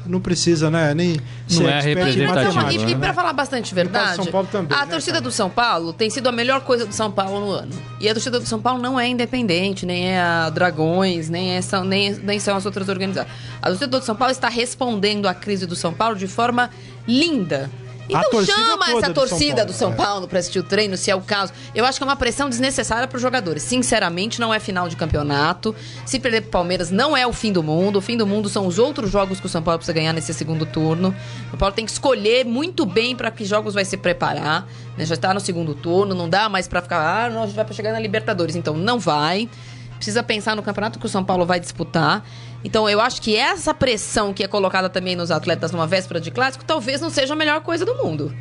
não 0.09 0.21
precisa, 0.21 0.71
né? 0.71 0.95
Nem 0.95 1.17
Não 1.51 1.69
é 1.69 1.81
representativo, 1.81 2.89
e, 2.89 2.93
e 2.93 2.97
pra 2.97 3.13
falar 3.13 3.33
bastante 3.33 3.75
verdade, 3.75 4.15
para 4.15 4.25
São 4.25 4.33
Paulo 4.33 4.49
também, 4.51 4.77
a 4.77 4.85
né, 4.85 4.91
torcida 4.91 5.15
cara? 5.15 5.25
do 5.25 5.31
São 5.31 5.51
Paulo 5.51 5.93
tem 5.93 6.11
sido 6.11 6.29
a 6.29 6.33
melhor 6.33 6.61
coisa 6.61 6.87
do 6.87 6.95
São 6.95 7.11
Paulo 7.11 7.41
no 7.41 7.51
ano. 7.51 7.73
E 8.01 8.09
a 8.09 8.13
torcida 8.13 8.39
do 8.39 8.47
São 8.47 8.61
Paulo 8.61 8.81
não 8.81 8.99
é 8.99 9.09
independente, 9.09 9.85
nem 9.85 10.09
é 10.09 10.21
a 10.21 10.51
Dragões, 10.51 11.29
nem, 11.29 11.53
é, 11.53 11.63
são, 11.63 11.85
nem, 11.85 12.15
nem 12.15 12.39
são 12.39 12.57
as 12.57 12.65
outras 12.67 12.89
organizadas. 12.89 13.31
A 13.61 13.69
torcida 13.69 13.87
do 13.87 14.03
São 14.03 14.17
Paulo 14.17 14.33
está 14.33 14.49
respondendo 14.49 15.27
à 15.27 15.35
crise 15.35 15.67
do 15.67 15.77
São 15.77 15.93
Paulo 15.93 16.17
de 16.17 16.27
forma 16.27 16.71
linda. 17.07 17.71
Então 18.09 18.31
torcida 18.31 18.57
chama 18.57 18.91
essa 18.91 19.13
torcida 19.13 19.57
Paulo, 19.57 19.67
do 19.67 19.73
São 19.73 19.93
é. 19.93 19.95
Paulo 19.95 20.29
pra 20.29 20.39
assistir 20.39 20.59
o 20.59 20.63
treino, 20.63 20.97
se 20.97 21.11
é 21.11 21.15
o 21.15 21.21
caso. 21.21 21.53
Eu 21.75 21.85
acho 21.85 21.99
que 21.99 22.05
é 22.05 22.07
uma 22.07 22.17
pressão 22.17 22.49
desnecessária 22.49 23.07
pros 23.09 23.21
jogadores. 23.23 23.63
Sinceramente, 23.63 24.41
não 24.41 24.53
é 24.53 24.61
final 24.61 24.89
de 24.89 24.97
campeonato. 24.97 25.75
Se 26.05 26.19
perder 26.19 26.43
pro 26.43 26.51
Palmeiras, 26.51 26.91
não 26.91 27.17
é 27.17 27.27
o 27.27 27.33
fim 27.33 27.53
do 27.53 27.63
mundo. 27.63 27.97
O 27.97 28.01
fim 28.01 28.17
do 28.17 28.27
mundo 28.27 28.49
são 28.49 28.67
os 28.67 28.79
outros 28.79 29.11
jogos 29.11 29.41
que 29.41 29.47
o 29.47 29.49
São 29.49 29.63
Paulo 29.63 29.79
precisa 29.79 29.95
ganhar 29.95 30.13
nesse 30.13 30.33
segundo 30.33 30.65
turno. 30.65 31.15
O 31.47 31.51
São 31.51 31.59
Paulo 31.59 31.75
tem 31.75 31.85
que 31.85 31.93
escolher 31.93 32.45
muito 32.45 32.87
bem 32.87 33.17
pra 33.17 33.31
que 33.31 33.45
jogos 33.45 33.75
vai 33.75 33.85
se 33.85 33.97
preparar. 33.97 34.67
né? 34.97 35.05
Já 35.05 35.15
está 35.15 35.35
no 35.35 35.41
segundo 35.41 35.75
turno, 35.75 36.15
não 36.15 36.29
dá 36.29 36.49
mais 36.49 36.69
pra 36.69 36.81
ficar, 36.81 37.27
ah, 37.27 37.31
não, 37.31 37.43
a 37.43 37.47
gente 37.47 37.57
vai 37.57 37.65
pra 37.65 37.75
chegar 37.75 37.93
na 37.93 37.99
Libertadores. 37.99 38.57
Então, 38.57 38.77
não 38.77 38.99
vai. 38.99 39.49
Precisa 39.97 40.23
pensar 40.23 40.55
no 40.55 40.63
campeonato 40.63 40.99
que 40.99 41.07
o 41.07 41.09
São 41.09 41.25
Paulo 41.25 41.45
vai 41.45 41.59
disputar. 41.59 42.25
Então, 42.65 42.89
eu 42.89 43.01
acho 43.01 43.21
que 43.23 43.37
essa 43.37 43.73
pressão 43.73 44.33
que 44.33 44.43
é 44.45 44.49
colocada 44.49 44.89
também 44.89 45.15
nos 45.17 45.31
atletas 45.31 45.71
numa 45.73 45.87
véspera 45.87 46.21
de 46.21 46.31
clássico, 46.31 46.65
talvez 46.65 47.01
não 47.01 47.11
seja 47.11 47.35
a 47.35 47.37
melhor 47.37 47.61
coisa 47.61 47.85
do 47.85 47.95
mundo. 47.95 48.35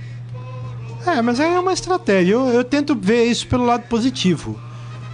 É, 1.05 1.21
mas 1.21 1.39
é 1.39 1.47
uma 1.59 1.73
estratégia. 1.73 2.33
Eu, 2.33 2.47
eu 2.49 2.63
tento 2.63 2.95
ver 2.95 3.25
isso 3.25 3.47
pelo 3.47 3.65
lado 3.65 3.83
positivo. 3.87 4.59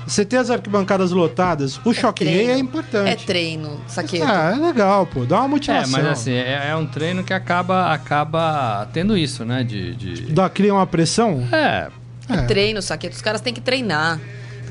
Você 0.07 0.25
ter 0.25 0.37
as 0.37 0.49
arquibancadas 0.49 1.11
lotadas, 1.11 1.79
o 1.85 1.93
choque 1.93 2.23
rei 2.23 2.49
é 2.49 2.57
importante. 2.57 3.09
É 3.09 3.15
treino, 3.15 3.79
saqueto. 3.87 4.25
Ah, 4.25 4.53
é 4.55 4.59
legal, 4.59 5.05
pô. 5.05 5.25
Dá 5.25 5.37
uma 5.37 5.45
É, 5.45 5.47
motivação. 5.49 5.91
mas 5.91 6.05
assim, 6.05 6.33
é, 6.33 6.69
é 6.69 6.75
um 6.75 6.85
treino 6.85 7.23
que 7.23 7.33
acaba, 7.33 7.93
acaba 7.93 8.89
tendo 8.93 9.15
isso, 9.17 9.45
né? 9.45 9.63
De. 9.63 9.95
de... 9.95 10.31
Dá, 10.33 10.49
cria 10.49 10.73
uma 10.73 10.87
pressão. 10.87 11.47
É, 11.51 11.89
É. 12.29 12.41
Treino, 12.43 12.81
saqueto. 12.81 13.15
Os 13.15 13.21
caras 13.21 13.41
têm 13.41 13.53
que 13.53 13.61
treinar. 13.61 14.19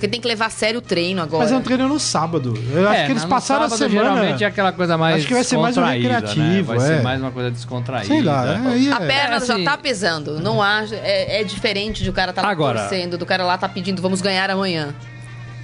Porque 0.00 0.08
tem 0.08 0.18
que 0.18 0.26
levar 0.26 0.46
a 0.46 0.50
sério 0.50 0.78
o 0.78 0.80
treino 0.80 1.20
agora. 1.20 1.42
Mas 1.44 1.52
é 1.52 1.56
um 1.56 1.60
treino 1.60 1.86
no 1.86 2.00
sábado. 2.00 2.54
Eu 2.72 2.88
acho 2.88 3.00
É, 3.00 3.04
que 3.04 3.12
eles 3.12 3.22
no 3.24 3.28
passaram 3.28 3.68
sábado, 3.68 3.74
a 3.74 3.76
semana. 3.90 4.08
Geralmente 4.14 4.44
é 4.44 4.46
aquela 4.46 4.72
coisa 4.72 4.96
mais 4.96 5.16
Acho 5.16 5.26
que 5.26 5.34
vai 5.34 5.44
ser 5.44 5.58
mais 5.58 5.76
um 5.76 5.84
recreativo, 5.84 6.42
né? 6.42 6.62
Vai 6.62 6.76
é. 6.76 6.80
ser 6.96 7.02
mais 7.02 7.20
uma 7.20 7.30
coisa 7.30 7.50
descontraída. 7.50 8.06
Sei 8.06 8.22
lá. 8.22 8.46
é, 8.46 8.68
aí 8.72 8.90
A 8.90 8.96
é- 8.96 9.06
perna 9.06 9.34
É, 9.34 9.36
assim- 9.36 9.62
já 9.64 9.70
tá 9.72 9.76
pesando. 9.76 10.40
Não 10.40 10.62
há, 10.62 10.84
é, 10.90 11.42
é 11.42 11.44
diferente 11.44 12.02
de 12.02 12.08
o 12.08 12.14
cara 12.14 12.32
tá 12.32 12.40
lá 12.40 12.48
Agora- 12.48 12.80
torcendo, 12.80 13.18
do 13.18 13.26
cara 13.26 13.44
lá 13.44 13.58
tá 13.58 13.68
pedindo, 13.68 14.00
vamos 14.00 14.22
ganhar 14.22 14.48
amanhã. 14.48 14.94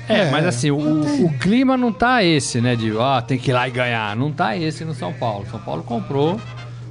É, 0.06 0.18
É. 0.18 0.30
mas 0.30 0.44
assim, 0.46 0.70
o, 0.70 1.24
o 1.24 1.32
clima 1.38 1.74
não 1.78 1.90
tá 1.90 2.22
esse, 2.22 2.60
né? 2.60 2.76
De, 2.76 2.92
ó, 2.94 3.18
tem 3.22 3.38
que 3.38 3.50
ir 3.50 3.54
lá 3.54 3.66
e 3.66 3.70
ganhar. 3.70 4.14
Não 4.14 4.30
tá 4.30 4.54
esse 4.54 4.84
no 4.84 4.94
São 4.94 5.14
Paulo. 5.14 5.46
São 5.50 5.58
Paulo 5.60 5.82
comprou, 5.82 6.38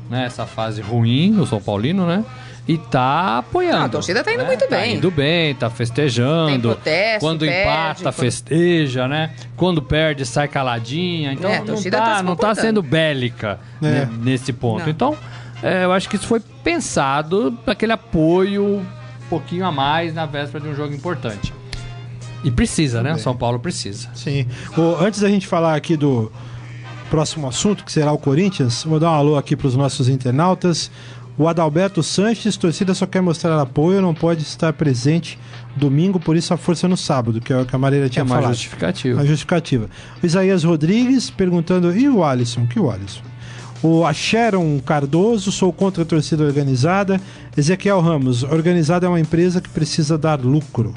né? 0.10 0.26
Essa 0.26 0.48
fase 0.48 0.82
ruim, 0.82 1.40
o 1.40 1.46
São 1.46 1.62
Paulino, 1.62 2.08
né? 2.08 2.26
E 2.68 2.78
tá 2.80 3.38
apoiando. 3.38 3.78
Ah, 3.78 3.86
a 3.86 3.90
torcida 3.90 4.24
tá 4.24 4.34
indo 4.34 4.42
né? 4.42 4.48
muito 4.48 4.68
Tá 4.68 4.76
bem. 4.78 4.96
indo 4.96 5.12
bem, 5.12 5.54
tá 5.54 5.70
festejando. 5.70 6.50
Tem 6.52 6.60
protesto, 6.62 7.20
Quando 7.20 7.40
perde, 7.46 7.62
empata, 7.62 8.04
quando- 8.04 8.14
festeja, 8.16 9.08
né? 9.08 9.32
Quando 9.56 9.82
perde, 9.84 10.26
sai 10.26 10.48
caladinha. 10.48 11.34
Então 11.34 11.50
É, 11.50 11.58
a 11.58 11.60
não, 11.60 11.66
torcida 11.68 11.98
tá, 11.98 12.06
tá 12.06 12.18
se 12.18 12.24
não 12.24 12.36
tá 12.36 12.56
sendo 12.56 12.82
bélica 12.82 13.60
É. 13.82 13.86
né, 13.86 14.10
nesse 14.20 14.52
ponto. 14.52 14.82
Não. 14.84 14.90
Então, 14.90 15.16
é, 15.62 15.84
eu 15.86 15.92
acho 15.92 16.10
que 16.10 16.16
isso 16.16 16.26
foi 16.26 16.40
pensado 16.64 17.56
para 17.64 17.74
aquele 17.74 17.92
apoio 17.92 18.78
um 18.80 18.86
pouquinho 19.30 19.66
a 19.66 19.72
mais 19.72 20.14
na 20.14 20.26
véspera 20.26 20.64
de 20.64 20.70
um 20.70 20.76
jogo 20.76 20.94
importante. 20.94 21.54
E 22.44 22.50
precisa, 22.50 23.04
né? 23.04 23.14
O 23.14 23.20
São 23.20 23.36
Paulo 23.38 23.60
precisa. 23.60 24.10
Sim. 24.16 24.48
Ô, 24.78 25.04
antes 25.04 25.20
da 25.20 25.30
gente 25.30 25.46
falar 25.48 25.76
aqui 25.76 25.96
do 25.96 26.32
próximo 27.10 27.48
assunto, 27.48 27.84
que 27.84 27.92
será 27.92 28.12
o 28.12 28.18
Corinthians, 28.18 28.84
vou 28.84 29.00
dar 29.00 29.12
um 29.12 29.14
alô 29.14 29.38
aqui 29.38 29.56
para 29.56 29.68
os 29.68 29.76
nossos 29.76 30.10
internautas. 30.10 30.90
O 31.38 31.48
Adalberto 31.50 32.02
Sanches, 32.02 32.56
torcida 32.56 32.94
só 32.94 33.06
quer 33.06 33.22
mostrar 33.22 33.60
apoio, 33.60 34.02
não 34.02 34.14
pode 34.14 34.44
estar 34.44 34.72
presente 34.72 35.38
domingo, 35.76 36.18
por 36.20 36.38
isso 36.38 36.54
a 36.54 36.58
força 36.58 36.88
no 36.88 36.96
sábado, 36.96 37.42
que 37.42 37.52
é 37.52 37.58
o 37.60 37.66
que 37.66 37.76
a 37.76 37.80
Marília 37.80 38.06
Que 38.06 38.14
tinha 38.14 38.24
é 38.24 38.28
falado. 38.28 38.54
justificativo. 38.54 39.20
A 39.20 39.26
justificativa. 39.26 39.90
O 40.24 40.26
Isaías 40.26 40.64
Rodrigues 40.64 41.30
perguntando: 41.30 41.96
e 41.96 42.08
o 42.08 42.24
Alisson? 42.24 42.66
Que 42.66 42.80
o 42.80 42.90
Alisson? 42.90 43.22
O 43.84 44.12
Sharon 44.14 44.80
Cardoso, 44.80 45.52
sou 45.52 45.74
contra 45.74 46.04
a 46.04 46.06
torcida 46.06 46.44
organizada. 46.44 47.20
Ezequiel 47.56 48.00
Ramos, 48.00 48.44
organizada 48.44 49.06
é 49.06 49.10
uma 49.10 49.20
empresa 49.20 49.60
que 49.60 49.70
precisa 49.70 50.18
dar 50.18 50.40
lucro. 50.40 50.94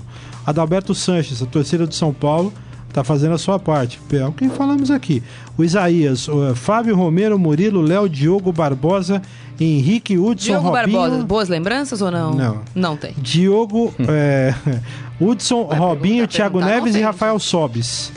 Adalberto 0.46 0.94
Sanches, 0.94 1.42
a 1.42 1.46
torcida 1.46 1.86
do 1.86 1.94
São 1.94 2.14
Paulo, 2.14 2.52
está 2.88 3.04
fazendo 3.04 3.34
a 3.34 3.38
sua 3.38 3.58
parte. 3.58 4.00
É 4.12 4.24
o 4.24 4.32
que 4.32 4.48
falamos 4.48 4.90
aqui. 4.90 5.22
O 5.56 5.64
Isaías, 5.64 6.28
o, 6.28 6.54
Fábio 6.54 6.96
Romero, 6.96 7.38
Murilo, 7.38 7.80
Léo, 7.80 8.08
Diogo 8.08 8.52
Barbosa, 8.52 9.22
Henrique 9.60 10.16
Hudson, 10.16 10.52
Diogo 10.52 10.68
Robinho. 10.68 10.98
Barbosa, 10.98 11.24
boas 11.24 11.48
lembranças 11.48 12.00
ou 12.00 12.10
não? 12.10 12.34
Não. 12.34 12.60
Não 12.74 12.96
tem. 12.96 13.14
Diogo, 13.18 13.94
é, 14.08 14.54
Hudson, 15.20 15.62
Robinho, 15.62 16.26
perguntar, 16.26 16.28
Thiago 16.28 16.60
Neves 16.60 16.94
e 16.94 17.00
Rafael 17.00 17.38
Sobis. 17.38 18.12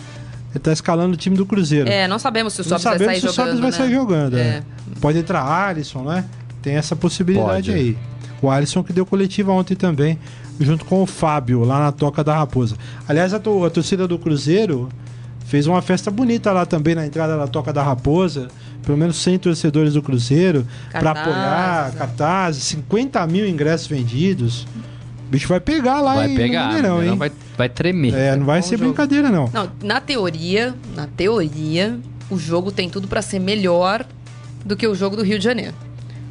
Ele 0.51 0.59
tá 0.59 0.73
escalando 0.73 1.13
o 1.13 1.17
time 1.17 1.37
do 1.37 1.45
Cruzeiro. 1.45 1.89
É, 1.89 2.07
não 2.07 2.19
sabemos 2.19 2.53
se 2.53 2.61
o 2.61 2.63
Sobs 2.63 2.83
vai 2.83 2.93
sabemos 2.93 3.13
sair 3.13 3.21
se 3.21 3.27
o 3.27 3.31
jogando, 3.31 3.47
Sobis 3.47 3.59
vai 3.61 3.71
né? 3.71 3.77
sair 3.77 3.91
jogando. 3.93 4.37
é. 4.37 4.41
É. 4.41 4.63
Pode 4.99 5.17
entrar 5.17 5.43
Alisson, 5.43 6.03
né? 6.03 6.25
Tem 6.61 6.75
essa 6.75 6.95
possibilidade 6.95 7.71
Pode. 7.71 7.71
aí. 7.71 7.97
O 8.41 8.49
Alisson 8.49 8.83
que 8.83 8.91
deu 8.91 9.05
coletiva 9.05 9.51
ontem 9.51 9.75
também, 9.75 10.17
junto 10.63 10.85
com 10.85 11.01
o 11.01 11.05
Fábio, 11.05 11.63
lá 11.63 11.79
na 11.79 11.91
Toca 11.91 12.23
da 12.23 12.35
Raposa. 12.35 12.75
Aliás, 13.07 13.33
a, 13.33 13.39
to- 13.39 13.65
a 13.65 13.69
torcida 13.69 14.07
do 14.07 14.17
Cruzeiro 14.19 14.89
fez 15.45 15.67
uma 15.67 15.81
festa 15.81 16.09
bonita 16.09 16.51
lá 16.51 16.65
também 16.65 16.95
na 16.95 17.05
entrada 17.05 17.37
da 17.37 17.47
Toca 17.47 17.71
da 17.73 17.83
Raposa. 17.83 18.47
Pelo 18.83 18.97
menos 18.97 19.17
100 19.17 19.37
torcedores 19.39 19.93
do 19.93 20.01
Cruzeiro 20.01 20.65
para 20.91 21.11
apoiar, 21.11 21.91
é. 21.93 21.97
cartazes, 21.97 22.63
50 22.63 23.25
mil 23.27 23.47
ingressos 23.47 23.85
vendidos. 23.87 24.63
O 25.27 25.29
bicho 25.31 25.47
vai 25.47 25.59
pegar 25.59 26.01
lá 26.01 26.15
Vai 26.15 26.31
em 26.31 26.35
pegar, 26.35 26.67
Mineirão, 26.69 26.95
Mineirão 26.95 27.13
hein? 27.13 27.17
vai, 27.19 27.31
vai 27.57 27.69
tremer. 27.69 28.13
É, 28.15 28.35
não 28.35 28.43
vai 28.45 28.59
Bom 28.59 28.67
ser 28.67 28.77
jogo. 28.77 28.89
brincadeira, 28.89 29.29
não. 29.29 29.49
Não, 29.53 29.69
na 29.83 30.01
teoria, 30.01 30.73
na 30.95 31.05
teoria, 31.05 31.99
o 32.29 32.37
jogo 32.39 32.71
tem 32.71 32.89
tudo 32.89 33.07
pra 33.07 33.21
ser 33.21 33.37
melhor 33.39 34.03
do 34.65 34.75
que 34.75 34.87
o 34.87 34.95
jogo 34.95 35.15
do 35.15 35.23
Rio 35.23 35.37
de 35.37 35.43
Janeiro. 35.43 35.73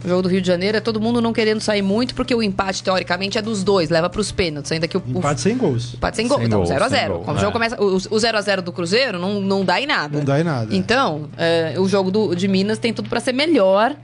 O 0.05 0.09
jogo 0.09 0.23
do 0.23 0.29
Rio 0.29 0.41
de 0.41 0.47
Janeiro 0.47 0.77
é 0.79 0.81
todo 0.81 1.01
mundo 1.01 1.21
não 1.21 1.33
querendo 1.33 1.61
sair 1.61 1.83
muito, 1.83 2.15
porque 2.15 2.35
o 2.35 2.43
empate, 2.43 2.83
teoricamente, 2.83 3.37
é 3.39 3.43
dos 3.43 3.63
dois, 3.63 3.91
leva 3.91 4.09
pros 4.09 4.33
pênaltis. 4.33 4.73
Ainda 4.73 4.89
que 4.89 4.97
o. 4.97 5.03
o- 5.15 5.19
Empate 5.19 5.41
sem 5.41 5.57
gols. 5.57 5.95
Empate 5.95 6.17
sem 6.17 6.27
gol. 6.29 6.39
Sem 6.39 6.47
Então, 6.47 6.61
gol, 6.63 6.69
0x0. 6.69 6.89
sem 6.89 7.09
gol, 7.09 7.19
Como 7.21 7.33
o 7.33 7.37
é. 7.37 7.41
jogo 7.41 7.53
começa. 7.53 7.83
O 7.83 7.97
o 7.97 7.99
0x0 8.19 8.61
do 8.63 8.73
Cruzeiro 8.73 9.19
não, 9.19 9.41
não 9.41 9.65
dá 9.65 9.81
em 9.81 9.87
nada. 9.87 10.17
Não 10.19 10.25
dá 10.25 10.41
em 10.41 10.45
nada. 10.45 10.75
Então, 10.75 11.29
é, 11.37 11.75
o 11.79 11.87
jogo 11.89 12.11
do, 12.11 12.35
de 12.35 12.49
Minas 12.49 12.79
tem 12.79 12.93
tudo 12.93 13.09
pra 13.09 13.21
ser 13.21 13.33
melhor 13.33 13.95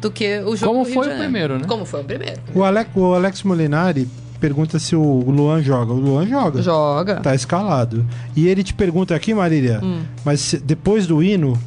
do 0.00 0.10
que 0.10 0.38
o 0.40 0.54
jogo 0.54 0.72
Como 0.72 0.84
do 0.84 0.86
Rio 0.90 0.94
foi 0.94 1.02
de 1.04 1.08
o 1.08 1.12
Janeiro. 1.12 1.18
primeiro, 1.32 1.58
né? 1.58 1.64
Como 1.66 1.84
foi 1.86 2.00
o 2.00 2.04
primeiro. 2.04 2.40
O 2.54 2.62
Alex, 2.62 2.90
o 2.94 3.14
Alex 3.14 3.42
Molinari 3.42 4.06
pergunta 4.38 4.78
se 4.78 4.94
o 4.94 5.02
Luan 5.30 5.62
joga. 5.62 5.92
O 5.92 5.96
Luan 5.98 6.26
joga. 6.26 6.60
Joga. 6.62 7.16
Tá 7.16 7.34
escalado. 7.34 8.06
E 8.36 8.46
ele 8.46 8.62
te 8.62 8.74
pergunta 8.74 9.14
aqui, 9.14 9.32
Marília, 9.34 9.80
Hum. 9.82 10.02
mas 10.24 10.40
se- 10.40 10.58
depois 10.58 11.06
do 11.06 11.22
hino, 11.22 11.58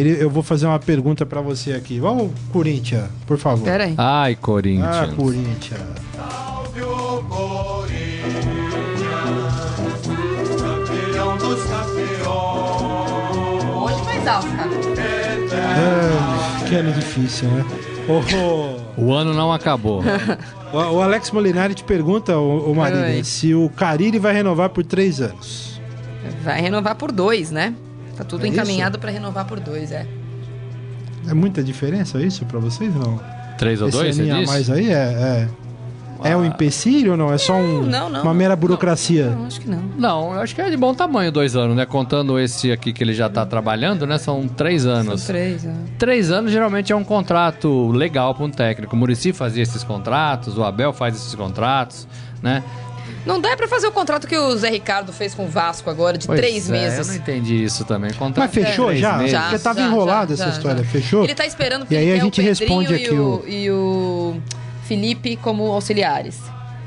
ele, 0.00 0.22
eu 0.22 0.30
vou 0.30 0.42
fazer 0.42 0.66
uma 0.66 0.78
pergunta 0.78 1.24
pra 1.26 1.40
você 1.40 1.72
aqui. 1.72 1.98
Vamos, 1.98 2.30
Corinthians, 2.52 3.04
por 3.26 3.38
favor. 3.38 3.64
Pera 3.64 3.84
aí. 3.84 3.94
Ai, 3.96 4.32
Ah, 4.32 4.36
Corinthians. 4.44 5.14
Corinthians. 5.14 5.80
Hoje 13.82 14.02
mais 14.04 14.26
alto, 14.26 14.46
cara. 14.56 14.70
É, 15.80 16.68
que 16.68 16.74
ano 16.74 16.92
difícil, 16.92 17.48
né? 17.48 17.64
Ô, 18.08 19.00
O 19.00 19.12
ano 19.14 19.32
não 19.32 19.52
acabou. 19.52 20.02
o, 20.72 20.76
o 20.76 21.02
Alex 21.02 21.30
Molinari 21.30 21.74
te 21.74 21.84
pergunta, 21.84 22.36
o, 22.38 22.74
Marília, 22.74 23.16
Oi. 23.16 23.24
se 23.24 23.54
o 23.54 23.70
Carille 23.70 24.18
vai 24.18 24.34
renovar 24.34 24.70
por 24.70 24.84
três 24.84 25.20
anos. 25.20 25.80
Vai 26.44 26.60
renovar 26.60 26.94
por 26.96 27.10
dois, 27.12 27.50
né? 27.50 27.74
Tá 28.18 28.24
tudo 28.24 28.44
É 28.44 28.48
encaminhado 28.48 28.98
pra 28.98 29.12
renovar 29.12 29.44
por 29.44 29.60
dois, 29.60 29.92
é. 29.92 30.04
É 31.28 31.32
muita 31.32 31.62
diferença 31.62 32.20
isso 32.20 32.44
pra 32.44 32.58
vocês, 32.58 32.92
não? 32.92 33.20
3 33.56 33.82
ou 33.82 33.88
Esse 33.88 33.96
2, 33.96 34.16
você 34.16 34.22
aninho 34.22 34.36
disse? 34.38 34.52
mais 34.52 34.70
aí 34.70 34.90
é... 34.90 34.92
é... 34.92 35.48
É 36.24 36.36
um 36.36 36.44
empecilho 36.44 37.12
ou 37.12 37.16
não? 37.16 37.32
É 37.32 37.38
só 37.38 37.54
um, 37.54 37.82
não, 37.82 38.10
não, 38.10 38.22
uma 38.22 38.34
mera 38.34 38.56
burocracia? 38.56 39.30
Não, 39.30 39.46
acho 39.46 39.60
que 39.60 39.70
não. 39.70 39.80
Não, 39.96 40.34
eu 40.34 40.40
acho 40.40 40.52
que 40.52 40.60
é 40.60 40.68
de 40.68 40.76
bom 40.76 40.92
tamanho 40.92 41.30
dois 41.30 41.54
anos, 41.54 41.76
né? 41.76 41.86
Contando 41.86 42.40
esse 42.40 42.72
aqui 42.72 42.92
que 42.92 43.04
ele 43.04 43.14
já 43.14 43.28
tá 43.28 43.46
trabalhando, 43.46 44.04
né? 44.04 44.18
São 44.18 44.48
três 44.48 44.84
anos. 44.84 45.20
São 45.20 45.28
três, 45.28 45.64
é. 45.64 45.72
Três 45.96 46.32
anos 46.32 46.50
geralmente 46.50 46.92
é 46.92 46.96
um 46.96 47.04
contrato 47.04 47.92
legal 47.92 48.34
para 48.34 48.44
um 48.44 48.50
técnico. 48.50 48.96
O 48.96 48.98
Murici 48.98 49.32
fazia 49.32 49.62
esses 49.62 49.84
contratos, 49.84 50.58
o 50.58 50.64
Abel 50.64 50.92
faz 50.92 51.14
esses 51.14 51.36
contratos, 51.36 52.08
né? 52.42 52.64
Não 53.28 53.40
dá 53.40 53.56
pra 53.56 53.68
fazer 53.68 53.86
o 53.86 53.92
contrato 53.92 54.26
que 54.26 54.36
o 54.36 54.56
Zé 54.56 54.70
Ricardo 54.70 55.12
fez 55.12 55.34
com 55.34 55.44
o 55.44 55.48
Vasco 55.48 55.88
agora, 55.90 56.16
de 56.16 56.26
Pois 56.26 56.40
três 56.40 56.68
é, 56.68 56.72
meses. 56.72 56.98
Eu 56.98 57.04
não 57.04 57.14
entendi 57.14 57.62
isso 57.62 57.84
também. 57.84 58.12
Contrato 58.14 58.50
Mas 58.52 58.66
fechou 58.66 58.94
já? 58.96 59.18
meses. 59.18 59.32
Já, 59.32 59.42
Porque 59.42 59.58
tava 59.58 59.80
já, 59.80 59.86
enrolada 59.86 60.34
já, 60.34 60.44
essa 60.44 60.52
já, 60.52 60.56
história. 60.58 60.82
já. 60.82 60.90
Fechou? 60.90 61.24
Ele 61.24 61.34
tá 61.34 61.46
esperando 61.46 61.82
porque 61.82 61.94
E 61.94 61.98
aí 61.98 62.10
a 62.12 62.14
gente 62.18 62.40
o 62.40 62.44
Pedrinho 62.44 62.48
responde 62.48 62.92
e 62.92 62.96
aqui 62.96 63.14
o, 63.14 63.42
o- 63.44 63.48
e 63.48 63.70
o 63.70 64.36
Felipe 64.84 65.36
como 65.36 65.64
auxiliares. 65.72 66.40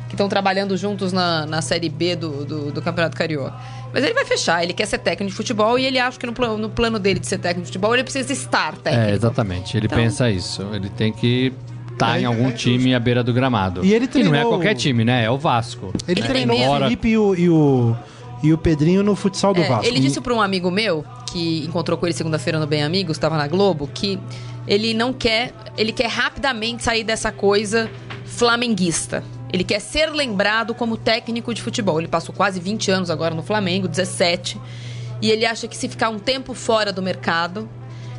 Que 0.10 0.15
estão 0.15 0.27
trabalhando 0.27 0.75
juntos 0.75 1.13
na, 1.13 1.45
na 1.45 1.62
Série 1.62 1.88
B 1.88 2.17
do, 2.17 2.43
do, 2.43 2.71
do 2.71 2.82
Campeonato 2.82 3.15
Carioca. 3.15 3.54
Mas 3.93 4.04
ele 4.04 4.13
vai 4.13 4.25
fechar, 4.25 4.62
ele 4.63 4.73
quer 4.73 4.86
ser 4.86 4.97
técnico 4.97 5.30
de 5.32 5.36
futebol 5.38 5.77
e 5.80 5.86
ele 5.86 5.99
acha 5.99 6.17
que 6.19 6.25
no, 6.25 6.34
plano- 6.34 6.58
no 6.58 6.69
plano 6.69 6.97
dele 6.99 7.19
de 7.19 7.27
ser 7.27 7.38
técnico 7.38 7.62
de 7.62 7.67
futebol 7.67 7.93
ele 7.93 8.04
precisa 8.04 8.34
estar 8.34 8.75
técnico. 8.77 9.10
É, 9.10 9.13
exatamente. 9.13 9.77
Ele 9.77 9.86
Então- 9.86 9.97
pensa 9.97 10.30
isso. 10.30 10.63
Ele 10.73 10.89
tem 10.89 11.13
que 11.13 11.54
É, 12.01 12.21
em 12.21 12.25
algum 12.25 12.49
é 12.49 12.51
time 12.51 12.95
à 12.95 12.99
beira 12.99 13.23
do 13.23 13.32
gramado. 13.34 13.84
E 13.86 13.93
ele 13.93 14.06
não 14.06 14.06
é 14.06 14.08
treinou- 14.12 14.49
qualquer 14.49 14.73
time, 14.75 15.04
né? 15.06 15.23
É 15.25 15.30
o 15.32 15.38
Vasco. 15.38 15.93
Ele 16.08 16.19
Ele 16.21 16.27
treinou 16.27 16.58
o. 16.58 16.80
Felipe 16.80 17.08
e 17.10 17.17
o, 17.17 17.36
e, 17.36 17.49
o, 17.49 17.95
e 18.43 18.54
o 18.54 18.58
Pedrinho 18.58 19.04
no 19.04 19.15
futsal 19.15 19.54
do 19.54 19.62
É, 19.62 19.67
Vasco. 19.67 19.86
Ele 19.86 19.99
disse 19.99 20.19
para 20.19 20.34
um 20.34 20.41
amigo 20.41 20.71
meu, 20.71 21.06
que 21.32 21.63
encontrou 21.66 21.97
com 21.97 22.05
ele 22.07 22.13
segunda-feira 22.13 22.59
no 22.59 22.66
Bem 22.68 22.84
Amigos, 22.84 23.18
estava 23.18 23.38
na 23.38 23.47
Globo, 23.47 23.88
que 23.93 24.20
ele 24.68 24.93
não 24.93 25.13
quer. 25.13 25.53
Ele 25.78 25.91
quer 25.91 26.07
rapidamente 26.07 26.84
sair 26.84 27.03
dessa 27.03 27.32
coisa 27.32 27.89
flamenguista. 28.26 29.24
Ele 29.53 29.63
quer 29.63 29.80
ser 29.80 30.07
lembrado 30.11 30.74
como 30.74 30.97
técnico 30.97 31.53
de 31.53 31.61
futebol. 31.61 31.99
Ele 31.99 32.07
passou 32.07 32.34
quase 32.34 32.59
20 32.59 32.89
anos 32.89 33.09
agora 33.09 33.36
no 33.36 33.43
Flamengo, 33.43 33.88
17. 33.88 34.59
E 35.22 35.30
ele 35.30 35.45
acha 35.45 35.68
que 35.68 35.78
se 35.78 35.88
ficar 35.88 36.09
um 36.09 36.18
tempo 36.18 36.53
fora 36.53 36.91
do 36.91 37.01
mercado, 37.01 37.70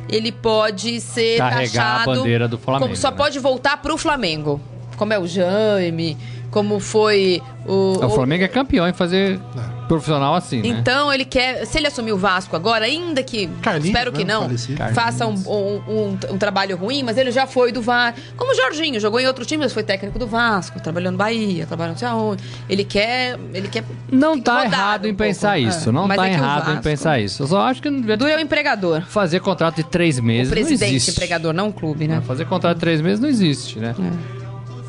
ele 0.09 0.31
pode 0.31 0.99
ser 1.01 1.37
Carregar 1.37 1.61
taxado 1.65 2.11
a 2.11 2.15
bandeira 2.15 2.47
do 2.47 2.57
Flamengo. 2.57 2.85
como 2.85 2.95
só 2.95 3.11
né? 3.11 3.17
pode 3.17 3.39
voltar 3.39 3.81
pro 3.81 3.97
Flamengo. 3.97 4.59
Como 4.97 5.11
é 5.11 5.19
o 5.19 5.27
Jaime, 5.27 6.17
como 6.53 6.79
foi 6.79 7.41
o. 7.65 7.97
O 8.05 8.09
Flamengo 8.11 8.43
é 8.43 8.47
campeão 8.47 8.87
em 8.87 8.93
fazer 8.93 9.39
profissional 9.87 10.33
assim, 10.35 10.61
né? 10.61 10.67
Então 10.69 11.11
ele 11.11 11.25
quer, 11.25 11.65
se 11.65 11.77
ele 11.77 11.87
assumir 11.87 12.13
o 12.13 12.17
Vasco 12.17 12.55
agora, 12.55 12.85
ainda 12.85 13.21
que 13.21 13.47
Carlinhos, 13.61 13.87
espero 13.89 14.11
que 14.13 14.23
né, 14.23 14.33
não, 14.33 14.49
faça 14.93 15.25
um, 15.27 15.33
um, 15.33 15.81
um- 15.87 16.17
um 16.31 16.37
trabalho 16.37 16.77
ruim, 16.77 17.03
mas 17.03 17.17
ele 17.17 17.31
já 17.31 17.45
foi 17.45 17.71
do 17.71 17.81
Vasco. 17.81 18.19
Como 18.37 18.51
o 18.53 18.55
Jorginho, 18.55 18.99
jogou 18.99 19.19
em 19.19 19.27
outro 19.27 19.43
time, 19.45 19.63
mas 19.63 19.73
foi 19.73 19.83
técnico 19.83 20.17
do 20.17 20.25
Vasco, 20.27 20.79
trabalhou 20.79 21.11
no 21.11 21.17
Bahia, 21.17 21.65
trabalhou 21.65 21.91
não 21.93 21.97
sei 21.99 22.07
aonde. 22.07 22.43
Ele 22.69 22.83
quer, 22.85 23.37
ele 23.53 23.67
quer 23.67 23.83
Não 24.11 24.39
tá 24.39 24.63
errado 24.65 25.05
um 25.05 25.07
em 25.09 25.13
pouco. 25.13 25.23
pensar 25.29 25.59
isso. 25.59 25.89
É. 25.89 25.91
Não 25.91 26.07
Mas 26.07 26.17
tá 26.17 26.27
é 26.27 26.31
o 26.31 26.33
errado 26.33 26.71
em 26.73 26.81
pensar 26.81 27.19
isso. 27.19 27.43
Eu 27.43 27.47
só 27.47 27.61
acho 27.61 27.81
que 27.81 27.89
não 27.89 27.99
devia 27.99 28.15
Du 28.15 28.25
é 28.27 28.35
o 28.37 28.39
empregador. 28.39 29.01
fazer 29.01 29.39
contrato 29.41 29.75
de 29.77 29.83
três 29.83 30.17
O 30.19 30.23
meses. 30.23 30.47
não 30.49 30.55
presidente 30.55 30.95
existe. 30.95 31.11
empregador, 31.11 31.51
não 31.53 31.67
o 31.69 31.73
clube, 31.73 32.07
né? 32.07 32.21
Fazer 32.25 32.45
contrato 32.45 32.75
de 32.75 32.79
três 32.81 33.01
meses 33.01 33.19
não 33.19 33.27
existe, 33.29 33.79
né? 33.79 33.93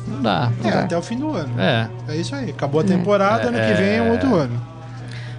Não 0.07 0.21
dá. 0.21 0.51
não 0.61 0.69
É, 0.69 0.73
dá. 0.73 0.79
até 0.81 0.97
o 0.97 1.01
fim 1.01 1.17
do 1.17 1.31
ano. 1.33 1.59
É. 1.59 1.87
É 2.07 2.15
isso 2.15 2.35
aí. 2.35 2.49
Acabou 2.51 2.81
a 2.81 2.83
temporada, 2.83 3.47
ano 3.49 3.57
que 3.57 3.73
vem 3.73 3.95
é 3.97 4.01
um 4.01 4.11
outro 4.11 4.35
ano. 4.35 4.61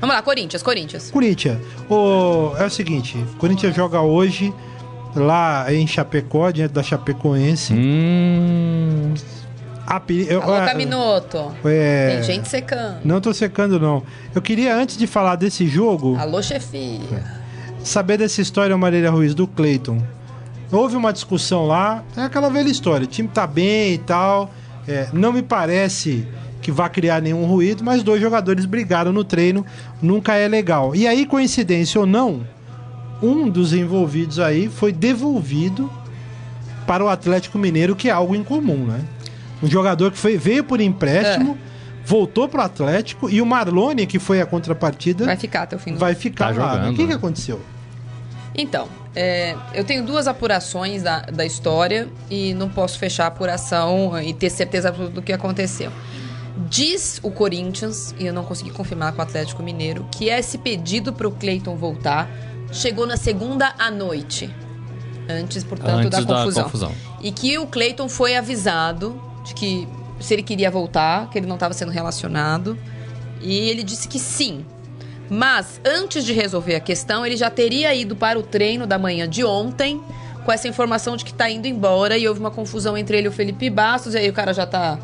Vamos 0.00 0.14
lá, 0.14 0.22
Corinthians, 0.22 0.62
Corinthians. 0.62 1.10
Corinthians, 1.10 1.58
o, 1.88 2.52
é 2.58 2.64
o 2.66 2.70
seguinte, 2.70 3.16
Corinthians 3.38 3.74
joga 3.74 4.00
hoje 4.02 4.52
lá 5.14 5.72
em 5.72 5.86
Chapecó, 5.86 6.50
diante 6.50 6.72
da 6.74 6.82
Chapecoense. 6.82 7.72
Hum, 7.72 9.14
A 9.86 10.02
eu- 10.28 10.42
Alô, 10.42 10.56
é, 10.56 10.66
Caminoto. 10.66 11.52
é, 11.64 12.08
Tem 12.16 12.22
gente 12.24 12.48
secando. 12.48 12.98
Não 13.04 13.20
tô 13.20 13.32
secando, 13.32 13.78
não. 13.80 14.02
Eu 14.34 14.42
queria, 14.42 14.74
antes 14.76 14.96
de 14.96 15.06
falar 15.06 15.36
desse 15.36 15.66
jogo, 15.66 16.16
Alô, 16.18 16.42
chefia. 16.42 17.00
saber 17.84 18.18
dessa 18.18 18.40
história, 18.42 18.76
Marília 18.76 19.10
Ruiz, 19.10 19.32
do 19.34 19.46
Cleiton. 19.46 20.02
Houve 20.70 20.96
uma 20.96 21.12
discussão 21.12 21.66
lá, 21.66 22.02
é 22.16 22.22
aquela 22.22 22.48
velha 22.50 22.68
história, 22.68 23.04
o 23.04 23.06
time 23.06 23.28
tá 23.28 23.46
bem 23.46 23.94
e 23.94 23.98
tal. 23.98 24.50
é, 24.88 25.08
não 25.12 25.32
me 25.32 25.42
parece 25.42 26.26
que 26.62 26.70
vá 26.72 26.88
criar 26.88 27.20
nenhum 27.22 27.44
ruído, 27.46 27.84
mas 27.84 28.02
dois 28.02 28.20
jogadores 28.20 28.64
brigaram 28.64 29.12
no 29.12 29.22
treino, 29.24 29.64
nunca 30.02 30.34
é 30.34 30.48
legal. 30.48 30.94
E 30.96 31.06
aí, 31.06 31.24
coincidência 31.26 32.00
ou 32.00 32.06
não, 32.06 32.44
um 33.22 33.48
dos 33.48 33.72
envolvidos 33.72 34.38
aí 34.40 34.68
foi 34.68 34.92
devolvido 34.92 35.90
para 36.86 37.04
o 37.04 37.08
Atlético 37.08 37.58
Mineiro, 37.58 37.94
que 37.96 38.08
é 38.08 38.12
algo 38.12 38.34
incomum, 38.34 38.84
né? 38.86 39.00
Um 39.62 39.68
jogador 39.68 40.10
que 40.12 40.18
foi, 40.18 40.36
veio 40.36 40.62
por 40.64 40.80
empréstimo, 40.80 41.56
voltou 42.04 42.48
para 42.48 42.60
o 42.60 42.64
Atlético, 42.64 43.30
e 43.30 43.40
o 43.40 43.46
Marlone, 43.46 44.06
que 44.06 44.18
foi 44.18 44.40
a 44.40 44.46
contrapartida, 44.46 45.24
Vai 45.24 45.36
ficar 45.36 45.62
até 45.62 45.76
o 45.76 45.78
fim 45.78 45.92
do 45.94 45.98
vai 45.98 46.14
ficar 46.14 46.52
Tá 46.54 46.60
lá. 46.64 46.72
jogando, 46.74 46.92
O 46.92 46.96
que, 46.96 47.02
que 47.02 47.08
né? 47.08 47.14
aconteceu? 47.14 47.60
Então, 48.54 48.88
é, 49.16 49.56
eu 49.72 49.82
tenho 49.82 50.04
duas 50.04 50.28
apurações 50.28 51.02
da, 51.02 51.20
da 51.22 51.46
história 51.46 52.06
e 52.30 52.52
não 52.52 52.68
posso 52.68 52.98
fechar 52.98 53.24
a 53.24 53.28
apuração 53.28 54.20
e 54.20 54.34
ter 54.34 54.50
certeza 54.50 54.92
do 54.92 55.22
que 55.22 55.32
aconteceu. 55.32 55.90
Diz 56.68 57.18
o 57.22 57.30
Corinthians, 57.30 58.14
e 58.18 58.26
eu 58.26 58.34
não 58.34 58.44
consegui 58.44 58.70
confirmar 58.70 59.14
com 59.14 59.20
o 59.20 59.22
Atlético 59.22 59.62
Mineiro, 59.62 60.06
que 60.12 60.28
esse 60.28 60.58
pedido 60.58 61.14
para 61.14 61.26
o 61.26 61.30
Cleiton 61.30 61.76
voltar 61.76 62.28
chegou 62.70 63.06
na 63.06 63.16
segunda 63.16 63.74
à 63.78 63.90
noite. 63.90 64.54
Antes, 65.28 65.64
portanto, 65.64 66.06
Antes 66.06 66.10
da 66.10 66.20
da 66.20 66.34
confusão. 66.40 66.64
confusão. 66.64 66.92
E 67.22 67.32
que 67.32 67.58
o 67.58 67.66
Cleiton 67.66 68.10
foi 68.10 68.36
avisado 68.36 69.18
de 69.44 69.54
que 69.54 69.88
se 70.20 70.34
ele 70.34 70.42
queria 70.42 70.70
voltar, 70.70 71.30
que 71.30 71.38
ele 71.38 71.46
não 71.46 71.56
estava 71.56 71.72
sendo 71.72 71.90
relacionado. 71.90 72.78
E 73.40 73.70
ele 73.70 73.82
disse 73.82 74.08
que 74.08 74.18
sim. 74.18 74.64
Mas 75.28 75.80
antes 75.84 76.24
de 76.24 76.32
resolver 76.32 76.74
a 76.74 76.80
questão, 76.80 77.24
ele 77.24 77.36
já 77.36 77.50
teria 77.50 77.94
ido 77.94 78.14
para 78.14 78.38
o 78.38 78.42
treino 78.42 78.86
da 78.86 78.98
manhã 78.98 79.28
de 79.28 79.44
ontem 79.44 80.00
com 80.44 80.52
essa 80.52 80.68
informação 80.68 81.16
de 81.16 81.24
que 81.24 81.32
está 81.32 81.50
indo 81.50 81.66
embora 81.66 82.16
e 82.16 82.28
houve 82.28 82.38
uma 82.38 82.52
confusão 82.52 82.96
entre 82.96 83.18
ele 83.18 83.26
e 83.26 83.28
o 83.28 83.32
Felipe 83.32 83.68
Bastos, 83.68 84.14
e 84.14 84.18
aí 84.18 84.28
o 84.28 84.32
cara 84.32 84.54
já 84.54 84.64
tá 84.64 84.96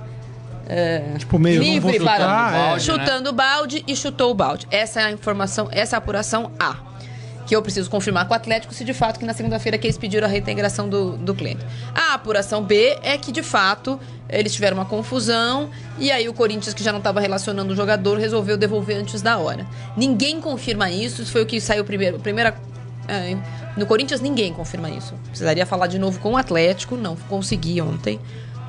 é, 0.68 1.14
Tipo, 1.18 1.38
meio, 1.38 1.58
não 1.58 1.80
vou 1.80 1.90
livre 1.90 1.98
chutar, 1.98 2.16
para 2.16 2.76
é. 2.76 2.78
chutando 2.78 3.30
o 3.30 3.32
balde 3.32 3.84
e 3.86 3.96
chutou 3.96 4.30
o 4.30 4.34
balde. 4.34 4.66
Essa 4.70 5.00
é 5.00 5.04
a 5.04 5.10
informação, 5.10 5.68
essa 5.70 5.96
é 5.96 5.96
a 5.96 5.98
apuração 5.98 6.52
A. 6.58 6.76
Que 7.46 7.56
eu 7.56 7.62
preciso 7.62 7.90
confirmar 7.90 8.26
com 8.26 8.34
o 8.34 8.36
Atlético 8.36 8.72
se 8.72 8.84
de 8.84 8.94
fato 8.94 9.18
que 9.18 9.24
na 9.24 9.34
segunda-feira 9.34 9.76
que 9.76 9.86
eles 9.86 9.98
pediram 9.98 10.26
a 10.26 10.30
reintegração 10.30 10.88
do, 10.88 11.16
do 11.16 11.34
cliente. 11.34 11.64
A 11.94 12.14
apuração 12.14 12.62
B 12.62 12.98
é 13.02 13.18
que 13.18 13.32
de 13.32 13.42
fato 13.42 13.98
eles 14.28 14.52
tiveram 14.52 14.76
uma 14.76 14.86
confusão 14.86 15.70
e 15.98 16.10
aí 16.10 16.28
o 16.28 16.32
Corinthians, 16.32 16.72
que 16.72 16.82
já 16.82 16.92
não 16.92 16.98
estava 16.98 17.20
relacionando 17.20 17.72
o 17.72 17.76
jogador, 17.76 18.18
resolveu 18.18 18.56
devolver 18.56 18.96
antes 18.96 19.20
da 19.20 19.38
hora. 19.38 19.66
Ninguém 19.96 20.40
confirma 20.40 20.90
isso, 20.90 21.22
isso 21.22 21.32
foi 21.32 21.42
o 21.42 21.46
que 21.46 21.60
saiu 21.60 21.84
primeiro. 21.84 22.18
Primeira, 22.18 22.56
é, 23.08 23.36
no 23.76 23.86
Corinthians 23.86 24.20
ninguém 24.20 24.52
confirma 24.52 24.90
isso. 24.90 25.14
Precisaria 25.26 25.66
falar 25.66 25.86
de 25.86 25.98
novo 25.98 26.18
com 26.20 26.32
o 26.32 26.36
Atlético, 26.36 26.96
não 26.96 27.16
consegui 27.28 27.80
ontem 27.80 28.18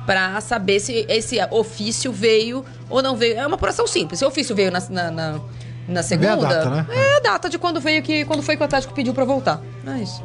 para 0.06 0.40
saber 0.40 0.80
se 0.80 1.06
esse 1.08 1.38
ofício 1.50 2.12
veio 2.12 2.64
ou 2.88 3.02
não 3.02 3.16
veio. 3.16 3.38
É 3.38 3.46
uma 3.46 3.56
apuração 3.56 3.86
simples. 3.86 4.18
Se 4.18 4.24
o 4.24 4.28
ofício 4.28 4.54
veio 4.54 4.70
na, 4.70 4.80
na, 4.90 5.10
na, 5.10 5.40
na 5.88 6.02
segunda, 6.02 6.36
data, 6.36 6.70
né? 6.70 6.86
é 6.90 7.16
a 7.16 7.20
data 7.20 7.48
de 7.48 7.58
quando 7.58 7.80
veio 7.80 8.02
que 8.02 8.24
quando 8.24 8.42
foi 8.42 8.56
que 8.56 8.62
o 8.62 8.64
Atlético 8.64 8.94
pediu 8.94 9.12
para 9.14 9.24
voltar. 9.24 9.60
É 9.86 9.98
isso. 10.02 10.22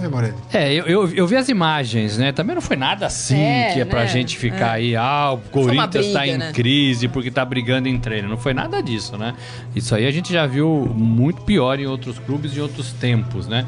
É, 0.00 0.06
Morelli. 0.06 0.34
É, 0.52 0.72
eu, 0.72 0.86
eu, 0.86 1.08
eu 1.12 1.26
vi 1.26 1.34
as 1.34 1.48
imagens, 1.48 2.18
né? 2.18 2.30
Também 2.30 2.54
não 2.54 2.62
foi 2.62 2.76
nada 2.76 3.04
assim 3.06 3.36
É, 3.40 3.72
que 3.72 3.80
é 3.80 3.84
pra 3.84 4.02
né? 4.02 4.06
gente 4.06 4.38
ficar 4.38 4.68
É. 4.68 4.70
aí, 4.74 4.96
ah, 4.96 5.32
o 5.32 5.38
Corinthians 5.50 6.12
tá 6.12 6.20
briga, 6.20 6.26
em 6.26 6.38
né? 6.38 6.52
crise 6.52 7.08
porque 7.08 7.32
tá 7.32 7.44
brigando 7.44 7.88
em 7.88 7.98
treino. 7.98 8.28
Não 8.28 8.36
foi 8.36 8.54
nada 8.54 8.80
disso, 8.80 9.18
né? 9.18 9.34
Isso 9.74 9.92
aí 9.96 10.06
a 10.06 10.10
gente 10.12 10.32
já 10.32 10.46
viu 10.46 10.88
muito 10.94 11.42
pior 11.42 11.80
em 11.80 11.86
outros 11.86 12.16
clubes 12.20 12.56
em 12.56 12.60
outros 12.60 12.92
tempos, 12.92 13.48
né? 13.48 13.66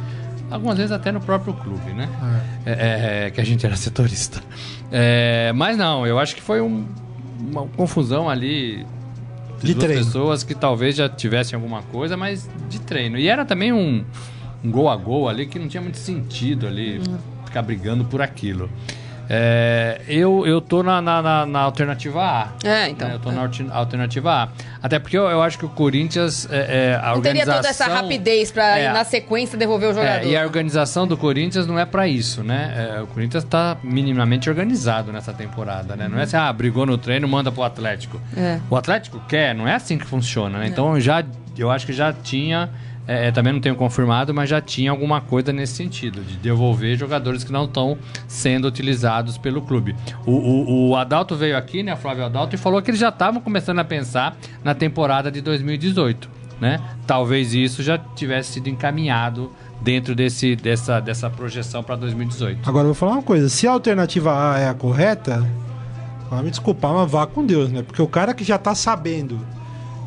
Algumas 0.48 0.76
vezes 0.76 0.92
até 0.92 1.10
no 1.10 1.20
próprio 1.20 1.52
clube, 1.54 1.92
né? 1.92 2.08
É, 2.64 3.24
é, 3.26 3.30
que 3.30 3.40
a 3.40 3.44
gente 3.44 3.66
era 3.66 3.74
setorista. 3.74 4.40
É, 4.92 5.52
mas 5.54 5.76
não, 5.76 6.06
eu 6.06 6.16
acho 6.18 6.36
que 6.36 6.42
foi 6.42 6.60
um- 6.60 6.86
uma 7.40 7.66
confusão 7.66 8.28
ali 8.30 8.86
De 9.66 9.74
duas 9.74 9.84
treino. 9.84 10.04
pessoas 10.04 10.42
que 10.42 10.54
talvez 10.54 10.96
já 10.96 11.08
tivessem 11.08 11.56
alguma 11.56 11.82
coisa, 11.82 12.16
mas 12.16 12.48
de 12.68 12.80
treino. 12.80 13.18
E 13.18 13.28
era 13.28 13.44
também 13.44 13.72
um, 13.72 14.04
um 14.64 14.70
gol 14.70 14.88
a 14.88 14.96
gol 14.96 15.28
ali 15.28 15.46
que 15.46 15.58
não 15.58 15.68
tinha 15.68 15.82
muito 15.82 15.98
sentido 15.98 16.66
ali 16.66 17.00
ficar 17.44 17.62
brigando 17.62 18.04
por 18.04 18.22
aquilo. 18.22 18.70
É, 19.32 20.00
eu, 20.08 20.44
eu 20.44 20.60
tô 20.60 20.82
na, 20.82 21.00
na, 21.00 21.22
na- 21.22 21.46
na 21.46 21.60
alternativa 21.60 22.20
A. 22.20 22.48
É, 22.68 22.88
então. 22.88 23.06
né? 23.06 23.14
Eu 23.14 23.20
tô 23.20 23.30
na 23.30 23.42
alti- 23.42 23.64
alternativa 23.70 24.32
A. 24.32 24.48
Até 24.82 24.98
porque 24.98 25.16
eu, 25.16 25.22
eu 25.30 25.40
acho 25.40 25.56
que 25.56 25.64
o 25.64 25.68
Corinthians, 25.68 26.48
é, 26.50 26.56
é, 26.90 26.94
a 27.00 27.14
Não 27.14 27.22
teria 27.22 27.42
organização... 27.42 27.54
toda 27.56 27.68
essa 27.68 27.86
rapidez 27.86 28.50
para 28.50 28.76
É. 28.76 28.92
na 28.92 29.04
sequência 29.04 29.56
devolver 29.56 29.90
o 29.90 29.94
jogador. 29.94 30.26
É, 30.26 30.26
e 30.26 30.36
a 30.36 30.42
organização 30.42 31.06
do 31.06 31.16
Corinthians 31.16 31.64
não 31.64 31.78
é 31.78 31.84
pra 31.86 32.08
isso, 32.08 32.42
né? 32.42 32.90
É, 32.96 33.00
o 33.02 33.06
Corinthians 33.06 33.44
tá 33.44 33.76
minimamente 33.84 34.50
organizado 34.50 35.12
nessa 35.12 35.32
temporada, 35.32 35.94
né? 35.94 36.08
Não 36.08 36.18
é 36.18 36.24
assim, 36.24 36.36
ah, 36.36 36.52
brigou 36.52 36.84
no 36.84 36.98
treino, 36.98 37.28
manda 37.28 37.52
pro 37.52 37.62
Atlético. 37.62 38.20
É. 38.36 38.58
O 38.68 38.74
Atlético 38.74 39.20
quer, 39.28 39.54
não 39.54 39.68
é 39.68 39.76
assim 39.76 39.96
que 39.96 40.04
funciona, 40.06 40.58
né? 40.58 40.66
Então 40.66 40.98
já, 40.98 41.22
eu 41.56 41.70
acho 41.70 41.86
que 41.86 41.92
já 41.92 42.12
tinha, 42.12 42.68
é, 43.10 43.26
é, 43.26 43.32
também 43.32 43.52
não 43.52 43.60
tenho 43.60 43.74
confirmado, 43.74 44.32
mas 44.32 44.48
já 44.48 44.60
tinha 44.60 44.88
alguma 44.88 45.20
coisa 45.20 45.52
nesse 45.52 45.74
sentido, 45.74 46.20
de 46.20 46.36
devolver 46.36 46.96
jogadores 46.96 47.42
que 47.42 47.50
não 47.50 47.64
estão 47.64 47.98
sendo 48.28 48.68
utilizados 48.68 49.36
pelo 49.36 49.60
clube. 49.62 49.96
O, 50.24 50.30
o, 50.30 50.90
o 50.90 50.96
Adalto 50.96 51.34
veio 51.34 51.56
aqui, 51.56 51.82
né, 51.82 51.96
Flávio 51.96 52.24
Adalto, 52.24 52.54
e 52.54 52.58
falou 52.58 52.80
que 52.80 52.88
eles 52.88 53.00
já 53.00 53.08
estavam 53.08 53.40
começando 53.40 53.80
a 53.80 53.84
pensar 53.84 54.36
na 54.62 54.76
temporada 54.76 55.28
de 55.28 55.40
2018, 55.40 56.30
né? 56.60 56.80
Talvez 57.04 57.52
isso 57.52 57.82
já 57.82 57.98
tivesse 57.98 58.52
sido 58.52 58.68
encaminhado 58.68 59.50
dentro 59.80 60.14
desse, 60.14 60.54
dessa, 60.54 61.00
dessa 61.00 61.28
projeção 61.28 61.82
para 61.82 61.96
2018. 61.96 62.60
Agora 62.68 62.84
eu 62.84 62.88
vou 62.90 62.94
falar 62.94 63.14
uma 63.14 63.22
coisa: 63.22 63.48
se 63.48 63.66
a 63.66 63.72
alternativa 63.72 64.52
A 64.54 64.60
é 64.60 64.68
a 64.68 64.74
correta, 64.74 65.44
vai 66.30 66.44
me 66.44 66.50
desculpar, 66.50 66.92
mas 66.94 67.10
vá 67.10 67.26
com 67.26 67.44
Deus, 67.44 67.72
né? 67.72 67.82
Porque 67.82 68.00
o 68.00 68.06
cara 68.06 68.32
que 68.32 68.44
já 68.44 68.56
tá 68.56 68.72
sabendo 68.72 69.40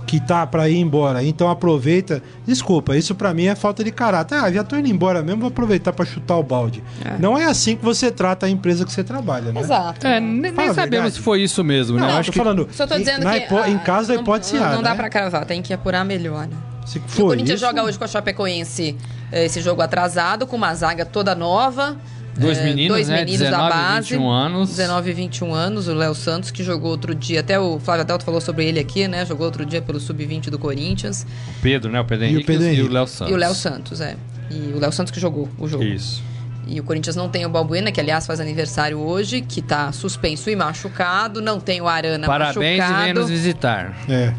que 0.05 0.19
tá 0.19 0.45
pra 0.45 0.69
ir 0.69 0.77
embora, 0.77 1.23
então 1.23 1.49
aproveita. 1.49 2.21
Desculpa, 2.45 2.95
isso 2.95 3.15
pra 3.15 3.33
mim 3.33 3.45
é 3.45 3.55
falta 3.55 3.83
de 3.83 3.91
caráter. 3.91 4.35
Ah, 4.37 4.51
já 4.51 4.63
tô 4.63 4.75
indo 4.75 4.87
embora 4.89 5.21
mesmo, 5.23 5.41
vou 5.41 5.47
aproveitar 5.49 5.93
pra 5.93 6.05
chutar 6.05 6.37
o 6.37 6.43
balde. 6.43 6.83
Não 7.19 7.37
é 7.37 7.45
assim 7.45 7.75
que 7.75 7.83
você 7.83 8.11
trata 8.11 8.45
a 8.45 8.49
empresa 8.49 8.85
que 8.85 8.91
você 8.91 9.03
trabalha, 9.03 9.51
né? 9.51 9.61
Exato. 9.61 10.05
É, 10.05 10.19
nem, 10.19 10.51
Fala 10.53 10.73
sabemos 10.73 11.13
se 11.13 11.19
foi 11.19 11.41
isso 11.41 11.63
mesmo, 11.63 11.95
né? 11.95 12.01
Não, 12.01 12.09
Eu 12.09 12.13
eu 12.15 12.19
acho 12.19 12.27
tô 12.31 12.33
que 12.33 12.37
falando. 12.39 12.67
Só 12.71 12.85
tô 12.85 12.95
em- 12.95 12.99
dizendo 12.99 13.25
que. 13.29 13.37
hipo- 13.37 13.57
ah, 13.57 13.69
em 13.69 13.77
caso 13.79 14.07
da 14.09 14.13
não- 14.15 14.21
hipótese 14.21 14.55
não, 14.55 14.73
não 14.75 14.81
dá 14.83 14.89
né? 14.91 14.95
pra 14.95 15.09
cravar, 15.09 15.45
tem 15.45 15.61
que 15.61 15.73
apurar 15.73 16.03
melhor. 16.03 16.47
Né? 16.47 16.55
Se 16.85 16.97
o 16.99 17.01
foi 17.07 17.23
Corinthians 17.25 17.59
isso, 17.59 17.65
joga 17.65 17.81
hoje 17.83 17.97
com 17.97 18.03
a 18.03 18.07
Chapecoense 18.07 18.97
esse 19.31 19.61
jogo 19.61 19.81
atrasado, 19.81 20.45
com 20.45 20.55
uma 20.57 20.73
zaga 20.75 21.05
toda 21.05 21.33
nova. 21.33 21.95
Dois 22.37 22.57
Eh, 22.57 22.63
meninos, 22.63 22.87
dois 22.89 23.07
né? 23.09 23.19
meninos 23.19 23.39
19 23.39 23.63
da 23.63 23.69
base. 23.69 24.09
21 24.09 24.29
anos. 24.29 24.69
19 24.69 25.09
e 25.09 25.13
21 25.13 25.53
anos, 25.53 25.87
o 25.87 25.93
Léo 25.93 26.15
Santos, 26.15 26.49
que 26.51 26.63
jogou 26.63 26.89
outro 26.91 27.13
dia. 27.13 27.41
Até 27.41 27.59
o 27.59 27.79
Flávio 27.79 28.01
Adelto 28.01 28.25
falou 28.25 28.41
sobre 28.41 28.65
ele 28.65 28.79
aqui, 28.79 29.07
né? 29.07 29.25
Jogou 29.25 29.45
outro 29.45 29.65
dia 29.65 29.81
pelo 29.81 29.99
Sub-20 29.99 30.49
do 30.49 30.57
Corinthians. 30.57 31.25
o 31.57 31.61
Pedro, 31.61 31.91
né? 31.91 31.99
O 32.01 32.05
Pedro 32.05 32.25
E 32.25 32.27
o 32.27 32.31
Henrique 32.31 32.47
Pedro 32.47 32.63
e 32.63 32.69
o 32.69 32.73
Henrique. 32.73 32.89
Léo 32.93 33.07
Santos. 33.07 33.31
E 33.31 33.35
o 33.35 33.37
Léo 33.37 33.53
Santos, 33.53 34.01
é. 34.01 34.15
E 34.49 34.73
o 34.75 34.79
Léo 34.79 34.91
Santos 34.91 35.11
que 35.11 35.19
jogou 35.19 35.47
o 35.59 35.67
jogo. 35.67 35.83
Isso. 35.83 36.23
E 36.65 36.79
o 36.79 36.83
Corinthians 36.83 37.15
não 37.15 37.27
tem 37.29 37.45
o 37.45 37.49
Balbuena, 37.49 37.91
que 37.91 37.99
aliás 37.99 38.25
faz 38.25 38.39
aniversário 38.39 38.97
hoje, 38.97 39.41
que 39.41 39.61
tá 39.61 39.91
suspenso 39.91 40.49
e 40.49 40.55
machucado. 40.55 41.41
Não 41.41 41.59
tem 41.59 41.81
o 41.81 41.87
Arana 41.87 42.25
Parabéns 42.25 42.77
machucado. 42.79 42.99
e 42.99 43.03
venha 43.03 43.13
nos 43.13 43.29
visitar. 43.29 43.93
É. 44.09 44.33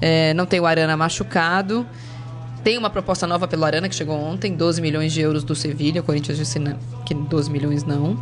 É, 0.00 0.34
não 0.34 0.46
tem 0.46 0.58
o 0.58 0.66
Arana 0.66 0.96
machucado. 0.96 1.86
Tem 2.62 2.76
uma 2.76 2.90
proposta 2.90 3.26
nova 3.26 3.48
pelo 3.48 3.64
Arana 3.64 3.88
que 3.88 3.94
chegou 3.94 4.16
ontem, 4.16 4.54
12 4.54 4.82
milhões 4.82 5.12
de 5.12 5.20
euros 5.20 5.42
do 5.44 5.54
Sevilha. 5.54 6.00
O 6.00 6.04
Corinthians 6.04 6.36
disse 6.36 6.58
não, 6.58 6.76
que 7.06 7.14
12 7.14 7.50
milhões 7.50 7.84
não. 7.84 8.18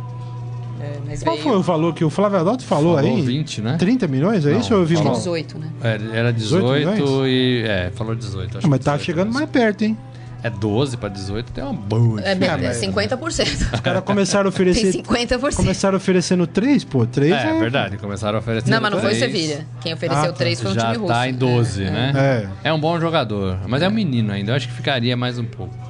É, 0.81 0.97
mas 1.05 1.21
Qual 1.23 1.35
veio- 1.35 1.49
foi 1.49 1.57
o 1.57 1.61
valor 1.61 1.93
que 1.93 2.05
o 2.05 2.09
Flávio 2.09 2.39
Adalto 2.39 2.63
falou, 2.63 2.95
Falou 2.95 3.15
aí? 3.15 3.21
20, 3.21 3.61
né? 3.61 3.75
30 3.77 4.07
milhões, 4.07 4.45
é 4.45 4.51
Não, 4.53 4.59
isso? 4.61 4.73
ou 4.73 4.79
Eu 4.79 4.85
vi 4.85 4.93
Acho 4.93 5.03
que 5.03 5.09
mal. 5.09 5.17
18, 5.17 5.59
né? 5.59 5.67
É, 5.83 6.17
Era 6.17 6.31
18 6.31 6.63
18 6.65 6.95
milhões? 7.01 7.27
e. 7.29 7.63
É, 7.67 7.91
falou 7.93 8.15
18. 8.15 8.57
Acho 8.59 8.65
Ah, 8.65 8.69
mas 8.69 8.79
que 8.79 8.85
tá 8.85 8.91
18 8.93 9.05
chegando 9.05 9.25
mesmo. 9.27 9.39
mais 9.39 9.49
perto, 9.49 9.81
hein? 9.83 9.97
É 10.41 10.49
12 10.49 10.95
pra 10.97 11.09
18, 11.09 11.51
tem 11.51 11.63
uma 11.63 11.73
boa. 11.73 12.21
É, 12.21 12.31
é 12.31 12.35
mas- 12.35 12.77
50%. 12.77 13.73
Os 13.73 13.79
caras 13.81 14.03
começaram 14.03 14.49
a 14.49 14.51
Tem 14.51 14.69
oferecer. 14.71 14.93
50%. 15.03 15.55
começaram 15.55 15.97
oferecendo 15.97 16.47
3, 16.47 16.83
pô. 16.83 17.05
3 17.05 17.33
É, 17.33 17.49
é 17.49 17.59
verdade, 17.59 17.97
começaram 17.97 18.37
a 18.37 18.39
oferecer. 18.39 18.69
Não, 18.69 18.79
mas 18.81 18.91
não 18.91 18.99
foi 19.01 19.13
o. 19.13 19.15
Sevilha. 19.19 19.65
Quem 19.81 19.93
ofereceu 19.93 20.23
Ah, 20.23 20.27
tá. 20.27 20.33
3 20.33 20.61
foi 20.61 20.71
um 20.71 20.73
Já 20.73 20.81
time 20.81 20.97
russo. 20.97 21.13
tá 21.13 21.27
em 21.27 21.33
12, 21.33 21.83
É, 21.83 21.91
né? 21.91 22.13
É. 22.63 22.69
É 22.69 22.73
um 22.73 22.79
bom 22.79 22.99
jogador, 22.99 23.59
mas 23.67 23.81
é 23.81 23.87
um 23.87 23.91
menino 23.91 24.31
ainda. 24.31 24.51
Eu 24.51 24.55
acho 24.55 24.67
que 24.67 24.73
ficaria 24.73 25.17
mais 25.17 25.37
um 25.37 25.45
pouco. 25.45 25.88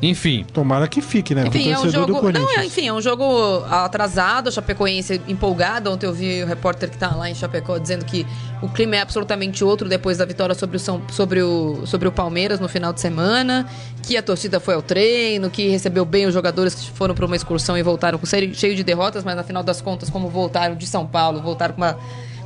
Enfim, 0.00 0.44
Tomara 0.52 0.86
que 0.86 1.00
fique, 1.00 1.34
né? 1.34 1.44
Enfim, 1.48 1.70
é 1.72 1.76
um 1.78 1.82
torcedor 1.82 2.06
do 2.06 2.12
jogo. 2.14 2.30
Não, 2.30 2.40
Corinthians. 2.44 2.58
é, 2.62 2.66
enfim, 2.66 2.86
é 2.86 2.92
um 2.92 3.00
jogo 3.00 3.64
atrasado, 3.68 4.48
a 4.48 4.50
Chapecoense 4.52 5.20
empolgada. 5.26 5.90
Ontem 5.90 6.06
eu 6.06 6.12
vi 6.12 6.42
o 6.42 6.46
repórter 6.46 6.88
que 6.88 6.96
tá 6.96 7.16
lá 7.16 7.28
em 7.28 7.34
Chapecó 7.34 7.78
dizendo 7.78 8.04
que 8.04 8.24
o 8.62 8.68
clima 8.68 8.94
é 8.94 9.00
absolutamente 9.00 9.64
outro 9.64 9.88
depois 9.88 10.16
da 10.18 10.24
vitória 10.24 10.54
sobre 10.54 10.76
o, 10.76 10.80
São, 10.80 11.02
sobre 11.10 11.42
o, 11.42 11.84
sobre 11.84 12.06
o 12.06 12.12
Palmeiras 12.12 12.60
no 12.60 12.68
final 12.68 12.92
de 12.92 13.00
semana. 13.00 13.66
Que 14.04 14.16
a 14.16 14.22
torcida 14.22 14.60
foi 14.60 14.74
ao 14.74 14.82
treino, 14.82 15.50
que 15.50 15.68
recebeu 15.68 16.04
bem 16.04 16.26
os 16.26 16.32
jogadores 16.32 16.74
que 16.76 16.90
foram 16.92 17.14
para 17.14 17.26
uma 17.26 17.34
excursão 17.34 17.76
e 17.76 17.82
voltaram 17.82 18.18
com 18.18 18.24
série, 18.26 18.54
cheio 18.54 18.76
de 18.76 18.84
derrotas, 18.84 19.24
mas 19.24 19.34
na 19.34 19.42
final 19.42 19.62
das 19.64 19.80
contas, 19.80 20.08
como 20.08 20.28
voltaram 20.28 20.76
de 20.76 20.86
São 20.86 21.06
Paulo, 21.06 21.42
voltaram 21.42 21.74
com 21.74 21.80
uma, 21.82 21.94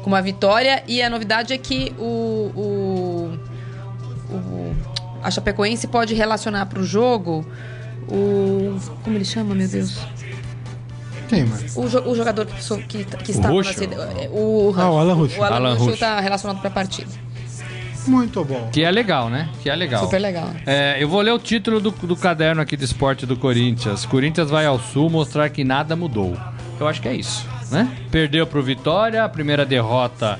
com 0.03 0.07
uma 0.09 0.22
vitória. 0.22 0.82
E 0.88 1.03
a 1.03 1.11
novidade 1.11 1.53
é 1.53 1.59
que 1.59 1.92
o- 1.98 2.50
o 2.57 3.38
o- 4.34 4.74
a 5.23 5.31
Chapecoense 5.31 5.87
pode 5.87 6.14
relacionar 6.14 6.66
para 6.66 6.79
o 6.81 6.85
jogo 6.85 7.47
o. 8.09 8.77
Como 9.03 9.16
ele 9.16 9.25
chama, 9.25 9.55
meu 9.55 9.68
Deus? 9.68 9.99
Quem, 11.29 11.45
mano? 11.45 11.62
O, 11.77 11.89
jo- 11.89 12.03
o 12.11 12.14
jogador 12.14 12.45
que, 12.47 12.62
so- 12.62 12.77
que, 12.79 13.05
que 13.05 13.33
sede- 13.33 13.95
é, 13.95 14.29
O, 14.31 14.75
Ah, 14.77 14.91
o 14.91 14.99
Alan 14.99 15.14
Ruschel. 15.14 15.41
O 15.41 15.45
Alan, 15.45 15.75
Alan 15.75 15.91
está 15.91 16.20
relacionado 16.20 16.59
para 16.61 16.68
a 16.68 16.73
partida. 16.73 17.11
Muito 18.07 18.45
bom. 18.45 18.68
que 18.73 18.83
é 18.83 18.91
legal, 18.91 19.31
né? 19.31 19.49
Que 19.62 19.70
é 19.70 19.77
legal. 19.77 20.03
Super 20.05 20.18
legal. 20.18 20.51
É, 20.66 20.97
eu 21.01 21.09
vou 21.09 21.20
ler 21.20 21.31
o 21.33 21.39
título 21.39 21.79
do, 21.81 21.91
do 21.93 22.16
caderno 22.16 22.61
aqui 22.61 22.77
de 22.77 22.85
esporte 22.85 23.25
do 23.25 23.37
Corinthians. 23.37 24.05
Corinthians 24.05 24.51
vai 24.51 24.66
ao 24.66 24.79
Sul 24.81 25.09
mostrar 25.09 25.49
que 25.51 25.62
nada 25.62 25.95
mudou. 25.95 26.37
Eu 26.81 26.89
acho 26.89 27.01
que 27.01 27.07
é 27.09 27.14
isso, 27.14 27.47
né? 27.70 27.89
Perdeu 28.11 28.45
pro 28.47 28.61
Vitória, 28.61 29.23
a 29.25 29.29
primeira 29.29 29.64
derrota 29.64 30.39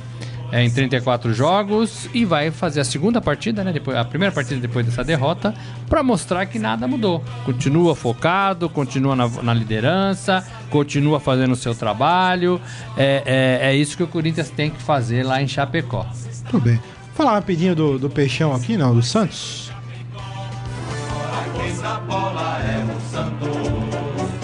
é 0.53 0.63
em 0.63 0.71
34 0.71 1.33
jogos 1.33 2.11
e 2.13 2.27
vai 2.27 2.51
fazer 2.51 2.81
a 2.81 2.85
segunda 2.85 3.23
partida, 3.23 3.65
né? 3.65 3.73
Depois, 3.73 3.97
a 3.97 4.05
primeira 4.05 4.33
partida 4.33 4.61
depois 4.61 4.85
dessa 4.85 5.03
derrota, 5.03 5.55
para 5.89 6.03
mostrar 6.03 6.45
que 6.45 6.59
nada 6.59 6.87
mudou. 6.87 7.25
Continua 7.47 7.97
focado, 7.97 8.69
continua 8.69 9.17
na, 9.17 9.27
na 9.27 9.55
liderança, 9.55 10.47
continua 10.69 11.19
fazendo 11.19 11.53
o 11.53 11.57
seu 11.57 11.75
trabalho. 11.75 12.61
É, 12.99 13.61
é, 13.63 13.71
é 13.71 13.75
isso 13.75 13.97
que 13.97 14.03
o 14.03 14.07
Corinthians 14.07 14.51
tem 14.51 14.69
que 14.69 14.83
fazer 14.83 15.23
lá 15.23 15.41
em 15.41 15.49
Chapecó. 15.49 16.07
Tudo 16.51 16.63
bem. 16.63 16.77
Vou 16.77 17.15
falar 17.15 17.33
rapidinho 17.33 17.75
do, 17.75 17.99
do 17.99 18.11
Peixão 18.11 18.55
aqui, 18.55 18.77
não, 18.77 18.95
do 18.95 19.03
Santos. 19.03 19.73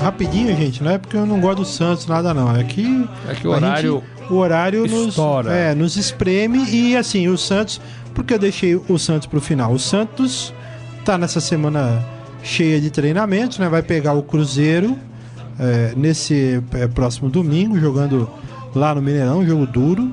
Rapidinho, 0.08 0.56
gente, 0.56 0.82
não 0.82 0.90
é 0.90 0.96
porque 0.98 1.16
eu 1.16 1.26
não 1.26 1.38
gosto 1.38 1.58
do 1.58 1.64
Santos, 1.66 2.06
nada 2.06 2.32
não. 2.32 2.54
É 2.56 2.64
que. 2.64 3.06
É 3.28 3.34
que 3.34 3.46
o 3.46 3.50
horário 3.50 4.02
gente- 4.02 4.32
o 4.32 4.36
horário 4.36 4.86
nos, 4.86 5.16
é, 5.48 5.74
nos 5.74 5.96
espreme 5.96 6.64
e 6.68 6.96
assim, 6.96 7.28
o 7.28 7.36
Santos. 7.36 7.78
Porque 8.14 8.32
eu 8.34 8.38
deixei 8.38 8.74
o 8.74 8.98
Santos 8.98 9.26
pro 9.26 9.40
final. 9.40 9.72
O 9.72 9.78
Santos 9.78 10.52
tá 11.04 11.18
nessa 11.18 11.40
semana 11.40 12.02
cheia 12.42 12.80
de 12.80 12.90
treinamentos, 12.90 13.58
né? 13.58 13.68
Vai 13.68 13.82
pegar 13.82 14.14
o 14.14 14.22
Cruzeiro 14.22 14.96
é, 15.60 15.92
nesse 15.94 16.62
é, 16.72 16.86
próximo 16.86 17.28
domingo, 17.28 17.78
jogando 17.78 18.28
lá 18.74 18.94
no 18.94 19.02
Mineirão, 19.02 19.46
jogo 19.46 19.66
duro. 19.66 20.10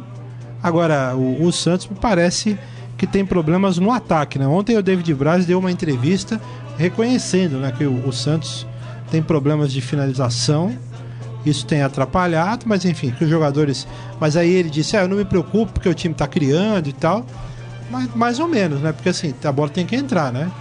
Agora, 0.61 1.15
o, 1.15 1.45
o 1.45 1.51
Santos 1.53 1.87
me 1.87 1.95
parece 1.95 2.57
que 2.97 3.07
tem 3.07 3.25
problemas 3.25 3.77
no 3.77 3.91
ataque, 3.91 4.37
né? 4.37 4.45
Ontem 4.45 4.77
o 4.77 4.83
David 4.83 5.13
Braz 5.13 5.45
deu 5.45 5.59
uma 5.59 5.71
entrevista 5.71 6.39
reconhecendo 6.77 7.57
né, 7.57 7.73
que 7.75 7.85
o, 7.85 8.07
o 8.07 8.11
Santos 8.11 8.67
tem 9.15 9.23
problemas 9.23 9.71
de 9.71 9.79
finalização. 9.79 10.77
Isso 11.45 11.65
tem 11.65 11.81
atrapalhado, 11.81 12.65
mas 12.67 12.83
enfim, 12.83 13.11
que 13.11 13.23
os 13.23 13.29
jogadores. 13.29 13.87
Mas 14.19 14.35
aí 14.35 14.51
ele 14.51 14.69
disse: 14.69 14.97
ah, 14.97 15.03
eu 15.03 15.07
não 15.07 15.15
me 15.15 15.23
preocupo 15.23 15.71
porque 15.73 15.87
o 15.87 15.93
time 15.93 16.13
tá 16.13 16.27
criando 16.27 16.89
e 16.89 16.93
tal. 16.93 17.25
Mas 17.89 18.13
mais 18.13 18.39
ou 18.39 18.47
menos, 18.47 18.81
né? 18.81 18.91
Porque 18.91 19.09
assim, 19.09 19.33
a 19.43 19.51
bola 19.51 19.69
tem 19.69 19.85
que 19.85 19.95
entrar, 19.95 20.33
né? 20.33 20.51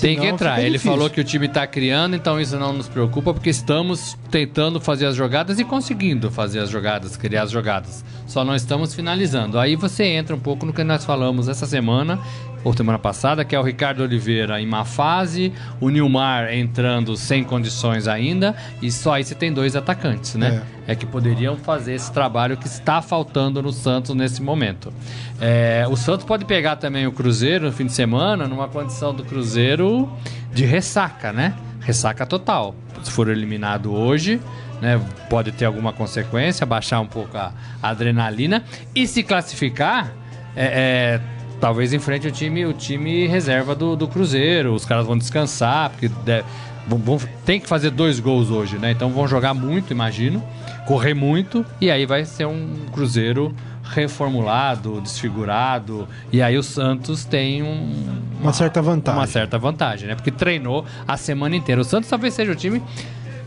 Tem 0.00 0.14
que 0.14 0.22
Senão 0.22 0.34
entrar. 0.34 0.60
Ele 0.60 0.70
difícil. 0.70 0.92
falou 0.92 1.10
que 1.10 1.20
o 1.20 1.24
time 1.24 1.46
está 1.46 1.66
criando, 1.66 2.16
então 2.16 2.40
isso 2.40 2.56
não 2.58 2.72
nos 2.72 2.88
preocupa, 2.88 3.34
porque 3.34 3.50
estamos 3.50 4.16
tentando 4.30 4.80
fazer 4.80 5.06
as 5.06 5.14
jogadas 5.14 5.58
e 5.58 5.64
conseguindo 5.64 6.30
fazer 6.30 6.60
as 6.60 6.70
jogadas, 6.70 7.16
criar 7.18 7.42
as 7.42 7.50
jogadas. 7.50 8.02
Só 8.26 8.44
não 8.44 8.54
estamos 8.54 8.94
finalizando. 8.94 9.58
Aí 9.58 9.76
você 9.76 10.04
entra 10.04 10.34
um 10.34 10.40
pouco 10.40 10.64
no 10.64 10.72
que 10.72 10.82
nós 10.82 11.04
falamos 11.04 11.48
essa 11.48 11.66
semana, 11.66 12.18
ou 12.64 12.74
semana 12.74 12.98
passada, 12.98 13.44
que 13.44 13.54
é 13.54 13.60
o 13.60 13.62
Ricardo 13.62 14.02
Oliveira 14.02 14.60
em 14.60 14.66
má 14.66 14.84
fase, 14.84 15.52
o 15.80 15.90
Nilmar 15.90 16.52
entrando 16.52 17.16
sem 17.16 17.44
condições 17.44 18.08
ainda, 18.08 18.56
e 18.80 18.90
só 18.90 19.12
aí 19.12 19.24
você 19.24 19.34
tem 19.34 19.52
dois 19.52 19.76
atacantes, 19.76 20.34
né? 20.34 20.62
É, 20.86 20.94
que 20.94 21.06
poderiam 21.06 21.56
fazer 21.56 21.94
esse 21.94 22.12
trabalho 22.12 22.56
que 22.56 22.66
está 22.66 23.00
faltando 23.00 23.62
no 23.62 23.72
Santos 23.72 24.14
nesse 24.14 24.42
momento. 24.42 24.92
É, 25.40 25.86
o 25.88 25.96
Santos 25.96 26.26
pode 26.26 26.44
pegar 26.44 26.76
também 26.76 27.06
o 27.06 27.12
Cruzeiro 27.12 27.66
no 27.66 27.72
fim 27.72 27.86
de 27.86 27.92
semana, 27.92 28.46
numa 28.48 28.68
condição 28.68 29.14
do 29.14 29.24
Cruzeiro 29.24 30.10
de 30.52 30.64
ressaca, 30.64 31.32
né? 31.32 31.54
Ressaca 31.80 32.26
total. 32.26 32.74
Se 33.02 33.10
for 33.10 33.28
eliminado 33.28 33.94
hoje, 33.94 34.40
né, 34.80 35.00
pode 35.28 35.52
ter 35.52 35.64
alguma 35.64 35.92
consequência, 35.92 36.66
baixar 36.66 37.00
um 37.00 37.06
pouco 37.06 37.36
a, 37.36 37.52
a 37.82 37.88
adrenalina 37.88 38.64
e 38.94 39.06
se 39.06 39.22
classificar, 39.22 40.12
é, 40.56 41.20
é, 41.20 41.20
talvez 41.64 41.94
enfrente 41.94 42.28
o 42.28 42.30
time, 42.30 42.66
o 42.66 42.74
time 42.74 43.26
reserva 43.26 43.74
do, 43.74 43.96
do 43.96 44.06
Cruzeiro. 44.06 44.74
Os 44.74 44.84
caras 44.84 45.06
vão 45.06 45.16
descansar, 45.16 45.88
porque 45.88 46.08
de- 46.08 46.44
vão, 46.86 46.98
vão- 46.98 47.18
tem 47.46 47.58
que 47.58 47.66
fazer 47.66 47.88
dois 47.88 48.20
gols 48.20 48.50
hoje, 48.50 48.76
né? 48.76 48.90
Então 48.90 49.08
vão 49.08 49.26
jogar 49.26 49.54
muito, 49.54 49.90
imagino, 49.90 50.44
correr 50.86 51.14
muito 51.14 51.64
e 51.80 51.90
aí 51.90 52.04
vai 52.04 52.26
ser 52.26 52.44
um 52.46 52.68
Cruzeiro 52.92 53.54
reformulado, 53.82 55.00
desfigurado. 55.00 56.06
E 56.30 56.42
aí 56.42 56.58
o 56.58 56.62
Santos 56.62 57.24
tem 57.24 57.62
um, 57.62 58.18
Uma 58.42 58.52
certa 58.52 58.82
vantagem. 58.82 59.18
uma 59.20 59.26
certa 59.26 59.58
vantagem, 59.58 60.08
né? 60.08 60.14
Porque 60.14 60.30
treinou 60.30 60.84
a 61.08 61.16
semana 61.16 61.56
inteira. 61.56 61.80
O 61.80 61.84
Santos 61.84 62.10
talvez 62.10 62.34
seja 62.34 62.52
o 62.52 62.54
time 62.54 62.82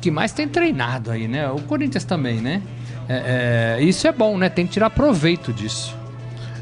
que 0.02 0.10
mais 0.10 0.32
tem 0.32 0.48
treinado 0.48 1.12
aí, 1.12 1.28
né? 1.28 1.48
O 1.52 1.60
Corinthians 1.62 2.04
também, 2.04 2.42
né? 2.42 2.64
É, 3.08 3.78
é, 3.80 3.84
isso 3.84 4.08
é 4.08 4.12
bom, 4.12 4.38
né? 4.40 4.50
Tem 4.50 4.66
que 4.66 4.74
tirar 4.74 4.90
proveito 4.90 5.54
disso. 5.54 5.96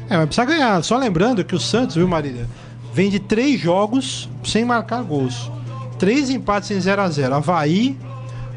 É, 0.08 0.16
mas 0.16 0.26
precisa 0.26 0.46
ganhar. 0.46 0.82
Só 0.82 0.96
lembrando 0.96 1.44
que 1.44 1.54
o 1.54 1.60
Santos, 1.60 1.96
viu, 1.96 2.06
Marília? 2.06 2.46
Vem 2.92 3.10
de 3.10 3.18
três 3.18 3.60
jogos 3.60 4.28
sem 4.44 4.64
marcar 4.64 5.02
gols. 5.02 5.50
Três 5.98 6.30
empates 6.30 6.70
em 6.70 6.78
0x0. 6.78 7.32
Havaí, 7.32 7.96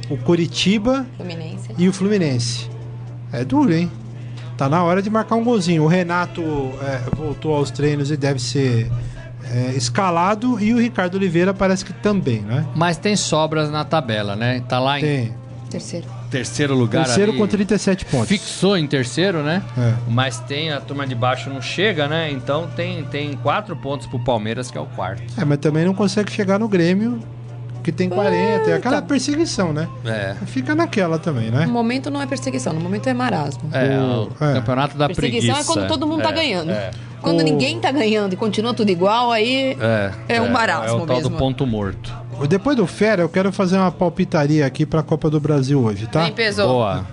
o 0.10 0.18
Curitiba 0.18 1.06
Fluminense. 1.18 1.70
e 1.78 1.88
o 1.88 1.94
Fluminense. 1.94 2.70
É 3.32 3.44
duro, 3.44 3.74
hein? 3.74 3.92
Tá 4.58 4.68
na 4.68 4.84
hora 4.84 5.02
de 5.02 5.10
marcar 5.10 5.36
um 5.36 5.44
golzinho. 5.44 5.84
O 5.84 5.88
Renato 5.88 6.42
é, 6.82 7.02
voltou 7.16 7.56
aos 7.56 7.72
treinos 7.72 8.12
e 8.12 8.18
deve 8.18 8.40
ser 8.40 8.92
é, 9.52 9.72
escalado. 9.76 10.60
E 10.60 10.74
o 10.74 10.80
Ricardo 10.80 11.16
Oliveira 11.16 11.54
parece 11.54 11.86
que 11.86 11.94
também, 11.94 12.42
né? 12.42 12.66
Mas 12.76 12.98
tem 12.98 13.16
sobras 13.16 13.72
na 13.72 13.86
tabela, 13.86 14.36
né? 14.36 14.62
Tá 14.68 14.80
lá 14.80 15.00
em 15.00 15.02
Tem. 15.04 15.34
Terceiro. 15.70 16.08
Terceiro 16.30 16.76
lugar 16.76 17.06
Terceiro 17.06 17.32
ali. 17.32 17.40
com 17.40 17.48
37 17.48 18.06
pontos. 18.06 18.28
Fixou 18.30 18.78
em 18.78 18.86
terceiro, 18.88 19.42
né? 19.44 19.62
É. 19.78 19.94
Mas 20.08 20.40
tem 20.40 20.72
a 20.72 20.80
turma 20.80 21.06
de 21.08 21.16
baixo 21.16 21.50
não 21.50 21.62
chega, 21.62 22.08
né? 22.08 22.30
Então 22.32 22.68
tem, 22.76 23.04
tem 23.06 23.34
quatro 23.34 23.76
pontos 23.76 24.08
pro 24.08 24.20
Palmeiras, 24.20 24.70
que 24.70 24.78
é 24.78 24.82
o 24.82 24.86
quarto. 24.86 25.24
É, 25.38 25.44
mas 25.46 25.58
também 25.60 25.86
não 25.86 25.94
consegue 25.94 26.32
chegar 26.32 26.60
no 26.60 26.68
Grêmio, 26.68 27.20
que 27.84 27.92
tem 27.92 28.10
40. 28.10 28.70
É 28.70 28.74
aquela 28.74 29.02
perseguição, 29.02 29.72
né? 29.74 29.88
É. 30.06 30.36
Fica 30.46 30.76
naquela 30.76 31.18
também, 31.18 31.50
né? 31.50 31.66
No 31.66 31.72
momento 31.72 32.12
não 32.12 32.22
é 32.22 32.26
perseguição, 32.28 32.74
no 32.74 32.80
momento 32.82 33.08
é 33.08 33.14
marasmo. 33.14 33.64
É, 33.74 33.98
o 33.98 34.30
É. 34.44 34.54
campeonato 34.56 34.98
da 34.98 35.08
Perseguição 35.08 35.56
preguiça. 35.56 35.72
é 35.72 35.74
quando 35.74 35.88
todo 35.88 36.06
mundo 36.06 36.22
tá 36.22 36.30
É, 36.30 36.34
ganhando. 36.34 36.72
É, 36.72 36.92
Quando 37.22 37.42
O- 37.42 37.44
ninguém 37.44 37.78
tá 37.82 37.92
ganhando 37.92 38.32
e 38.32 38.38
continua 38.38 38.74
tudo 38.74 38.90
igual, 38.90 39.30
aí 39.30 39.76
é, 39.82 40.12
É 40.38 40.42
um 40.42 40.50
marasmo 40.52 41.00
É 41.00 41.04
o 41.04 41.06
tal 41.06 41.18
mesmo. 41.18 41.32
do 41.32 41.36
ponto 41.38 41.68
morto. 41.68 42.14
Depois 42.48 42.76
do 42.76 42.88
Fera, 42.88 43.22
eu 43.22 43.30
quero 43.30 43.52
fazer 43.52 43.78
uma 43.78 43.92
palpitaria 43.92 44.66
aqui 44.66 44.86
pra 44.86 45.04
Copa 45.04 45.30
do 45.30 45.40
Brasil 45.40 45.82
hoje, 45.84 46.08
tá? 46.08 46.24
nem 46.24 46.34
pesou. 46.34 46.68
Boa. 46.68 47.06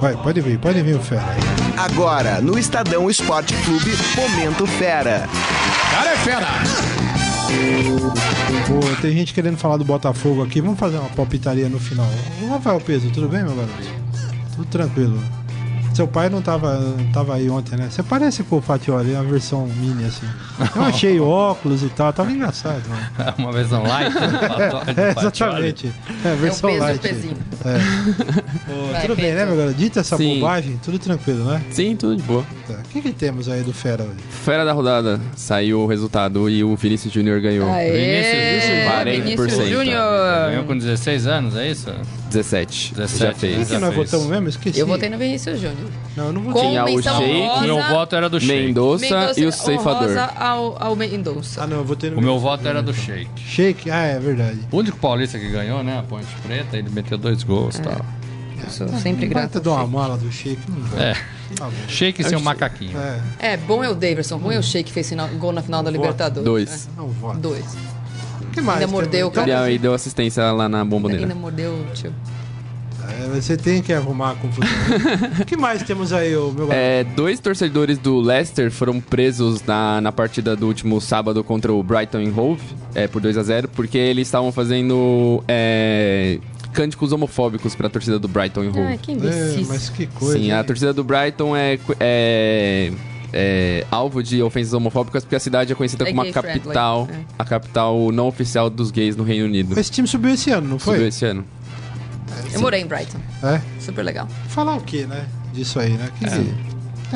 Vai, 0.00 0.16
pode 0.16 0.40
vir, 0.40 0.58
pode 0.58 0.82
vir 0.82 0.96
o 0.96 1.00
Fera. 1.00 1.24
Agora, 1.76 2.40
no 2.40 2.58
Estadão 2.58 3.08
Esporte 3.08 3.54
Clube, 3.64 3.92
Momento 4.16 4.66
Fera. 4.66 5.28
Cara 5.90 6.10
é 6.10 6.16
fera! 6.16 6.46
Pô, 8.66 9.00
tem 9.00 9.12
gente 9.12 9.32
querendo 9.32 9.56
falar 9.56 9.76
do 9.76 9.84
Botafogo 9.84 10.42
aqui. 10.42 10.60
Vamos 10.60 10.78
fazer 10.78 10.98
uma 10.98 11.08
palpitaria 11.10 11.68
no 11.68 11.78
final. 11.78 12.08
Rafael 12.48 12.80
Peso, 12.80 13.10
tudo 13.10 13.28
bem, 13.28 13.44
meu 13.44 13.54
garoto? 13.54 13.72
Tudo 14.56 14.66
tranquilo. 14.66 15.41
Seu 15.94 16.08
pai 16.08 16.28
não 16.28 16.40
tava, 16.40 16.78
não 16.78 17.12
tava 17.12 17.34
aí 17.34 17.48
ontem, 17.50 17.76
né? 17.76 17.88
Você 17.90 18.02
parece 18.02 18.42
com 18.42 18.56
o 18.56 18.62
Fatioli, 18.62 19.14
a 19.14 19.22
versão 19.22 19.66
mini, 19.66 20.04
assim. 20.04 20.26
Eu 20.74 20.82
achei 20.82 21.20
óculos 21.20 21.82
e 21.82 21.88
tal, 21.90 22.12
tava 22.12 22.30
engraçado, 22.32 22.82
mano. 22.88 23.34
Uma 23.38 23.52
versão 23.52 23.82
light? 23.82 24.12
do 24.14 25.00
É, 25.00 25.12
Fatioli. 25.14 25.68
exatamente. 25.68 25.92
É, 26.24 26.34
versão 26.36 26.70
peso 26.70 26.78
e 26.78 26.80
o 26.80 26.84
light. 26.88 27.00
pezinho. 27.00 27.36
É. 27.64 28.72
Ô, 28.72 28.92
Vai, 28.92 29.02
tudo 29.02 29.16
bem, 29.16 29.32
né, 29.34 29.44
meu 29.44 29.56
garoto? 29.56 29.74
Dita 29.74 30.00
essa 30.00 30.16
Sim. 30.16 30.40
bobagem, 30.40 30.80
tudo 30.82 30.98
tranquilo, 30.98 31.44
né? 31.44 31.62
Sim, 31.70 31.94
tudo 31.96 32.16
de 32.16 32.22
boa. 32.22 32.44
Tá. 32.66 32.74
O 32.74 32.88
que, 32.88 33.00
que 33.02 33.12
temos 33.12 33.48
aí 33.48 33.62
do 33.62 33.72
Fera 33.72 34.02
hoje? 34.02 34.16
Fera 34.30 34.64
da 34.64 34.72
rodada, 34.72 35.20
saiu 35.36 35.80
o 35.80 35.86
resultado 35.86 36.48
e 36.48 36.64
o 36.64 36.74
Vinícius 36.76 37.12
Júnior 37.12 37.40
ganhou. 37.40 37.70
Aê, 37.70 38.88
40%. 39.04 39.22
Vinícius 39.22 39.68
Júnior. 39.68 40.02
Ganhou 40.50 40.64
com 40.64 40.76
16 40.76 41.26
anos, 41.26 41.56
é 41.56 41.70
isso? 41.70 41.90
17. 42.32 42.94
17, 42.94 43.18
Já 43.18 43.30
O 43.30 43.34
que, 43.34 43.40
fez. 43.40 43.68
que 43.68 43.78
nós 43.78 43.94
fez. 43.94 44.10
votamos 44.10 44.30
mesmo? 44.30 44.48
Esqueci. 44.48 44.78
Eu 44.80 44.86
votei 44.86 45.08
no 45.10 45.18
Vinícius 45.18 45.60
Júnior. 45.60 45.90
Não, 46.16 46.26
eu 46.26 46.32
não 46.32 46.42
votei. 46.42 46.62
Com 46.62 46.68
Tinha 46.68 46.82
o 46.82 46.86
menção 46.86 47.18
Sheik, 47.20 47.32
honrosa- 47.40 47.58
O 47.58 47.62
meu 47.66 47.82
voto 47.82 48.16
era 48.16 48.28
do 48.30 48.40
Sheik. 48.40 48.52
Mendonça 48.66 49.04
Mendonça 49.04 49.40
e 49.40 49.46
o 49.46 49.52
ceifador. 49.52 50.02
honrosa 50.02 50.24
Ao, 50.36 50.82
ao 50.82 50.96
Mendonça. 50.96 51.62
Ah, 51.62 51.66
não, 51.66 51.78
eu 51.78 51.84
votei 51.84 52.10
no 52.10 52.18
O 52.18 52.22
meu 52.22 52.38
voto 52.38 52.66
era 52.66 52.82
do 52.82 52.92
Sheik. 52.94 53.30
Shake? 53.40 53.90
Ah, 53.90 54.02
é 54.06 54.18
verdade. 54.18 54.58
O 54.70 54.76
único 54.78 54.96
paulista 54.98 55.38
que 55.38 55.48
ganhou, 55.48 55.82
né? 55.84 55.98
A 55.98 56.02
Ponte 56.02 56.26
Preta, 56.46 56.76
ele 56.76 56.90
meteu 56.90 57.16
dois 57.18 57.42
gols 57.42 57.76
e 57.78 57.82
tal. 57.82 58.04
Eu 58.64 58.70
sou 58.70 58.88
sempre 59.00 59.26
grata. 59.26 59.60
ter 59.60 59.68
ao 59.68 59.74
uma 59.74 59.86
mala 59.86 60.16
do 60.16 60.30
Shake? 60.30 60.60
Não 60.68 60.80
vai. 60.86 61.10
É. 61.10 61.16
Tá 61.56 61.64
bom. 61.66 61.72
Sheik 61.88 62.22
sem 62.24 62.38
um 62.38 62.40
macaquinho. 62.40 62.96
É, 62.96 63.20
É, 63.40 63.56
bom 63.56 63.82
é 63.84 63.90
o 63.90 63.94
Daverson, 63.94 64.36
ruim 64.38 64.54
é 64.54 64.58
o 64.58 64.62
Sheik 64.62 64.84
que 64.88 64.92
fez 64.92 65.08
final- 65.08 65.28
gol 65.30 65.52
na 65.52 65.60
final 65.62 65.82
da 65.82 65.90
Libertadores. 65.90 66.44
Dois. 66.44 66.88
não 66.96 67.08
voto. 67.08 67.36
É, 67.36 67.40
dois. 67.40 67.64
O 68.52 68.54
que 68.54 68.60
mais? 68.60 68.80
Ainda 68.80 68.92
mordeu 68.92 69.26
o 69.26 69.30
Então, 69.30 69.44
E 69.44 69.46
cara. 69.48 69.62
aí 69.64 69.78
deu 69.78 69.94
assistência 69.94 70.52
lá 70.52 70.68
na 70.68 70.84
bomboneira. 70.84 71.22
Ainda 71.24 71.34
mordeu 71.34 71.72
o 71.72 71.86
tio. 71.94 72.12
é, 73.08 73.28
você 73.40 73.56
tem 73.56 73.82
que 73.82 73.92
arrumar 73.92 74.32
a 74.32 74.34
confusão. 74.34 74.68
O 75.40 75.44
que 75.46 75.56
mais 75.56 75.82
temos 75.82 76.12
aí, 76.12 76.30
meu 76.30 76.52
garoto? 76.52 76.72
É, 76.72 77.02
dois 77.02 77.40
torcedores 77.40 77.98
do 77.98 78.20
Leicester 78.20 78.70
foram 78.70 79.00
presos 79.00 79.62
na, 79.64 80.00
na 80.00 80.12
partida 80.12 80.54
do 80.54 80.66
último 80.66 81.00
sábado 81.00 81.42
contra 81.42 81.72
o 81.72 81.82
Brighton 81.82 82.18
and 82.18 82.32
Hove, 82.36 82.62
é, 82.94 83.08
por 83.08 83.20
2 83.22 83.36
a 83.38 83.42
0 83.42 83.68
porque 83.68 83.96
eles 83.98 84.28
estavam 84.28 84.52
fazendo 84.52 85.42
é, 85.48 86.38
cânticos 86.72 87.10
homofóbicos 87.12 87.74
pra 87.74 87.88
torcida 87.88 88.18
do 88.18 88.28
Brighton 88.28 88.62
and 88.62 88.68
Hove. 88.70 88.80
Ai, 88.82 88.98
que 88.98 89.12
É, 89.12 89.62
mas 89.66 89.88
que 89.88 90.06
coisa. 90.06 90.38
Sim, 90.38 90.52
a 90.52 90.58
hein? 90.58 90.64
torcida 90.64 90.92
do 90.92 91.02
Brighton 91.02 91.56
é, 91.56 91.78
é, 91.98 92.92
é 93.32 93.86
alvo 93.90 94.22
de 94.22 94.42
ofensas 94.42 94.72
homofóbicas 94.74 95.24
porque 95.24 95.36
a 95.36 95.40
cidade 95.40 95.72
é 95.72 95.74
conhecida 95.74 96.04
É 96.04 96.08
como 96.08 96.20
a 96.20 96.24
gay 96.24 96.32
friendly, 96.32 96.60
capital, 96.60 97.08
é. 97.10 97.24
a 97.38 97.44
capital 97.44 98.12
não 98.12 98.28
oficial 98.28 98.68
dos 98.68 98.90
gays 98.90 99.16
no 99.16 99.24
Reino 99.24 99.44
Unido. 99.46 99.78
Esse 99.78 99.90
time 99.90 100.06
subiu 100.06 100.34
esse 100.34 100.50
ano, 100.50 100.68
não 100.68 100.78
Subiu 100.78 100.98
foi? 101.00 101.08
esse 101.08 101.24
ano. 101.24 101.44
Eu 102.52 102.60
morei 102.60 102.80
em 102.82 102.86
Brighton. 102.86 103.18
É? 103.42 103.60
Super 103.80 104.02
legal. 104.04 104.26
Falar 104.48 104.76
o 104.76 104.80
que, 104.80 105.04
né? 105.06 105.26
Disso 105.52 105.78
aí, 105.80 105.90
né? 105.90 106.08
Que 106.18 106.26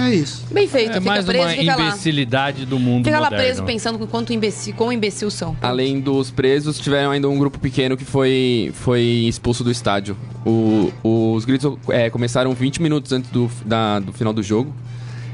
é. 0.00 0.14
isso. 0.14 0.44
Bem 0.50 0.68
feito. 0.68 0.90
É 0.90 0.94
fica 0.94 1.10
mais 1.10 1.24
preso, 1.24 1.44
uma 1.46 1.54
fica 1.54 1.76
lá. 1.76 1.88
imbecilidade 1.88 2.66
do 2.66 2.78
mundo 2.78 3.04
Fica 3.06 3.18
lá 3.18 3.30
moderno. 3.30 3.44
preso 3.46 3.62
pensando 3.64 3.98
com 3.98 4.06
quanto 4.06 4.30
imbecil, 4.32 4.74
quão 4.74 4.92
imbecil 4.92 5.30
são. 5.30 5.56
Além 5.62 6.00
dos 6.00 6.30
presos, 6.30 6.78
tiveram 6.78 7.10
ainda 7.10 7.28
um 7.30 7.38
grupo 7.38 7.58
pequeno 7.58 7.96
que 7.96 8.04
foi, 8.04 8.70
foi 8.74 9.00
expulso 9.00 9.64
do 9.64 9.70
estádio. 9.70 10.16
O- 10.44 10.92
os 11.02 11.44
gritos 11.46 11.78
é, 11.88 12.10
começaram 12.10 12.52
20 12.52 12.82
minutos 12.82 13.10
antes 13.12 13.30
do, 13.30 13.50
da- 13.64 13.98
do 14.00 14.12
final 14.12 14.32
do 14.34 14.42
jogo. 14.42 14.72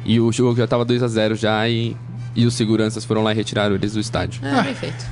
E 0.04 0.18
o 0.20 0.30
jogo 0.32 0.56
já 0.56 0.66
tava 0.66 0.84
2 0.84 1.02
a 1.02 1.08
0 1.08 1.34
já 1.34 1.68
e, 1.68 1.96
e 2.34 2.44
os 2.46 2.54
seguranças 2.54 3.04
foram 3.04 3.22
lá 3.22 3.32
e 3.32 3.34
retiraram 3.34 3.74
eles 3.74 3.92
do 3.92 4.00
estádio. 4.00 4.40
É, 4.44 4.62
bem 4.62 4.74
feito. 4.74 5.04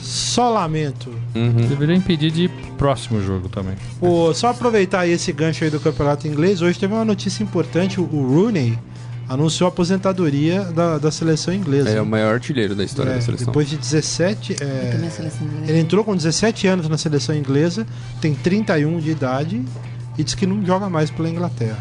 Só 0.00 0.48
lamento. 0.48 1.10
Uhum. 1.34 1.66
Deveria 1.68 1.94
impedir 1.94 2.30
de 2.30 2.44
ir 2.44 2.48
pro 2.48 2.72
próximo 2.76 3.20
jogo 3.20 3.48
também. 3.48 3.74
Pô, 4.00 4.32
só 4.32 4.48
aproveitar 4.48 5.00
aí 5.00 5.12
esse 5.12 5.30
gancho 5.32 5.64
aí 5.64 5.70
do 5.70 5.78
campeonato 5.80 6.26
inglês, 6.26 6.62
hoje 6.62 6.78
teve 6.78 6.94
uma 6.94 7.04
notícia 7.04 7.42
importante. 7.42 8.00
O 8.00 8.04
Rooney 8.04 8.78
anunciou 9.28 9.66
a 9.66 9.68
aposentadoria 9.68 10.62
da, 10.64 10.96
da 10.96 11.10
seleção 11.10 11.52
inglesa. 11.52 11.90
É 11.90 12.00
o 12.00 12.06
maior 12.06 12.32
artilheiro 12.34 12.74
da 12.74 12.82
história 12.84 13.10
É, 13.10 13.14
da 13.16 13.20
seleção. 13.20 13.46
Depois 13.48 13.68
de 13.68 13.76
17. 13.76 14.56
é, 14.62 14.98
ele 15.68 15.78
entrou 15.78 16.02
com 16.02 16.16
17 16.16 16.66
anos 16.66 16.88
na 16.88 16.96
seleção 16.96 17.34
inglesa, 17.36 17.86
tem 18.22 18.34
31 18.34 18.98
de 19.00 19.10
idade 19.10 19.62
e 20.16 20.24
diz 20.24 20.34
que 20.34 20.46
não 20.46 20.64
joga 20.64 20.88
mais 20.88 21.10
pela 21.10 21.28
Inglaterra. 21.28 21.78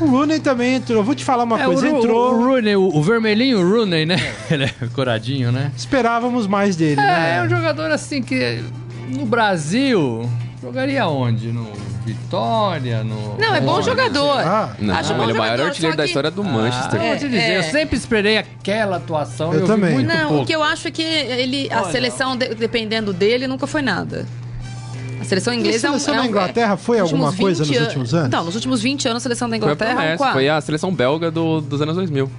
O 0.00 0.06
Rooney 0.06 0.40
também 0.40 0.74
entrou. 0.76 1.02
Vou 1.04 1.14
te 1.14 1.24
falar 1.24 1.44
uma 1.44 1.60
É, 1.60 1.64
coisa, 1.64 1.86
o, 1.90 1.98
entrou. 1.98 2.34
o 2.34 2.44
Rooney, 2.44 2.74
o, 2.76 2.82
o 2.96 3.02
vermelhinho 3.02 3.58
Rooney, 3.66 4.04
né? 4.06 4.16
Ele 4.50 4.64
é 4.64 4.74
coradinho, 4.94 5.52
né? 5.52 5.70
Esperávamos 5.76 6.46
mais 6.46 6.74
dele, 6.76 7.00
É, 7.00 7.04
né? 7.04 7.36
é 7.38 7.42
um 7.42 7.48
jogador 7.48 7.90
assim 7.90 8.22
que 8.22 8.62
no 9.08 9.24
Brasil 9.26 10.28
jogaria 10.60 11.06
onde? 11.06 11.48
No 11.52 11.70
Vitória, 12.04 13.04
no. 13.04 13.38
Não, 13.38 13.54
é 13.54 13.60
bom 13.60 13.74
onde? 13.76 13.86
jogador. 13.86 14.38
Ah, 14.40 14.74
Não, 14.80 14.92
Acho 14.94 15.14
bom 15.14 15.22
ele 15.22 15.32
é 15.32 15.34
o 15.34 15.38
maior 15.38 15.60
artilheiro 15.60 15.92
só 15.92 15.96
da 15.96 16.02
que- 16.02 16.08
história 16.08 16.30
do 16.32 16.42
Ah, 16.42 16.44
Manchester. 16.44 17.00
eu 17.00 17.06
vou 17.08 17.16
te 17.16 17.24
dizer, 17.28 17.38
É, 17.38 17.56
eu 17.56 17.60
é. 17.60 17.62
sempre 17.62 17.96
esperei 17.96 18.38
aquela 18.38 18.96
atuação. 18.96 19.52
Eu 19.54 19.60
Eu, 19.60 19.66
também. 19.68 19.90
vi 19.90 19.94
muito 19.96 20.08
Não, 20.12 20.28
pouco. 20.28 20.42
o 20.42 20.46
que 20.46 20.52
eu 20.52 20.62
acho 20.64 20.88
é 20.88 20.90
que 20.90 21.00
ele, 21.02 21.68
a 21.70 21.82
Olha, 21.82 21.92
seleção, 21.92 22.36
de- 22.36 22.56
dependendo 22.56 23.12
dele, 23.12 23.46
nunca 23.46 23.68
foi 23.68 23.82
nada. 23.82 24.26
A 25.32 25.40
seleção 25.40 25.54
E 25.54 25.56
a 25.56 25.60
inglesa 25.60 25.78
seleção 25.88 26.14
é 26.14 26.16
um, 26.16 26.20
da 26.20 26.26
é 26.26 26.28
Inglaterra 26.28 26.76
foi 26.76 26.98
nos 27.00 27.10
alguma 27.12 27.32
coisa 27.32 27.64
20 27.64 27.74
nos 27.78 27.86
últimos 27.86 28.14
anos? 28.14 28.30
Não, 28.30 28.44
nos 28.44 28.54
últimos 28.54 28.82
20 28.82 29.08
anos 29.08 29.16
a 29.16 29.24
seleção 29.24 29.48
da 29.48 29.56
Foi 29.56 29.68
a 29.68 29.72
Inglaterra 29.72 29.90
é 29.90 29.94
um 29.94 29.96
promessa, 29.98 30.18
quadro. 30.18 30.32
foi 30.34 30.48
a 30.48 30.60
seleção 30.60 30.94
belga 30.94 31.30
do- 31.30 31.60
dos 31.62 31.80
anos 31.80 31.96
2000. 31.96 32.30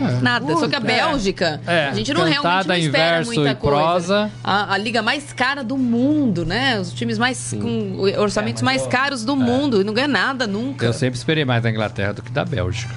É. 0.00 0.20
Nada, 0.22 0.56
só 0.56 0.66
que 0.68 0.74
a 0.74 0.80
Bélgica, 0.80 1.60
É, 1.66 1.86
a 1.86 1.92
gente 1.94 2.12
não 2.12 2.22
realmente 2.24 2.42
cantada 2.42 2.68
não 2.68 2.74
em 2.74 2.84
espera 2.86 3.24
muita 3.24 3.40
e 3.50 3.54
coisa. 3.54 3.76
prosa. 3.76 4.30
A, 4.42 4.74
a 4.74 4.78
liga 4.78 5.02
mais 5.02 5.32
cara 5.32 5.62
do 5.62 5.76
mundo, 5.78 6.44
né? 6.44 6.80
Os 6.80 6.92
times 6.92 7.16
mais 7.16 7.52
com 7.60 7.98
orçamentos 8.18 8.60
É, 8.62 8.64
mais 8.64 8.82
eu- 8.82 8.88
caros 8.88 9.24
do 9.24 9.36
mundo 9.36 9.80
e 9.80 9.84
não 9.84 9.94
ganha 9.94 10.08
nada 10.08 10.46
nunca. 10.48 10.84
Eu 10.86 10.92
sempre 10.92 11.16
esperei 11.16 11.44
mais 11.44 11.62
da 11.62 11.70
Inglaterra 11.70 12.12
do 12.12 12.22
que 12.22 12.30
da 12.32 12.44
Bélgica. 12.44 12.92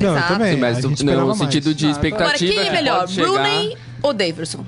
Não, 0.00 0.08
eu 0.10 0.16
Exato. 0.16 0.32
também. 0.34 0.54
Sim, 0.54 0.60
mas 0.60 0.82
no 0.84 1.26
mais. 1.26 1.38
sentido 1.38 1.74
de 1.74 1.86
Agora, 1.86 1.92
expectativa 2.06 2.52
quem 2.52 2.66
é 2.66 2.70
melhor, 2.70 3.00
pode 3.00 3.12
chegar... 3.12 3.28
Brunei 3.32 3.76
ou 4.02 4.12
Daverson? 4.14 4.64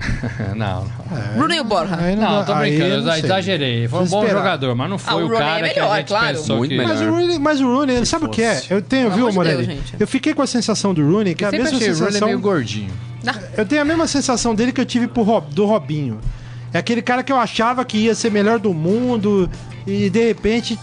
não, 0.56 0.84
não. 0.84 1.34
Brunei 1.36 1.58
ou 1.58 1.64
Borja? 1.64 1.96
Aí 1.98 2.16
Não, 2.16 2.38
dá- 2.40 2.44
tô 2.44 2.54
brincando, 2.54 2.94
eu 2.94 3.02
não 3.02 3.14
exagerei. 3.16 3.86
Foi 3.88 4.00
um 4.02 4.06
bom 4.06 4.20
esperar. 4.22 4.38
jogador, 4.38 4.74
mas 4.74 4.90
não 4.90 4.98
foi 4.98 5.12
Ah, 5.12 5.16
o 5.16 5.20
o 5.20 5.22
Rooney 5.28 5.38
cara 5.38 5.66
é 5.66 5.70
que 5.70 5.78
a 5.78 5.82
melhor, 5.82 5.96
gente 5.98 6.08
claro. 6.08 6.26
pensou 6.38 6.56
Muito 6.56 6.70
que... 6.70 6.76
melhor. 6.78 6.88
Mas 6.94 7.00
o 7.02 7.10
Rooney, 7.10 7.38
mas 7.38 7.60
o 7.60 7.64
Rooney 7.66 8.06
sabe 8.06 8.24
o 8.24 8.28
que 8.28 8.42
é? 8.42 8.62
Eu 8.70 8.80
tenho, 8.82 9.10
Pelo 9.10 9.16
viu, 9.26 9.32
Morelli? 9.32 9.66
Deus, 9.66 9.78
eu 9.98 10.06
fiquei 10.06 10.32
com 10.34 10.42
a 10.42 10.46
sensação 10.46 10.94
do 10.94 11.06
Rooney, 11.08 11.34
que 11.34 11.44
é 11.44 11.46
Eu 11.46 11.48
a 11.48 11.50
sempre 11.52 11.64
mesma 11.64 11.78
achei 11.78 11.88
o 11.90 11.94
Rooney 11.94 12.06
sensação. 12.12 12.28
meio 12.28 12.40
gordinho. 12.40 12.90
Eu 13.56 13.66
tenho 13.66 13.82
a 13.82 13.84
mesma 13.84 14.06
sensação 14.06 14.54
dele 14.54 14.72
que 14.72 14.80
eu 14.80 14.86
tive 14.86 15.06
pro 15.06 15.22
Rob- 15.22 15.52
do 15.54 15.66
Robinho. 15.66 16.18
É 16.72 16.78
aquele 16.78 17.02
cara 17.02 17.22
que 17.22 17.30
eu 17.32 17.36
achava 17.36 17.84
que 17.84 17.98
ia 17.98 18.14
ser 18.14 18.30
melhor 18.30 18.58
do 18.58 18.72
mundo 18.72 19.50
e 19.86 20.08
de 20.08 20.24
repente 20.28 20.78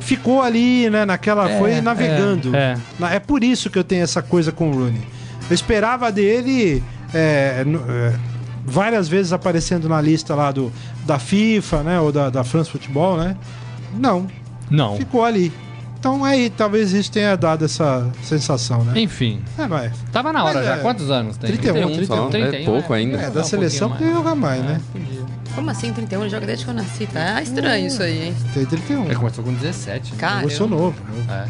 ficou 0.00 0.42
ali, 0.42 0.88
né, 0.90 1.04
naquela. 1.04 1.50
É, 1.50 1.58
foi 1.58 1.80
navegando. 1.80 2.54
é, 2.54 2.76
Na- 2.98 3.12
É 3.12 3.18
por 3.18 3.42
isso 3.42 3.68
que 3.70 3.78
eu 3.78 3.84
tenho 3.84 4.02
essa 4.04 4.22
coisa 4.22 4.52
com 4.52 4.70
o 4.70 4.72
Rooney. 4.74 5.00
Eu 5.50 5.54
esperava 5.54 6.12
dele 6.12 6.82
é, 7.12 7.64
no- 7.64 7.82
é, 7.88 8.12
várias 8.64 9.08
vezes 9.08 9.32
aparecendo 9.32 9.88
na 9.88 10.00
lista 10.00 10.34
lá 10.34 10.50
do, 10.50 10.72
da 11.06 11.18
FIFA, 11.18 11.82
né, 11.82 12.00
ou 12.00 12.10
da, 12.10 12.30
da 12.30 12.44
France 12.44 12.70
Futebol, 12.70 13.16
né? 13.16 13.36
Não, 13.96 14.26
Não. 14.70 14.96
ficou 14.96 15.24
ali. 15.24 15.52
Então 15.98 16.22
aí 16.22 16.50
talvez 16.50 16.92
isso 16.92 17.10
tenha 17.10 17.34
dado 17.34 17.64
essa 17.64 18.10
sensação, 18.22 18.84
né? 18.84 19.00
Enfim, 19.00 19.40
É, 19.58 19.66
vai. 19.66 19.90
tava 20.12 20.32
na 20.34 20.44
hora 20.44 20.54
Mas 20.58 20.66
já. 20.66 20.74
é, 20.76 20.78
Quantos 20.80 21.10
anos 21.10 21.36
tem? 21.38 21.50
31, 21.52 21.92
31 21.92 22.06
só, 22.06 22.38
é 22.38 22.64
pouco 22.64 22.92
ainda. 22.92 23.16
É, 23.16 23.28
Um 23.28 23.32
da 23.32 23.42
seleção 23.42 23.88
pouquinho 23.88 24.10
podia 24.10 24.22
jogar 24.22 24.34
mais, 24.34 24.62
né? 24.62 24.80
Como 25.54 25.70
assim, 25.70 25.92
31? 25.92 26.20
Ele 26.22 26.30
joga 26.30 26.46
desde 26.46 26.64
que 26.64 26.70
eu 26.70 26.74
nasci, 26.74 27.06
tá? 27.06 27.40
estranho 27.40 27.86
isso 27.86 28.02
aí, 28.02 28.26
hein? 28.26 28.34
Tem 28.52 28.66
31. 28.66 29.04
Ele 29.06 29.14
começou 29.14 29.44
com 29.44 29.54
17. 29.54 30.12
né? 30.12 30.18
Cara, 30.18 30.42
Eu 30.42 30.50
sou 30.50 30.68
novo. 30.68 30.94
novo. 31.08 31.32
É. 31.32 31.46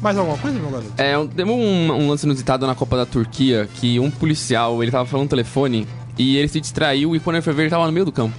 Mais 0.00 0.16
alguma 0.18 0.36
coisa, 0.36 0.56
meu 0.58 0.70
garoto? 0.70 0.92
É, 0.98 1.16
um- 1.18 1.26
teve 1.26 1.50
um, 1.50 1.90
um 1.92 2.08
lance 2.10 2.26
inusitado 2.26 2.66
na 2.66 2.74
Copa 2.74 2.98
da 2.98 3.06
Turquia 3.06 3.66
que 3.76 3.98
um 3.98 4.10
policial, 4.10 4.82
ele 4.82 4.92
tava 4.92 5.06
falando 5.06 5.24
no 5.24 5.30
telefone 5.30 5.88
e 6.18 6.36
ele 6.36 6.48
se 6.48 6.60
distraiu 6.60 7.14
e 7.14 7.20
quando 7.20 7.36
ele 7.36 7.42
foi 7.42 7.52
ver, 7.52 7.62
ele 7.64 7.70
tava 7.70 7.86
no 7.86 7.92
meio 7.92 8.04
do 8.06 8.12
campo. 8.12 8.34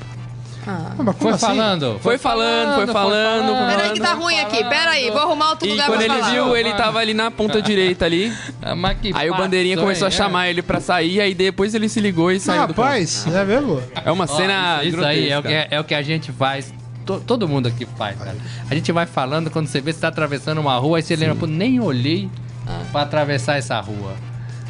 Ah. 0.69 0.91
Ah, 0.99 1.01
mas 1.03 1.15
Foi 1.17 1.31
assim? 1.31 1.45
falando. 1.45 1.97
Foi 2.01 2.17
falando, 2.17 2.75
foi 2.75 2.87
falando, 2.87 3.55
foi 3.55 3.75
Peraí 3.77 3.91
que 3.93 3.99
tá 4.01 4.13
ruim 4.15 4.37
aqui, 4.37 4.63
peraí, 4.65 5.09
vou 5.11 5.21
arrumar 5.21 5.51
outro 5.51 5.65
E 5.65 5.71
lugar 5.71 5.87
quando 5.87 6.03
pra 6.03 6.05
ele 6.13 6.21
falar. 6.21 6.33
viu, 6.33 6.57
ele 6.57 6.73
tava 6.73 6.99
ali 6.99 7.13
na 7.13 7.31
ponta 7.31 7.61
direita 7.61 8.03
ali. 8.03 8.33
Ah, 8.61 8.75
mas 8.75 8.97
que 8.99 9.11
Aí 9.15 9.29
o 9.31 9.35
bandeirinha 9.37 9.77
começou 9.77 10.07
a 10.07 10.11
hein? 10.11 10.17
chamar 10.17 10.49
ele 10.49 10.61
pra 10.61 10.81
sair, 10.81 11.21
aí 11.21 11.33
depois 11.33 11.73
ele 11.73 11.87
se 11.87 12.01
ligou 12.01 12.33
e 12.33 12.35
Ah, 12.35 12.39
saiu 12.41 12.61
do 12.63 12.73
campo. 12.73 12.81
rapaz, 12.81 13.25
é 13.27 13.45
mesmo? 13.45 13.81
É 14.03 14.11
uma 14.11 14.27
cena 14.27 14.79
isso, 14.83 14.97
isso 14.97 15.05
aí 15.05 15.29
é 15.29 15.39
o, 15.39 15.41
que, 15.41 15.47
grotesca. 15.47 15.75
é 15.75 15.79
o 15.79 15.83
que 15.85 15.95
a 15.95 16.01
gente 16.01 16.31
faz. 16.33 16.73
to- 17.05 17.21
todo 17.25 17.47
mundo 17.47 17.67
aqui 17.67 17.87
faz, 17.97 18.17
cara. 18.17 18.35
A 18.69 18.75
gente 18.75 18.91
vai 18.91 19.05
falando 19.05 19.49
quando 19.49 19.67
você 19.67 19.79
vê 19.79 19.91
que 19.91 19.95
você 19.95 20.01
tá 20.01 20.09
atravessando 20.09 20.57
uma 20.59 20.75
rua, 20.75 20.97
aí 20.97 21.01
você 21.01 21.15
lembra, 21.15 21.35
pô, 21.35 21.45
nem 21.47 21.79
olhei 21.79 22.29
Ah. 22.67 22.81
pra 22.91 23.03
atravessar 23.03 23.55
essa 23.57 23.79
rua. 23.79 24.15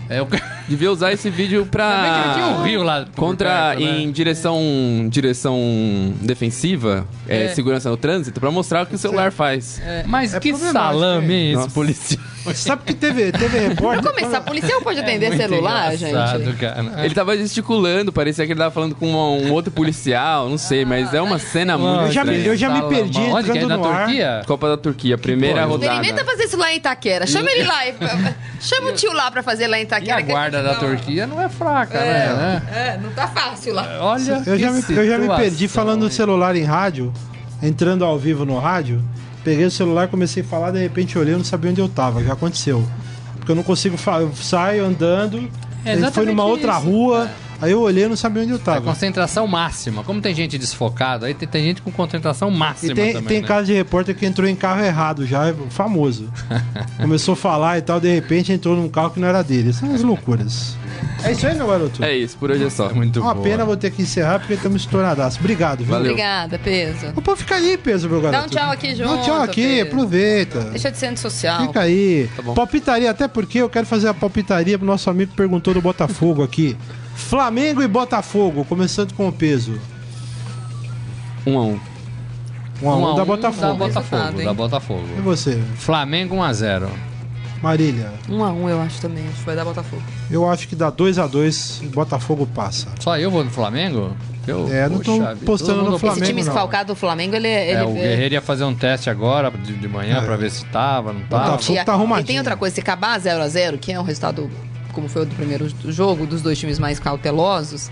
É 0.08 0.22
o 0.22 0.28
que. 0.28 0.40
Devia 0.68 0.92
usar 0.92 1.14
esse 1.14 1.30
vídeo 1.30 1.66
Também 1.66 2.12
que 2.24 2.34
tinha 2.34 2.48
um 2.48 2.56
pra... 2.56 2.64
rio 2.66 2.84
lá. 2.84 3.06
Contra, 3.16 3.50
perto, 3.76 3.82
né? 3.84 4.00
em 4.02 4.12
direção, 4.12 5.08
direção 5.10 5.58
defensiva, 6.22 7.08
é, 7.28 7.46
É. 7.46 7.48
segurança 7.50 7.90
no 7.90 7.98
trânsito, 7.98 8.40
pra 8.40 8.52
mostrar 8.52 8.84
o 8.84 8.86
que 8.86 8.96
o 8.96 8.98
celular 8.98 9.32
faz. 9.32 9.82
Mas 10.06 10.34
É 10.34 10.40
que 10.40 10.54
salame, 10.56 11.34
hein, 11.34 11.54
esse 11.60 11.70
policial. 11.70 12.22
Sabe 12.54 12.84
que 12.86 12.94
teve, 12.94 13.30
teve 13.32 13.58
repórter. 13.68 14.02
Pra 14.04 14.14
começar, 14.14 14.42
policial 14.42 14.82
pode 14.82 15.00
atender 15.00 15.36
celular, 15.36 15.96
gente? 15.98 16.14
cara. 16.14 17.04
Ele 17.04 17.14
tava 17.14 17.38
gesticulando, 17.38 18.12
parecia 18.14 18.46
que 18.46 18.52
ele 18.54 18.60
tava 18.60 18.72
falando 18.72 18.96
com 18.96 19.06
um, 19.08 19.48
um 19.48 19.52
outro 19.52 19.70
policial, 19.72 20.50
não 20.50 20.58
sei, 20.58 20.86
mas 20.86 21.14
é 21.14 21.22
uma 21.22 21.40
cena 21.40 21.78
muito 21.78 22.04
eu 22.06 22.12
já 22.12 22.24
me- 22.24 22.46
eu 22.46 22.56
já 22.56 22.70
me 22.70 22.82
perdi 22.88 23.20
Onde 23.20 23.52
que 23.52 23.58
é? 23.58 23.66
Na 23.66 23.76
no 23.78 23.86
ar. 23.86 24.06
Turquia? 24.06 24.42
Copa 24.48 24.70
da 24.70 24.78
Turquia, 24.78 25.18
primeira 25.18 25.66
rodada. 25.66 25.94
Experimenta 25.94 26.24
fazer 26.26 26.44
isso 26.46 26.58
lá 26.58 26.72
em 26.72 26.78
Itaquera. 26.78 27.28
Chama 27.28 27.52
ele 27.52 27.64
lá. 27.64 27.86
e- 27.88 27.94
Chama 28.62 28.90
o 28.90 28.94
tio 28.94 29.12
lá 29.14 29.30
pra 29.30 29.44
fazer 29.44 29.68
lá 29.68 29.78
em 29.78 29.82
E 29.82 29.84
Itaquera. 29.84 30.18
a 30.18 30.24
que 30.24 30.32
gente 30.58 30.66
da 30.68 30.74
não- 30.74 30.80
Turquia 30.80 31.28
não 31.28 31.42
é 31.42 31.50
fraca, 31.50 32.00
né? 32.00 32.62
É, 32.72 32.98
não 33.02 33.10
tá 33.12 33.28
fácil 33.28 33.74
lá. 33.74 34.00
Olha, 34.02 34.44
Eu 34.46 34.58
já, 34.60 34.72
me, 34.72 34.84
eu 34.90 35.08
já 35.08 35.18
me 35.18 35.28
perdi 35.36 35.68
falando 35.68 36.02
no 36.04 36.12
celular 36.12 36.56
em 36.56 36.64
rádio, 36.64 37.12
entrando 37.62 38.04
ao 38.06 38.18
vivo 38.18 38.46
no 38.46 38.58
rádio. 38.60 39.02
Peguei 39.44 39.66
o 39.66 39.72
celular, 39.72 40.08
comecei 40.10 40.44
a 40.44 40.46
falar, 40.46 40.72
de 40.72 40.80
repente 40.80 41.18
olhei, 41.18 41.34
eu 41.34 41.38
não 41.38 41.46
sabia 41.46 41.72
onde 41.72 41.80
eu 41.80 41.88
tava. 41.88 42.24
Já 42.24 42.34
aconteceu. 42.34 42.86
Porque 43.38 43.52
eu 43.52 43.56
não 43.56 43.64
consigo 43.64 43.96
falar. 43.98 44.22
Eu 44.22 44.32
saio 44.36 44.86
andando, 44.86 45.50
É 45.86 45.96
foi 46.12 46.26
numa 46.26 46.44
outra 46.44 46.74
isso. 46.74 46.82
rua, 46.86 47.30
aí 47.62 47.72
eu 47.72 47.82
olhei 47.82 48.06
e 48.06 48.08
não 48.08 48.16
sabia 48.16 48.44
onde 48.44 48.52
eu 48.52 48.58
É 48.58 48.62
tava. 48.62 48.82
concentração 48.82 49.48
máxima. 49.48 50.04
Como 50.04 50.22
tem 50.22 50.34
gente 50.34 50.58
desfocada, 50.58 51.26
aí 51.28 51.34
tem, 51.34 51.48
tem 51.48 51.64
gente 51.64 51.82
com 51.82 51.92
concentração 51.92 52.50
máxima 52.52 52.92
E 52.94 52.96
tem, 52.96 53.14
também. 53.14 53.28
tem 53.28 53.42
né? 53.42 53.48
caso 53.48 53.66
de 53.68 53.74
repórter 53.74 54.16
que 54.16 54.26
entrou 54.26 54.48
em 54.48 54.56
carro 54.56 54.84
errado 54.84 55.26
já, 55.26 55.48
é 55.50 55.56
famoso. 55.70 56.30
Começou 57.00 57.34
a 57.34 57.38
falar 57.38 57.78
e 57.78 57.82
tal, 57.82 58.00
de 58.00 58.14
repente 58.14 58.52
entrou 58.52 58.76
num 58.76 58.90
carro 58.90 59.12
que 59.12 59.20
não 59.20 59.28
era 59.28 59.42
dele. 59.44 59.74
São 59.74 59.94
as 59.94 60.02
loucuras. 60.02 60.76
É 61.24 61.32
isso 61.32 61.46
aí, 61.48 61.56
meu 61.56 61.68
garoto. 61.68 62.04
É 62.04 62.16
isso, 62.16 62.38
por 62.38 62.50
hoje 62.52 62.64
é 62.64 62.70
só. 62.70 62.90
É 62.90 62.94
muito 62.94 63.20
Uma 63.22 63.34
boa. 63.34 63.44
pena 63.44 63.66
vou 63.66 63.76
ter 63.78 63.92
que 63.92 64.02
encerrar 64.02 64.40
porque 64.40 64.54
estamos 64.54 64.82
estouradaços. 64.82 65.40
Obrigado, 65.40 65.80
viu? 65.80 65.88
Valeu. 65.88 66.12
Obrigada, 66.12 66.58
peso. 66.60 67.08
Pô, 67.24 67.36
fica 67.36 67.56
aí, 67.56 67.78
peso, 67.78 68.10
meu 68.10 68.22
garoto. 68.22 68.42
Dá 68.42 68.46
um 68.46 68.50
tchau 68.50 68.72
aqui 68.72 68.94
Dá 68.96 69.06
um 69.06 69.10
junto, 69.10 69.26
tchau 69.26 69.42
aqui, 69.42 69.62
Pedro. 69.68 69.88
aproveita. 69.94 70.60
Deixa 70.72 70.92
de 70.92 70.98
ser 70.98 71.08
antissocial. 71.08 71.68
Fica 71.68 71.82
aí. 71.82 72.30
Tá 72.36 72.42
bom. 72.42 72.54
palpitaria, 72.54 73.10
até 73.12 73.28
porque 73.28 73.60
eu 73.60 73.70
quero 73.70 73.86
fazer 73.86 74.08
a 74.08 74.14
palpitaria 74.14 74.78
pro 74.78 74.88
nosso 74.88 75.10
amigo 75.10 75.32
que 75.32 75.38
perguntou 75.38 75.74
do 75.74 75.82
Botafogo 75.82 76.44
aqui. 76.44 76.76
Flamengo 77.18 77.82
e 77.82 77.88
Botafogo, 77.88 78.64
começando 78.64 79.14
com 79.14 79.28
o 79.28 79.32
peso. 79.32 79.80
Um 81.46 81.58
a 81.58 81.62
um. 81.64 81.80
Um 82.82 82.90
a 82.90 82.96
um, 82.96 83.02
Um 83.02 83.08
a 83.12 83.16
da 83.16 83.24
um 83.24 83.26
Botafogo. 83.26 83.62
Da 83.68 83.74
Botafogo, 83.74 84.16
Resultado, 84.24 84.44
da 84.46 84.54
Botafogo. 84.54 85.04
E 85.18 85.22
você, 85.22 85.62
Flamengo 85.78 86.36
1x0. 86.36 86.88
Marília? 87.62 88.12
Um 88.30 88.44
a 88.44 88.52
um, 88.52 88.70
eu 88.70 88.80
acho 88.80 89.02
também. 89.02 89.28
Acho 89.28 89.40
que 89.40 89.46
vai 89.46 89.56
dar 89.56 89.66
Botafogo. 89.66 90.02
Eu 90.30 90.48
acho 90.48 90.68
que 90.68 90.76
dá 90.76 90.92
2 90.92 91.18
a 91.18 91.26
2 91.26 91.82
e 91.84 91.88
Botafogo 91.88 92.48
passa. 92.54 92.88
Só 93.00 93.18
eu 93.18 93.32
vou 93.32 93.44
no 93.44 93.50
Flamengo? 93.50 94.16
Eu, 94.46 94.72
É, 94.72 94.88
não 94.88 95.00
tô 95.00 95.18
postando 95.46 95.84
no 95.90 95.98
Flamengo, 96.00 96.24
Esse 96.24 96.30
time 96.32 96.40
esfalcado 96.42 96.94
do 96.94 96.96
Flamengo, 96.96 97.36
ele... 97.36 97.50
ele 97.50 97.72
É, 97.80 97.84
o 97.84 97.92
Guerreiro 97.94 98.36
ia 98.36 98.42
fazer 98.42 98.64
um 98.64 98.74
teste 98.74 99.10
agora 99.10 99.52
de, 99.52 99.74
de 99.74 99.88
manhã 99.90 100.20
É. 100.20 100.22
pra 100.22 100.38
ver 100.38 100.50
se 100.52 100.64
tava, 100.66 101.12
não 101.12 101.22
tava. 101.24 101.44
Botafogo 101.52 101.74
E, 101.74 101.80
a- 101.80 101.84
tá 101.84 101.92
arrumadinho. 101.94 102.24
e 102.24 102.28
tem 102.28 102.38
outra 102.38 102.56
coisa, 102.56 102.74
se 102.76 102.80
acabar 102.80 103.20
0x0, 103.20 103.78
que 103.78 103.92
é 103.92 104.00
um 104.00 104.04
resultado 104.04 104.50
como 104.98 105.08
foi 105.08 105.22
o 105.22 105.26
do 105.26 105.36
primeiro 105.36 105.68
jogo, 105.92 106.26
dos 106.26 106.42
dois 106.42 106.58
times 106.58 106.80
mais 106.80 107.00
cautelosos, 107.00 107.92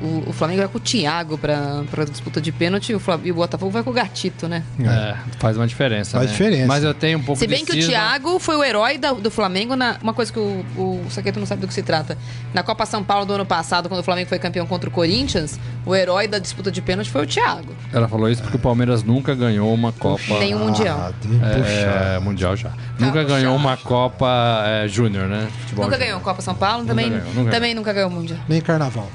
o, 0.00 0.30
o 0.30 0.32
Flamengo 0.32 0.60
vai 0.60 0.68
com 0.68 0.78
o 0.78 0.80
Thiago 0.80 1.36
pra, 1.38 1.82
pra 1.90 2.04
disputa 2.04 2.40
de 2.40 2.50
pênalti 2.52 2.90
e 2.90 2.94
o, 2.94 3.00
Fla- 3.00 3.20
e 3.22 3.30
o 3.30 3.34
Botafogo 3.34 3.70
vai 3.70 3.82
com 3.82 3.90
o 3.90 3.92
Gatito, 3.92 4.48
né? 4.48 4.62
É, 4.80 5.14
faz 5.38 5.56
uma 5.56 5.66
diferença. 5.66 6.12
Faz 6.12 6.26
né? 6.26 6.32
diferença. 6.32 6.66
Mas 6.66 6.84
eu 6.84 6.94
tenho 6.94 7.18
um 7.18 7.22
pouco 7.22 7.38
Se 7.38 7.46
bem 7.46 7.60
de 7.60 7.64
que 7.66 7.72
o 7.72 7.74
cisma. 7.74 7.90
Thiago 7.90 8.38
foi 8.38 8.56
o 8.56 8.64
herói 8.64 8.98
da- 8.98 9.12
do 9.12 9.30
Flamengo 9.30 9.76
na. 9.76 9.96
Uma 10.02 10.14
coisa 10.14 10.32
que 10.32 10.38
o, 10.38 10.64
o 10.76 11.06
Saqueto 11.10 11.38
não 11.38 11.46
sabe 11.46 11.60
do 11.60 11.68
que 11.68 11.74
se 11.74 11.82
trata. 11.82 12.16
Na 12.54 12.62
Copa 12.62 12.86
São 12.86 13.02
Paulo 13.04 13.26
do 13.26 13.32
ano 13.34 13.46
passado, 13.46 13.88
quando 13.88 14.00
o 14.00 14.04
Flamengo 14.04 14.28
foi 14.28 14.38
campeão 14.38 14.66
contra 14.66 14.88
o 14.88 14.92
Corinthians, 14.92 15.58
o 15.84 15.94
herói 15.94 16.26
da 16.28 16.38
disputa 16.38 16.70
de 16.70 16.80
pênalti 16.80 17.10
foi 17.10 17.22
o 17.22 17.26
Thiago. 17.26 17.74
Ela 17.92 18.08
falou 18.08 18.28
isso 18.30 18.42
porque 18.42 18.56
o 18.56 18.60
Palmeiras 18.60 19.02
nunca 19.02 19.34
ganhou 19.34 19.72
uma 19.72 19.92
Copa. 19.92 20.38
Nem 20.38 20.54
um 20.54 20.60
Mundial. 20.60 20.98
Ah, 21.10 21.12
puxa. 21.22 21.70
É, 22.16 22.18
mundial 22.20 22.56
já. 22.56 22.70
nunca 22.98 23.22
ganhou 23.24 23.54
uma 23.56 23.76
Copa 23.76 24.62
é, 24.66 24.88
Júnior, 24.88 25.26
né? 25.26 25.48
Futebol 25.60 25.84
nunca 25.84 25.96
júnior. 25.96 25.98
ganhou 25.98 26.18
a 26.18 26.20
Copa 26.22 26.42
São 26.42 26.54
Paulo, 26.54 26.84
também, 26.84 27.10
ganhou, 27.10 27.34
nunca 27.34 27.50
também 27.50 27.74
nunca 27.74 27.92
ganhou 27.92 28.10
o 28.10 28.12
Mundial. 28.12 28.38
Nem 28.48 28.60
carnaval. 28.60 29.08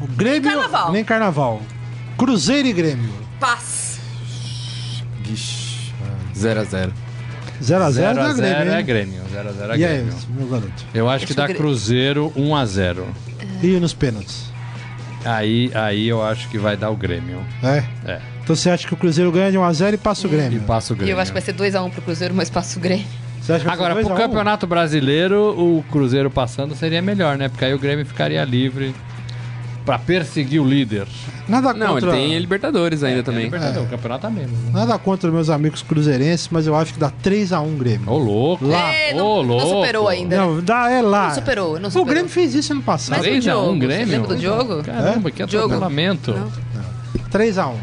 O 0.00 0.06
Grêmio. 0.06 0.42
Nem 0.42 0.52
carnaval. 0.52 0.92
Nem 0.92 1.04
carnaval. 1.04 1.62
Cruzeiro 2.16 2.68
e 2.68 2.72
Grêmio. 2.72 3.10
Paz. 3.38 4.00
Vixe. 5.22 5.92
0 6.36 6.60
a 6.60 6.64
0 6.64 6.92
0x0 7.62 7.62
0 7.62 7.78
da 7.80 7.86
a 7.86 7.90
0 7.92 8.36
Grêmio. 8.36 8.72
é 8.72 8.78
hein? 8.78 8.84
Grêmio. 8.86 9.20
0 9.30 9.48
a 9.48 9.52
0 9.52 9.72
é 9.72 9.76
E 9.78 9.84
aí, 9.84 9.96
Grêmio. 9.98 10.14
meu 10.30 10.46
garoto? 10.48 10.84
Eu 10.94 11.08
acho 11.10 11.26
que 11.26 11.34
dá. 11.34 11.46
Cruzeiro 11.48 12.32
1 12.34 12.56
a 12.56 12.64
0. 12.64 13.06
E 13.62 13.66
nos 13.78 13.92
pênaltis? 13.92 14.50
Aí, 15.24 15.70
aí 15.74 16.08
eu 16.08 16.22
acho 16.24 16.48
que 16.48 16.56
vai 16.56 16.76
dar 16.78 16.88
o 16.90 16.96
Grêmio. 16.96 17.40
É? 17.62 17.84
É. 18.10 18.20
Então 18.42 18.56
você 18.56 18.70
acha 18.70 18.88
que 18.88 18.94
o 18.94 18.96
Cruzeiro 18.96 19.30
ganha 19.30 19.50
de 19.52 19.58
1x0 19.58 19.92
e 19.94 19.96
passa 19.98 20.26
o 20.26 20.30
E 20.30 20.34
Grêmio? 20.36 20.60
passa 20.62 20.94
o 20.94 20.96
E 20.96 20.98
Grêmio. 21.00 21.12
eu 21.14 21.20
acho 21.20 21.30
que 21.30 21.34
vai 21.34 21.42
ser 21.42 21.52
2x1 21.54 21.90
pro 21.90 22.00
Cruzeiro, 22.02 22.34
mas 22.34 22.48
passa 22.48 22.78
o 22.78 22.82
Grêmio. 22.82 23.04
Você 23.42 23.52
acha 23.52 23.60
que 23.60 23.66
vai 23.66 23.76
ser 23.76 23.82
Agora, 23.82 23.94
2 23.94 24.06
pro 24.06 24.14
a 24.16 24.18
1? 24.18 24.20
Campeonato 24.22 24.66
Brasileiro, 24.66 25.54
o 25.58 25.84
Cruzeiro 25.90 26.30
passando 26.30 26.74
seria 26.74 27.02
melhor, 27.02 27.36
né? 27.36 27.50
Porque 27.50 27.64
aí 27.66 27.74
o 27.74 27.78
Grêmio 27.78 28.06
ficaria 28.06 28.42
livre 28.44 28.94
pra 29.84 29.98
perseguir 29.98 30.60
o 30.60 30.64
líder. 30.68 31.06
Nada 31.48 31.72
Não, 31.72 31.92
ele 31.92 32.00
contra. 32.06 32.12
tem 32.12 32.38
Libertadores 32.38 33.02
ainda 33.02 33.22
também. 33.22 33.44
Libertadores, 33.44 33.86
O 33.86 33.90
campeonato 33.90 34.22
tá 34.22 34.30
mesmo. 34.30 34.56
né? 34.56 34.70
Nada 34.72 34.98
contra 34.98 35.30
meus 35.30 35.48
amigos 35.50 35.82
cruzeirenses, 35.82 36.48
mas 36.50 36.66
eu 36.66 36.76
acho 36.76 36.92
que 36.94 37.00
dá 37.00 37.10
3x1 37.10 37.76
Grêmio. 37.78 38.08
Ô, 38.10 38.18
louco. 38.18 38.66
Lá. 38.66 38.92
É, 38.92 39.12
Ô, 39.14 39.16
não, 39.16 39.42
louco. 39.42 39.64
não 39.64 39.80
superou 39.80 40.06
ainda. 40.08 40.36
Não, 40.36 40.60
dá, 40.60 40.90
é 40.90 41.00
lá. 41.02 41.28
Não 41.28 41.34
superou, 41.34 41.80
não 41.80 41.88
O 41.88 41.90
superou. 41.92 42.06
Grêmio 42.06 42.30
fez 42.30 42.54
isso 42.54 42.72
ano 42.72 42.82
passado. 42.82 43.10
Mas 43.18 43.20
o 43.20 43.22
3 43.30 43.48
a 43.48 43.58
1 43.58 43.62
Diogo, 43.62 43.78
Grêmio? 43.78 44.06
você 44.06 44.12
lembra 44.12 44.28
do 44.28 44.36
Diogo? 44.36 44.82
Caramba, 44.84 45.30
que 45.30 45.44
Diogo. 45.46 45.66
atropelamento. 45.66 46.32
Não. 46.32 46.50
3x1. 47.32 47.74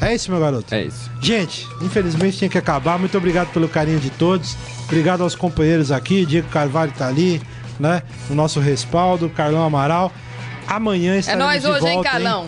É 0.00 0.14
isso, 0.14 0.30
meu 0.30 0.38
garoto? 0.40 0.72
É 0.72 0.84
isso. 0.84 1.10
Gente, 1.20 1.66
infelizmente 1.82 2.38
tinha 2.38 2.48
que 2.48 2.58
acabar. 2.58 2.98
Muito 3.00 3.18
obrigado 3.18 3.48
pelo 3.52 3.68
carinho 3.68 3.98
de 3.98 4.10
todos. 4.10 4.56
Obrigado 4.84 5.22
aos 5.22 5.34
companheiros 5.34 5.90
aqui. 5.90 6.24
Diego 6.24 6.46
Carvalho 6.48 6.92
tá 6.96 7.08
ali, 7.08 7.42
né? 7.80 8.02
O 8.30 8.34
nosso 8.34 8.60
respaldo, 8.60 9.28
Carlão 9.28 9.64
Amaral. 9.64 10.12
Amanhã 10.68 11.14
É 11.14 11.18
estaremos 11.18 11.46
nóis 11.46 11.62
de 11.62 11.68
hoje, 11.68 11.86
hein, 11.86 11.94
volta, 11.94 12.10
Carlão? 12.10 12.46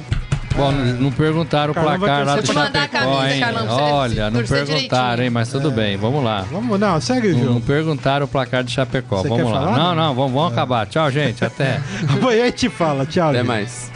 Bom, 0.56 0.72
não 0.72 1.12
perguntaram 1.12 1.70
o 1.70 1.74
placar 1.74 2.24
lá 2.26 2.36
do 2.36 2.46
Chapecó, 2.46 2.88
camisa, 2.88 3.34
hein? 3.34 3.40
Carlão, 3.40 3.66
Olha, 3.68 4.30
não 4.30 4.42
perguntaram, 4.42 4.64
direitinho. 4.66 5.22
hein? 5.24 5.30
Mas 5.30 5.48
tudo 5.48 5.70
bem, 5.70 5.96
vamos 5.96 6.22
lá. 6.22 6.44
Vamos, 6.50 6.78
não, 6.78 7.00
segue 7.00 7.28
o 7.28 7.36
Não, 7.38 7.60
perguntaram 7.60 8.26
o 8.26 8.28
placar 8.28 8.62
de 8.64 8.72
Chapecó. 8.72 9.22
Você 9.22 9.28
vamos 9.28 9.44
quer 9.44 9.50
lá. 9.50 9.60
falar, 9.64 9.78
não, 9.78 9.94
não? 9.94 10.14
vamos, 10.14 10.32
vamos 10.32 10.52
acabar. 10.52 10.86
Tchau, 10.86 11.10
gente. 11.10 11.44
Até. 11.44 11.80
Amanhã 12.10 12.42
a 12.42 12.46
gente 12.46 12.68
fala. 12.68 13.06
Tchau. 13.06 13.28
Até 13.30 13.38
gente. 13.38 13.46
mais. 13.46 13.90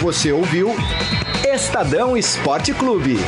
Você 0.00 0.32
ouviu 0.32 0.74
Estadão 1.54 2.16
Esporte 2.16 2.72
Clube. 2.72 3.18